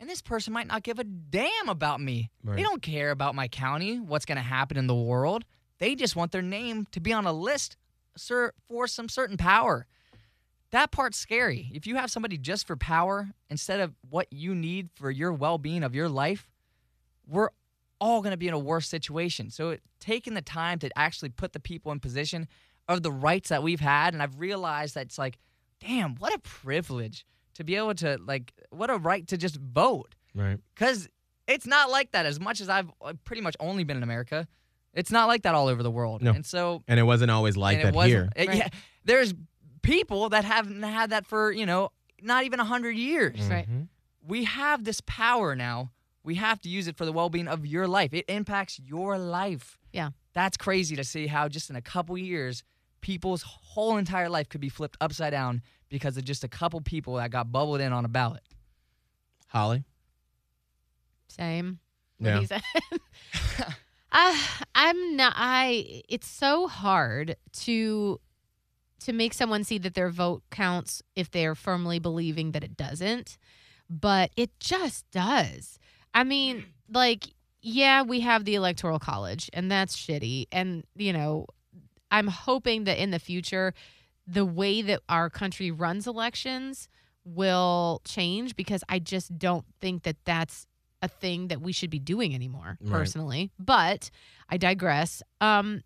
and 0.00 0.10
this 0.10 0.20
person 0.20 0.52
might 0.52 0.66
not 0.66 0.82
give 0.82 0.98
a 0.98 1.04
damn 1.04 1.68
about 1.68 2.00
me. 2.00 2.32
Right. 2.42 2.56
They 2.56 2.64
don't 2.64 2.82
care 2.82 3.12
about 3.12 3.36
my 3.36 3.46
county, 3.46 4.00
what's 4.00 4.24
going 4.24 4.34
to 4.34 4.42
happen 4.42 4.76
in 4.76 4.88
the 4.88 4.96
world. 4.96 5.44
They 5.78 5.94
just 5.94 6.16
want 6.16 6.32
their 6.32 6.42
name 6.42 6.88
to 6.90 6.98
be 6.98 7.12
on 7.12 7.24
a 7.24 7.32
list 7.32 7.76
sir, 8.16 8.52
for 8.68 8.86
some 8.86 9.08
certain 9.08 9.36
power. 9.36 9.86
That 10.72 10.90
part's 10.90 11.18
scary. 11.18 11.70
If 11.74 11.86
you 11.86 11.96
have 11.96 12.10
somebody 12.10 12.38
just 12.38 12.66
for 12.66 12.76
power 12.76 13.28
instead 13.50 13.80
of 13.80 13.94
what 14.08 14.26
you 14.32 14.54
need 14.54 14.88
for 14.94 15.10
your 15.10 15.32
well 15.32 15.58
being 15.58 15.82
of 15.84 15.94
your 15.94 16.08
life, 16.08 16.50
we're 17.28 17.50
all 18.00 18.20
going 18.22 18.32
to 18.32 18.36
be 18.38 18.48
in 18.48 18.54
a 18.54 18.58
worse 18.58 18.88
situation. 18.88 19.50
So, 19.50 19.70
it, 19.70 19.82
taking 20.00 20.34
the 20.34 20.42
time 20.42 20.78
to 20.80 20.90
actually 20.98 21.28
put 21.28 21.52
the 21.52 21.60
people 21.60 21.92
in 21.92 22.00
position 22.00 22.48
of 22.88 23.02
the 23.02 23.12
rights 23.12 23.50
that 23.50 23.62
we've 23.62 23.80
had, 23.80 24.12
and 24.14 24.22
I've 24.22 24.40
realized 24.40 24.94
that 24.96 25.06
it's 25.06 25.18
like, 25.18 25.38
damn, 25.80 26.16
what 26.16 26.34
a 26.34 26.38
privilege 26.40 27.24
to 27.54 27.64
be 27.64 27.76
able 27.76 27.94
to, 27.96 28.18
like, 28.26 28.52
what 28.70 28.90
a 28.90 28.96
right 28.96 29.26
to 29.28 29.36
just 29.36 29.56
vote. 29.56 30.14
Right. 30.34 30.58
Because 30.74 31.08
it's 31.46 31.66
not 31.66 31.90
like 31.90 32.12
that 32.12 32.24
as 32.26 32.40
much 32.40 32.60
as 32.60 32.68
I've 32.68 32.90
uh, 33.02 33.12
pretty 33.24 33.42
much 33.42 33.56
only 33.60 33.84
been 33.84 33.98
in 33.98 34.02
America. 34.02 34.48
It's 34.94 35.10
not 35.10 35.28
like 35.28 35.42
that 35.42 35.54
all 35.54 35.68
over 35.68 35.82
the 35.82 35.90
world. 35.90 36.22
No. 36.22 36.32
And 36.32 36.44
so, 36.44 36.82
And 36.88 36.98
it 36.98 37.02
wasn't 37.04 37.30
always 37.30 37.56
like 37.56 37.82
that 37.82 37.94
here. 38.06 38.30
it- 38.36 38.48
Right. 38.48 38.56
yeah, 38.58 38.68
there's 39.04 39.32
people 39.82 40.28
that 40.30 40.44
haven't 40.44 40.82
had 40.82 41.10
that 41.10 41.26
for, 41.26 41.52
you 41.52 41.66
know, 41.66 41.90
not 42.20 42.44
even 42.44 42.58
100 42.60 42.90
years. 42.96 43.40
Right. 43.48 43.68
Mhm. 43.68 43.88
We 44.26 44.44
have 44.44 44.84
this 44.84 45.00
power 45.06 45.54
now. 45.56 45.90
We 46.24 46.36
have 46.36 46.60
to 46.60 46.68
use 46.68 46.86
it 46.86 46.96
for 46.96 47.04
the 47.04 47.12
well 47.12 47.28
being 47.28 47.48
of 47.48 47.66
your 47.66 47.88
life. 47.88 48.14
It 48.14 48.24
impacts 48.28 48.78
your 48.78 49.18
life. 49.18 49.78
Yeah. 49.92 50.10
That's 50.34 50.56
crazy 50.56 50.94
to 50.96 51.04
see 51.04 51.26
how 51.26 51.48
just 51.48 51.68
in 51.68 51.76
a 51.76 51.82
couple 51.82 52.16
years, 52.16 52.62
people's 53.00 53.42
whole 53.42 53.96
entire 53.96 54.28
life 54.28 54.48
could 54.48 54.60
be 54.60 54.68
flipped 54.68 54.96
upside 55.00 55.32
down 55.32 55.62
because 55.88 56.16
of 56.16 56.24
just 56.24 56.44
a 56.44 56.48
couple 56.48 56.80
people 56.80 57.16
that 57.16 57.30
got 57.30 57.50
bubbled 57.50 57.80
in 57.80 57.92
on 57.92 58.04
a 58.04 58.08
ballot. 58.08 58.42
Holly. 59.48 59.84
Same. 61.28 61.80
What 62.18 62.28
Yeah. 62.28 62.40
he 62.40 62.46
said. 62.46 62.62
I, 64.12 64.40
I'm 64.74 65.16
not. 65.16 65.32
I. 65.36 66.02
It's 66.08 66.28
so 66.28 66.68
hard 66.68 67.36
to 67.64 68.20
to 69.04 69.12
make 69.12 69.34
someone 69.34 69.64
see 69.64 69.78
that 69.78 69.94
their 69.94 70.10
vote 70.10 70.42
counts 70.50 71.02
if 71.16 71.30
they're 71.30 71.54
firmly 71.54 71.98
believing 71.98 72.52
that 72.52 72.64
it 72.64 72.76
doesn't, 72.76 73.38
but 73.88 74.30
it 74.36 74.50
just 74.60 75.10
does. 75.10 75.78
I 76.14 76.24
mean, 76.24 76.64
like, 76.92 77.24
yeah, 77.60 78.02
we 78.02 78.20
have 78.20 78.44
the 78.44 78.54
electoral 78.54 78.98
college, 78.98 79.48
and 79.52 79.70
that's 79.70 79.96
shitty. 79.96 80.46
And 80.52 80.84
you 80.96 81.12
know, 81.12 81.46
I'm 82.10 82.26
hoping 82.28 82.84
that 82.84 83.00
in 83.00 83.10
the 83.10 83.18
future, 83.18 83.72
the 84.26 84.44
way 84.44 84.82
that 84.82 85.00
our 85.08 85.30
country 85.30 85.70
runs 85.70 86.06
elections 86.06 86.88
will 87.24 88.00
change 88.04 88.56
because 88.56 88.82
I 88.88 88.98
just 88.98 89.38
don't 89.38 89.64
think 89.80 90.02
that 90.02 90.16
that's 90.24 90.66
a 91.00 91.08
thing 91.08 91.48
that 91.48 91.60
we 91.60 91.72
should 91.72 91.90
be 91.90 91.98
doing 91.98 92.34
anymore 92.34 92.78
Right. 92.80 92.90
personally. 92.92 93.50
But 93.58 94.10
I 94.48 94.56
digress. 94.56 95.22
Um, 95.40 95.82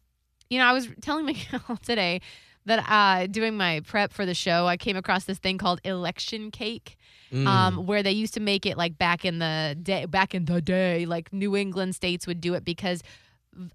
you 0.50 0.58
know, 0.58 0.64
I 0.66 0.72
was 0.72 0.88
telling 1.00 1.24
Miguel 1.26 1.78
today 1.82 2.20
that 2.66 2.84
uh, 2.88 3.26
doing 3.26 3.56
my 3.56 3.80
prep 3.80 4.12
for 4.12 4.26
the 4.26 4.34
show, 4.34 4.66
I 4.66 4.76
came 4.76 4.96
across 4.96 5.24
this 5.24 5.38
thing 5.38 5.58
called 5.58 5.80
election 5.84 6.50
cake, 6.50 6.96
Mm. 7.32 7.46
um, 7.48 7.86
where 7.86 8.04
they 8.04 8.12
used 8.12 8.34
to 8.34 8.40
make 8.40 8.64
it 8.66 8.76
like 8.76 8.96
back 8.98 9.24
in 9.24 9.40
the 9.40 9.76
day. 9.82 10.04
Back 10.04 10.32
in 10.32 10.44
the 10.44 10.60
day, 10.62 11.06
like 11.06 11.32
New 11.32 11.56
England 11.56 11.96
states 11.96 12.24
would 12.24 12.40
do 12.40 12.54
it 12.54 12.64
because 12.64 13.02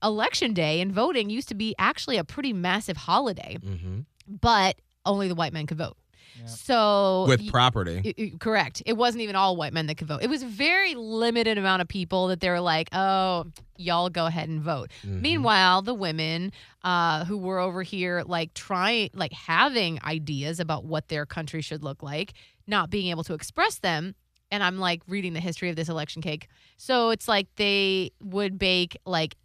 election 0.04 0.54
day 0.54 0.80
and 0.80 0.92
voting 0.94 1.30
used 1.30 1.50
to 1.50 1.56
be 1.56 1.76
actually 1.78 2.18
a 2.18 2.24
pretty 2.24 2.54
massive 2.54 2.96
holiday, 2.96 3.58
Mhm. 3.62 4.06
but 4.28 4.78
only 5.06 5.28
the 5.28 5.36
white 5.36 5.52
men 5.52 5.66
could 5.68 5.78
vote. 5.78 5.98
So 6.48 7.26
with 7.28 7.50
property. 7.50 8.02
I- 8.18 8.22
I- 8.22 8.38
correct. 8.40 8.82
It 8.86 8.94
wasn't 8.94 9.22
even 9.22 9.36
all 9.36 9.56
white 9.56 9.74
men 9.74 9.88
that 9.88 9.96
could 9.98 10.08
vote. 10.08 10.22
It 10.22 10.30
was 10.30 10.44
a 10.44 10.48
very 10.48 10.96
limited 10.96 11.58
amount 11.58 11.82
of 11.82 11.88
people 11.88 12.28
that 12.28 12.40
they 12.40 12.50
were 12.50 12.60
like, 12.60 12.90
oh, 12.94 13.46
y'all 13.78 14.10
go 14.10 14.26
ahead 14.26 14.50
and 14.50 14.62
vote. 14.62 14.92
Mm-hmm. 15.06 15.22
Meanwhile, 15.22 15.82
the 15.84 15.94
women 15.94 16.52
uh, 16.84 17.26
who 17.26 17.38
were 17.38 17.60
over 17.60 17.84
here, 17.84 18.24
like 18.26 18.54
trying, 18.54 19.10
like 19.14 19.34
having 19.34 20.00
ideas 20.04 20.60
about 20.60 20.86
what 20.86 21.08
their 21.08 21.26
country 21.26 21.62
should 21.62 21.84
look 21.84 22.02
like, 22.04 22.34
not 22.68 22.90
being 22.90 23.08
able 23.10 23.24
to 23.26 23.34
express 23.34 23.80
them. 23.80 24.16
And 24.52 24.64
I'm 24.64 24.80
like 24.80 25.02
reading 25.08 25.34
the 25.34 25.40
history 25.40 25.70
of 25.70 25.76
this 25.76 25.88
election 25.90 26.22
cake. 26.22 26.48
So 26.78 27.10
it's 27.12 27.28
like 27.28 27.48
they 27.56 28.12
would 28.22 28.60
bake 28.60 28.98
like 29.06 29.36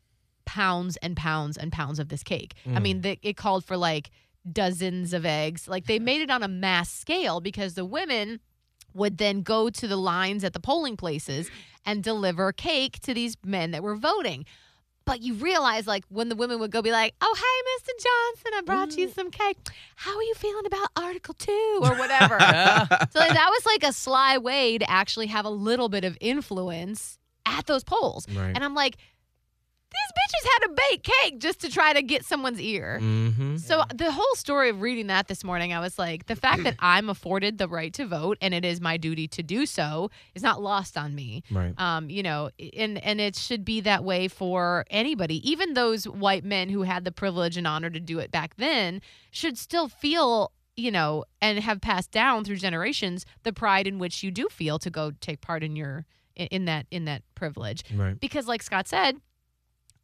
pounds 0.47 0.97
and 0.99 1.17
pounds 1.17 1.57
and 1.57 1.73
pounds 1.73 1.99
of 1.99 2.09
this 2.09 2.23
cake. 2.23 2.55
I 2.73 2.79
mean, 2.81 3.01
the, 3.03 3.19
it 3.23 3.37
called 3.37 3.65
for 3.65 3.77
like 3.77 4.11
dozens 4.51 5.13
of 5.13 5.27
eggs. 5.27 5.69
Like 5.69 5.87
they 5.87 5.99
made 5.99 6.21
it 6.21 6.31
on 6.31 6.43
a 6.43 6.49
mass 6.49 6.91
scale 6.91 7.41
because 7.41 7.75
the 7.75 7.85
women 7.85 8.41
would 8.95 9.19
then 9.19 9.43
go 9.43 9.69
to 9.71 9.87
the 9.87 9.97
lines 9.97 10.43
at 10.43 10.53
the 10.53 10.61
polling 10.61 10.97
places 10.97 11.51
and 11.85 12.03
deliver 12.03 12.53
cake 12.53 12.99
to 13.01 13.15
these 13.15 13.37
men 13.45 13.71
that 13.73 13.83
were 13.83 13.97
voting. 13.97 14.45
But 15.05 15.23
you 15.23 15.35
realize, 15.35 15.87
like, 15.87 16.05
when 16.09 16.29
the 16.29 16.35
women 16.35 16.59
would 16.59 16.73
go 16.73 16.83
be 16.83 16.91
like, 16.91 17.15
oh, 17.21 17.35
hey, 17.37 17.93
Mr. 17.93 18.03
Johnson, 18.03 18.53
I 18.57 18.61
brought 18.63 18.97
you 18.97 19.07
mm. 19.07 19.15
some 19.15 19.31
cake. 19.31 19.57
How 19.95 20.17
are 20.17 20.23
you 20.23 20.35
feeling 20.35 20.67
about 20.67 20.89
Article 20.97 21.33
2 21.35 21.79
or 21.83 21.91
whatever? 21.97 22.39
so 22.41 23.21
like, 23.21 23.33
that 23.33 23.49
was 23.51 23.67
like 23.67 23.85
a 23.85 23.93
sly 23.93 24.37
way 24.39 24.79
to 24.79 24.91
actually 24.91 25.29
have 25.29 25.45
a 25.45 25.51
little 25.51 25.89
bit 25.89 26.05
of 26.05 26.19
influence 26.21 27.21
at 27.47 27.67
those 27.67 27.85
polls. 27.85 28.27
Right. 28.29 28.51
And 28.53 28.65
I'm 28.65 28.75
like, 28.75 28.97
bitches 30.13 30.49
had 30.53 30.59
to 30.67 30.83
bake 30.91 31.03
cake 31.03 31.39
just 31.41 31.61
to 31.61 31.71
try 31.71 31.93
to 31.93 32.03
get 32.03 32.25
someone's 32.25 32.61
ear. 32.61 32.99
Mm-hmm. 33.03 33.57
So 33.57 33.83
the 33.95 34.11
whole 34.13 34.35
story 34.35 34.71
of 34.71 34.81
reading 34.81 35.07
that 35.09 35.29
this 35.29 35.45
morning, 35.45 35.73
I 35.73 35.81
was 35.81 35.99
like, 35.99 36.27
the 36.27 36.37
fact 36.37 36.65
that 36.65 36.77
I'm 36.81 37.09
afforded 37.09 37.59
the 37.59 37.69
right 37.69 37.93
to 37.95 38.07
vote 38.07 38.39
and 38.41 38.55
it 38.55 38.65
is 38.65 38.81
my 38.81 38.97
duty 38.97 39.29
to 39.29 39.43
do 39.43 39.67
so 39.67 40.11
is 40.35 40.43
not 40.43 40.63
lost 40.63 40.97
on 40.97 41.15
me. 41.15 41.43
Right. 41.51 41.75
Um, 41.79 42.11
you 42.11 42.23
know, 42.23 42.51
and 42.77 42.99
and 43.05 43.21
it 43.21 43.37
should 43.37 43.65
be 43.65 43.81
that 43.83 44.05
way 44.05 44.29
for 44.29 44.85
anybody. 44.91 45.49
Even 45.49 45.75
those 45.75 46.05
white 46.07 46.45
men 46.45 46.69
who 46.69 46.83
had 46.83 47.05
the 47.05 47.13
privilege 47.13 47.57
and 47.57 47.67
honor 47.67 47.91
to 47.91 48.01
do 48.01 48.19
it 48.19 48.31
back 48.31 48.57
then 48.57 49.01
should 49.31 49.59
still 49.59 49.89
feel, 49.89 50.53
you 50.77 50.91
know, 50.91 51.25
and 51.41 51.59
have 51.61 51.81
passed 51.81 52.11
down 52.11 52.45
through 52.45 52.57
generations 52.57 53.25
the 53.43 53.53
pride 53.53 53.87
in 53.87 53.99
which 53.99 54.23
you 54.23 54.31
do 54.31 54.49
feel 54.49 54.79
to 54.79 54.91
go 54.91 55.13
take 55.21 55.41
part 55.41 55.63
in 55.63 55.77
your 55.77 56.05
in 56.35 56.47
in 56.49 56.65
that 56.67 56.87
in 56.91 57.07
that 57.07 57.23
privilege 57.35 57.83
Right. 57.95 58.19
because 58.21 58.47
like 58.47 58.63
Scott 58.63 58.87
said, 58.89 59.17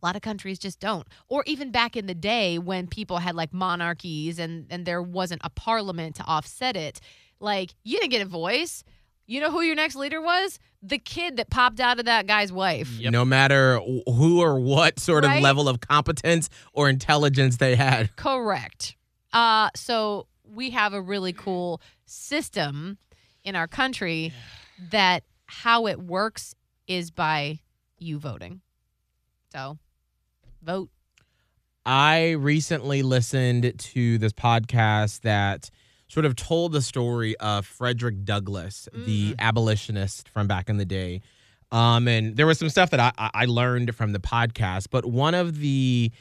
a 0.03 0.07
lot 0.07 0.17
of 0.17 0.23
countries 0.23 0.59
just 0.59 0.81
don't. 0.81 1.07
Or 1.29 1.45
even 1.47 1.71
back 1.71 1.97
in 1.97 2.07
the 2.07 2.15
day 2.15 2.59
when 2.59 2.87
people 2.87 3.19
had 3.19 3.35
like 3.35 3.53
monarchies 3.53 4.39
and 4.39 4.67
and 4.71 4.85
there 4.85 5.03
wasn't 5.03 5.43
a 5.45 5.51
parliament 5.51 6.17
to 6.17 6.25
offset 6.25 6.77
it, 6.77 7.01
like 7.41 7.75
you 7.85 7.99
didn't 7.99 8.11
get 8.11 8.23
a 8.23 8.29
voice. 8.29 8.85
You 9.27 9.41
know 9.41 9.51
who 9.51 9.63
your 9.63 9.77
next 9.77 9.95
leader 9.95 10.21
was? 10.21 10.59
The 10.83 10.99
kid 10.99 11.37
that 11.37 11.49
popped 11.49 11.79
out 11.79 12.01
of 12.01 12.07
that 12.07 12.27
guy's 12.27 12.53
wife. 12.53 12.99
No 13.01 13.25
matter 13.25 13.79
who 14.07 14.43
or 14.43 14.59
what 14.59 14.99
sort 14.99 15.25
of 15.25 15.41
level 15.41 15.69
of 15.69 15.81
competence 15.81 16.51
or 16.73 16.89
intelligence 16.89 17.59
they 17.59 17.77
had. 17.77 18.15
Correct. 18.17 18.97
Uh, 19.33 19.71
so 19.77 20.27
we 20.45 20.71
have 20.71 20.93
a 20.93 21.01
really 21.01 21.33
cool 21.33 21.81
system 22.05 22.99
in 23.45 23.55
our 23.55 23.69
country 23.69 24.33
that 24.91 25.23
how 25.47 25.87
it 25.87 26.01
works 26.01 26.55
is 26.89 27.11
by 27.11 27.61
you 27.99 28.19
voting. 28.19 28.61
So 29.53 29.79
vote. 30.63 30.91
I 31.85 32.33
recently 32.33 33.03
listened 33.03 33.79
to 33.79 34.19
this 34.19 34.33
podcast 34.33 35.23
that 35.23 35.71
sort 36.09 36.27
of 36.27 36.37
told 36.37 36.73
the 36.73 36.83
story 36.83 37.37
of 37.39 37.67
Frederick 37.67 38.25
Douglass, 38.25 38.89
the 38.93 39.35
abolitionist 39.39 40.29
from 40.29 40.47
back 40.47 40.69
in 40.69 40.77
the 40.77 40.85
day. 40.85 41.23
Um, 41.73 42.07
and 42.07 42.37
there 42.37 42.47
was 42.47 42.59
some 42.59 42.69
stuff 42.69 42.91
that 42.91 43.01
I, 43.01 43.13
I 43.17 43.31
I 43.35 43.45
learned 43.47 43.97
from 43.97 44.13
the 44.13 44.21
podcast, 44.21 44.89
but 44.91 45.07
one 45.07 45.35
of 45.35 45.59
the 45.59 46.13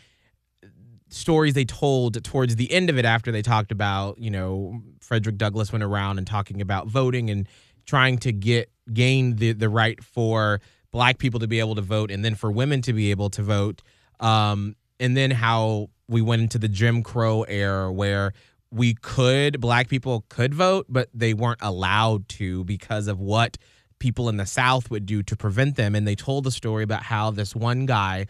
stories 1.10 1.54
they 1.54 1.66
told 1.66 2.24
towards 2.24 2.56
the 2.56 2.72
end 2.72 2.90
of 2.90 2.98
it 2.98 3.04
after 3.04 3.32
they 3.34 3.42
talked 3.42 3.72
about, 3.72 4.18
you 4.18 4.32
know, 4.32 4.82
Frederick 5.02 5.38
Douglass 5.38 5.72
went 5.72 5.84
around 5.84 6.18
and 6.18 6.26
talking 6.26 6.62
about 6.62 6.88
voting 6.88 7.30
and 7.30 7.48
trying 7.86 8.18
to 8.20 8.32
get 8.32 8.72
gain 8.94 9.36
the 9.36 9.52
the 9.52 9.70
right 9.70 10.02
for 10.02 10.62
black 10.92 11.18
people 11.18 11.40
to 11.42 11.48
be 11.48 11.60
able 11.60 11.76
to 11.76 11.82
vote 11.82 12.12
and 12.12 12.24
then 12.24 12.34
for 12.34 12.50
women 12.52 12.82
to 12.84 12.94
be 12.94 13.12
able 13.12 13.30
to 13.30 13.44
vote. 13.44 13.82
Um, 14.22 14.76
and 15.00 15.18
then 15.18 15.32
how 15.32 15.90
we 16.08 16.22
went 16.22 16.42
into 16.44 16.58
the 16.58 16.70
Jim 16.70 17.04
Crow 17.04 17.44
era 17.44 17.92
where 17.92 18.34
we 18.72 18.94
could 18.94 19.60
black 19.60 19.90
people 19.90 20.24
could 20.30 20.54
vote, 20.54 20.86
but 20.88 21.10
they 21.14 21.34
weren't 21.34 21.62
allowed 21.62 22.30
to 22.30 22.64
because 22.64 23.08
of 23.08 23.20
what 23.20 23.58
people 24.00 24.30
in 24.30 24.38
the 24.38 24.46
South 24.46 24.90
would 24.90 25.06
do 25.06 25.22
to 25.24 25.36
prevent 25.36 25.76
them. 25.76 25.96
And 25.96 26.08
they 26.08 26.16
told 26.16 26.44
the 26.44 26.52
story 26.52 26.84
about 26.84 27.04
how 27.04 27.32
this 27.32 27.56
one 27.56 27.86
guy 27.86 28.28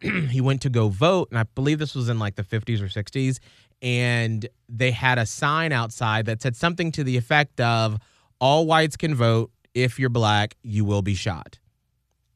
he 0.30 0.40
went 0.40 0.62
to 0.62 0.70
go 0.70 0.88
vote, 0.88 1.28
and 1.30 1.38
I 1.38 1.42
believe 1.42 1.78
this 1.78 1.94
was 1.94 2.08
in 2.08 2.18
like 2.18 2.36
the 2.36 2.42
50s 2.42 2.80
or 2.80 2.86
60s, 2.86 3.38
and 3.82 4.48
they 4.68 4.90
had 4.90 5.18
a 5.18 5.26
sign 5.26 5.72
outside 5.72 6.26
that 6.26 6.40
said 6.40 6.56
something 6.56 6.92
to 6.92 7.04
the 7.04 7.16
effect 7.16 7.60
of 7.60 7.98
all 8.40 8.66
whites 8.66 8.96
can 8.96 9.14
vote. 9.14 9.50
If 9.74 9.98
you're 9.98 10.10
black, 10.10 10.56
you 10.62 10.84
will 10.84 11.02
be 11.02 11.14
shot. 11.14 11.58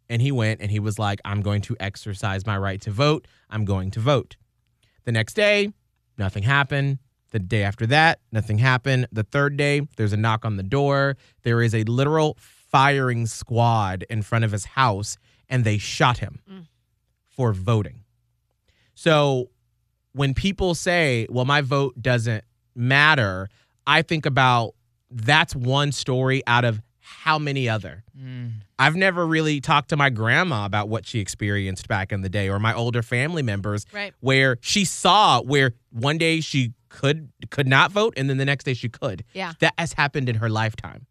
And 0.09 0.23
he 0.23 0.31
went 0.33 0.61
and 0.61 0.71
he 0.71 0.81
was 0.81 0.99
like, 0.99 1.21
I'm 1.25 1.43
going 1.43 1.63
to 1.63 1.77
exercise 1.81 2.47
my 2.47 2.57
right 2.57 2.81
to 2.83 2.91
vote. 2.91 3.27
I'm 3.51 3.65
going 3.65 3.91
to 3.93 4.01
vote. 4.01 4.37
The 5.05 5.13
next 5.13 5.35
day, 5.35 5.73
nothing 6.19 6.43
happened. 6.43 6.99
The 7.33 7.39
day 7.39 7.65
after 7.65 7.87
that, 7.87 8.21
nothing 8.31 8.59
happened. 8.59 9.09
The 9.13 9.25
third 9.25 9.57
day, 9.57 9.83
there's 9.97 10.13
a 10.13 10.17
knock 10.17 10.45
on 10.45 10.57
the 10.57 10.63
door. 10.63 11.17
There 11.43 11.61
is 11.61 11.75
a 11.75 11.83
literal 11.85 12.37
firing 12.41 13.27
squad 13.27 14.05
in 14.09 14.23
front 14.23 14.45
of 14.45 14.53
his 14.53 14.65
house, 14.65 15.19
and 15.49 15.65
they 15.65 15.79
shot 15.79 16.19
him 16.19 16.41
mm. 16.51 16.67
for 17.29 17.53
voting. 17.53 18.05
So 18.95 19.51
when 20.13 20.35
people 20.35 20.75
say, 20.75 21.27
well, 21.29 21.45
my 21.45 21.61
vote 21.61 22.01
doesn't 22.01 22.45
matter, 22.75 23.49
I 23.87 24.03
think 24.03 24.25
about 24.25 24.75
that's 25.11 25.55
one 25.55 25.93
story 25.93 26.43
out 26.47 26.65
of 26.65 26.81
how 27.07 27.39
many 27.39 27.69
other. 27.69 28.03
Mm. 28.21 28.53
I've 28.79 28.97
never 28.97 29.27
really 29.27 29.61
talked 29.61 29.91
to 29.91 29.97
my 29.97 30.11
grandma 30.11 30.65
about 30.67 30.89
what 30.89 31.07
she 31.07 31.21
experienced 31.21 31.87
back 31.87 32.11
in 32.13 32.23
the 32.23 32.29
day 32.29 32.49
or 32.49 32.59
my 32.59 32.75
older 32.75 33.03
family 33.03 33.43
members 33.43 33.87
Right. 33.93 34.13
where 34.21 34.59
she 34.61 34.85
saw 34.85 35.41
where 35.41 35.73
one 35.91 36.19
day 36.19 36.41
she 36.41 36.73
could 36.89 37.31
could 37.51 37.67
not 37.69 37.93
vote 37.93 38.15
and 38.17 38.29
then 38.29 38.39
the 38.39 38.45
next 38.45 38.65
day 38.65 38.75
she 38.75 38.89
could. 38.89 39.23
Yeah. 39.35 39.53
That 39.61 39.75
has 39.79 39.93
happened 39.93 40.29
in 40.29 40.37
her 40.37 40.49
lifetime. 40.49 41.07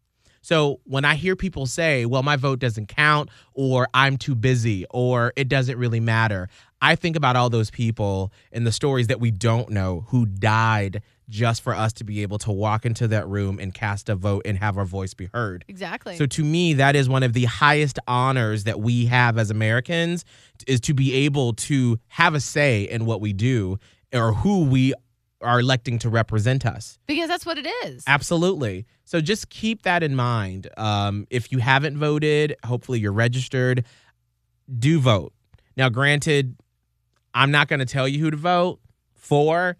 So 0.46 0.78
when 0.84 1.04
I 1.04 1.16
hear 1.16 1.34
people 1.34 1.66
say, 1.66 2.06
well, 2.06 2.22
my 2.22 2.36
vote 2.36 2.60
doesn't 2.60 2.86
count, 2.86 3.30
or 3.52 3.88
I'm 3.92 4.16
too 4.16 4.36
busy, 4.36 4.86
or 4.90 5.32
it 5.34 5.48
doesn't 5.48 5.76
really 5.76 5.98
matter, 5.98 6.48
I 6.80 6.94
think 6.94 7.16
about 7.16 7.34
all 7.34 7.50
those 7.50 7.68
people 7.68 8.32
and 8.52 8.64
the 8.64 8.70
stories 8.70 9.08
that 9.08 9.18
we 9.18 9.32
don't 9.32 9.70
know 9.70 10.04
who 10.06 10.24
died 10.24 11.02
just 11.28 11.62
for 11.62 11.74
us 11.74 11.92
to 11.94 12.04
be 12.04 12.22
able 12.22 12.38
to 12.38 12.52
walk 12.52 12.86
into 12.86 13.08
that 13.08 13.26
room 13.26 13.58
and 13.58 13.74
cast 13.74 14.08
a 14.08 14.14
vote 14.14 14.42
and 14.44 14.56
have 14.58 14.78
our 14.78 14.84
voice 14.84 15.14
be 15.14 15.26
heard. 15.34 15.64
Exactly. 15.66 16.16
So 16.16 16.26
to 16.26 16.44
me, 16.44 16.74
that 16.74 16.94
is 16.94 17.08
one 17.08 17.24
of 17.24 17.32
the 17.32 17.46
highest 17.46 17.98
honors 18.06 18.62
that 18.62 18.78
we 18.78 19.06
have 19.06 19.38
as 19.38 19.50
Americans 19.50 20.24
is 20.68 20.80
to 20.82 20.94
be 20.94 21.12
able 21.12 21.54
to 21.54 21.98
have 22.06 22.36
a 22.36 22.40
say 22.40 22.84
in 22.84 23.04
what 23.04 23.20
we 23.20 23.32
do 23.32 23.80
or 24.12 24.32
who 24.32 24.66
we 24.66 24.94
are 25.40 25.60
electing 25.60 25.98
to 26.00 26.08
represent 26.08 26.64
us. 26.64 26.98
Because 27.06 27.28
that's 27.28 27.44
what 27.44 27.58
it 27.58 27.66
is. 27.84 28.04
Absolutely. 28.06 28.86
So 29.04 29.20
just 29.20 29.50
keep 29.50 29.82
that 29.82 30.02
in 30.02 30.14
mind. 30.14 30.68
Um, 30.76 31.26
if 31.30 31.52
you 31.52 31.58
haven't 31.58 31.98
voted, 31.98 32.56
hopefully 32.64 33.00
you're 33.00 33.12
registered. 33.12 33.84
Do 34.78 34.98
vote. 34.98 35.32
Now, 35.76 35.88
granted, 35.88 36.56
I'm 37.34 37.50
not 37.50 37.68
going 37.68 37.80
to 37.80 37.86
tell 37.86 38.08
you 38.08 38.18
who 38.18 38.30
to 38.30 38.36
vote 38.36 38.80
for. 39.14 39.76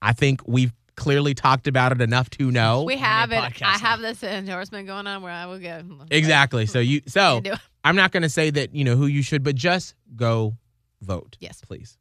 I 0.00 0.12
think 0.12 0.40
we've 0.46 0.72
clearly 0.96 1.34
talked 1.34 1.66
about 1.66 1.92
it 1.92 2.00
enough 2.00 2.30
to 2.30 2.50
know. 2.50 2.84
We 2.84 2.96
have 2.96 3.32
it. 3.32 3.36
I 3.36 3.50
now. 3.60 3.78
have 3.78 4.00
this 4.00 4.22
endorsement 4.22 4.86
going 4.86 5.06
on 5.06 5.22
where 5.22 5.32
I 5.32 5.46
will 5.46 5.58
go. 5.58 5.82
exactly. 6.10 6.66
So 6.66 6.78
you. 6.78 7.02
So 7.06 7.42
I'm 7.84 7.96
not 7.96 8.12
going 8.12 8.22
to 8.22 8.28
say 8.28 8.50
that 8.50 8.74
you 8.74 8.84
know 8.84 8.96
who 8.96 9.06
you 9.06 9.22
should, 9.22 9.42
but 9.42 9.54
just 9.54 9.94
go 10.16 10.56
vote. 11.02 11.36
Yes. 11.40 11.60
please. 11.60 11.98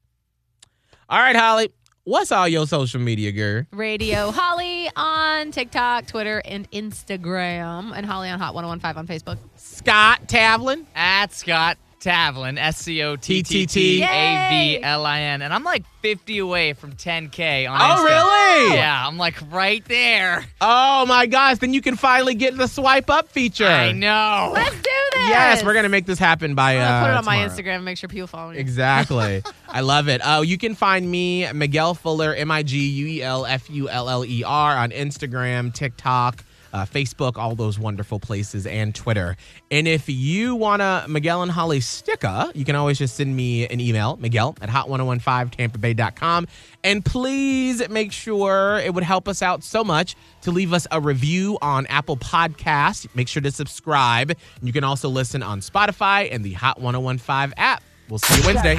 All 1.10 1.20
right, 1.20 1.36
Holly. 1.36 1.72
What's 2.10 2.32
all 2.32 2.48
your 2.48 2.66
social 2.66 3.00
media, 3.00 3.32
girl? 3.32 3.66
Radio 3.72 4.32
Holly 4.32 4.90
on 4.96 5.52
TikTok, 5.52 6.08
Twitter, 6.08 6.42
and 6.44 6.68
Instagram, 6.72 7.96
and 7.96 8.04
Holly 8.04 8.30
on 8.30 8.40
Hot 8.40 8.56
1015 8.56 8.98
on 8.98 9.06
Facebook. 9.06 9.38
Scott 9.58 10.28
Tavlin. 10.28 10.88
At 10.96 11.32
Scott 11.34 11.78
Tavlin, 12.00 12.58
S 12.58 12.78
C 12.78 13.02
O 13.04 13.16
T 13.16 13.44
T 13.44 13.66
T 13.66 14.02
A 14.04 14.50
V 14.50 14.84
L 14.84 15.06
I 15.06 15.22
N. 15.22 15.42
And 15.42 15.54
I'm 15.54 15.64
like 15.64 15.84
50 16.02 16.38
away 16.40 16.74
from 16.74 16.94
10K 16.94 17.70
on 17.70 17.80
Oh, 17.80 17.84
Insta. 17.84 18.06
really? 18.06 18.76
Yeah, 18.76 19.06
I'm 19.08 19.18
like 19.18 19.36
right 19.52 19.84
there. 19.86 20.46
Oh 20.62 21.06
my 21.06 21.26
gosh! 21.26 21.58
Then 21.60 21.74
you 21.74 21.82
can 21.82 21.96
finally 21.96 22.36
get 22.36 22.58
the 22.58 22.68
swipe 22.68 23.10
up 23.10 23.30
feature. 23.30 23.66
I 23.68 23.92
know. 23.92 24.52
Let's 24.54 24.76
do 24.76 24.82
this. 24.82 25.30
Yes, 25.30 25.64
we're 25.64 25.74
gonna 25.74 25.90
make 25.90 26.06
this 26.06 26.20
happen 26.20 26.56
by. 26.56 26.74
I'm 26.78 26.82
Uh, 26.82 26.86
gonna 26.88 27.02
put 27.06 27.12
it 27.12 27.18
on 27.18 27.26
my 27.26 27.36
tomorrow. 27.44 27.50
Instagram 27.50 27.76
and 27.78 27.86
make 27.86 27.98
sure 27.98 28.08
people 28.10 28.28
follow 28.28 28.52
me. 28.52 28.58
Exactly. 28.58 29.44
I 29.68 29.82
love 29.82 30.08
it. 30.08 30.22
Oh, 30.24 30.42
you 30.42 30.58
can 30.58 30.76
find 30.76 31.10
me 31.10 31.52
Miguel 31.54 31.94
Fuller 31.94 32.34
M 32.34 32.50
I 32.52 32.64
G 32.64 32.78
U 32.80 33.08
E 33.08 33.22
L 33.22 33.46
F 33.46 33.70
U 33.70 33.90
L 33.90 34.10
L 34.10 34.24
E 34.26 34.44
R 34.44 34.78
on 34.78 34.92
Instagram, 34.92 35.74
TikTok. 35.74 36.44
Uh, 36.74 36.86
Facebook, 36.86 37.38
all 37.38 37.56
those 37.56 37.80
wonderful 37.80 38.20
places, 38.20 38.66
and 38.66 38.94
Twitter. 38.94 39.36
And 39.72 39.88
if 39.88 40.08
you 40.08 40.56
want 40.56 40.82
a 40.82 41.06
Miguel 41.08 41.42
and 41.42 41.52
Holly 41.52 41.80
sticker, 41.80 42.52
you 42.54 42.66
can 42.66 42.76
always 42.76 42.98
just 42.98 43.16
send 43.16 43.36
me 43.36 43.68
an 43.68 43.80
email, 43.80 44.18
Miguel 44.18 44.56
at 44.62 44.70
hot1015tampabay.com. 44.70 46.48
And 46.84 47.04
please 47.04 47.88
make 47.90 48.12
sure 48.12 48.78
it 48.78 48.94
would 48.94 49.04
help 49.04 49.28
us 49.28 49.42
out 49.42 49.64
so 49.64 49.84
much 49.84 50.16
to 50.42 50.52
leave 50.52 50.74
us 50.74 50.88
a 50.92 51.02
review 51.02 51.58
on 51.62 51.86
Apple 51.88 52.18
Podcasts. 52.18 53.08
Make 53.16 53.28
sure 53.28 53.42
to 53.42 53.52
subscribe. 53.52 54.38
You 54.62 54.72
can 54.74 54.84
also 54.84 55.10
listen 55.10 55.44
on 55.44 55.60
Spotify 55.60 56.30
and 56.32 56.44
the 56.44 56.54
Hot 56.54 56.80
1015 56.80 57.54
app. 57.58 57.84
We'll 58.10 58.18
see 58.18 58.42
you 58.42 58.48
Wednesday. 58.48 58.76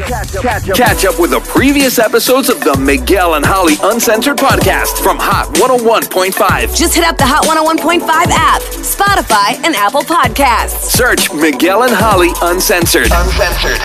Catch 0.75 1.05
up 1.05 1.21
with 1.21 1.31
the 1.31 1.41
previous 1.47 2.01
episodes 2.01 2.49
of 2.49 2.59
the 2.65 2.77
Miguel 2.77 3.35
and 3.35 3.47
Holly 3.47 3.75
Uncensored 3.81 4.37
podcast 4.37 5.01
from 5.01 5.19
Hot 5.21 5.55
101.5. 5.55 6.77
Just 6.77 6.97
hit 6.97 7.05
up 7.05 7.17
the 7.17 7.23
Hot 7.25 7.45
101.5 7.47 8.03
app, 8.11 8.61
Spotify, 8.83 9.55
and 9.65 9.77
Apple 9.77 10.03
Podcasts. 10.03 10.91
Search 10.91 11.33
Miguel 11.33 11.85
and 11.85 11.95
Holly 11.95 12.31
Uncensored. 12.43 13.07
Uncensored. 13.13 13.79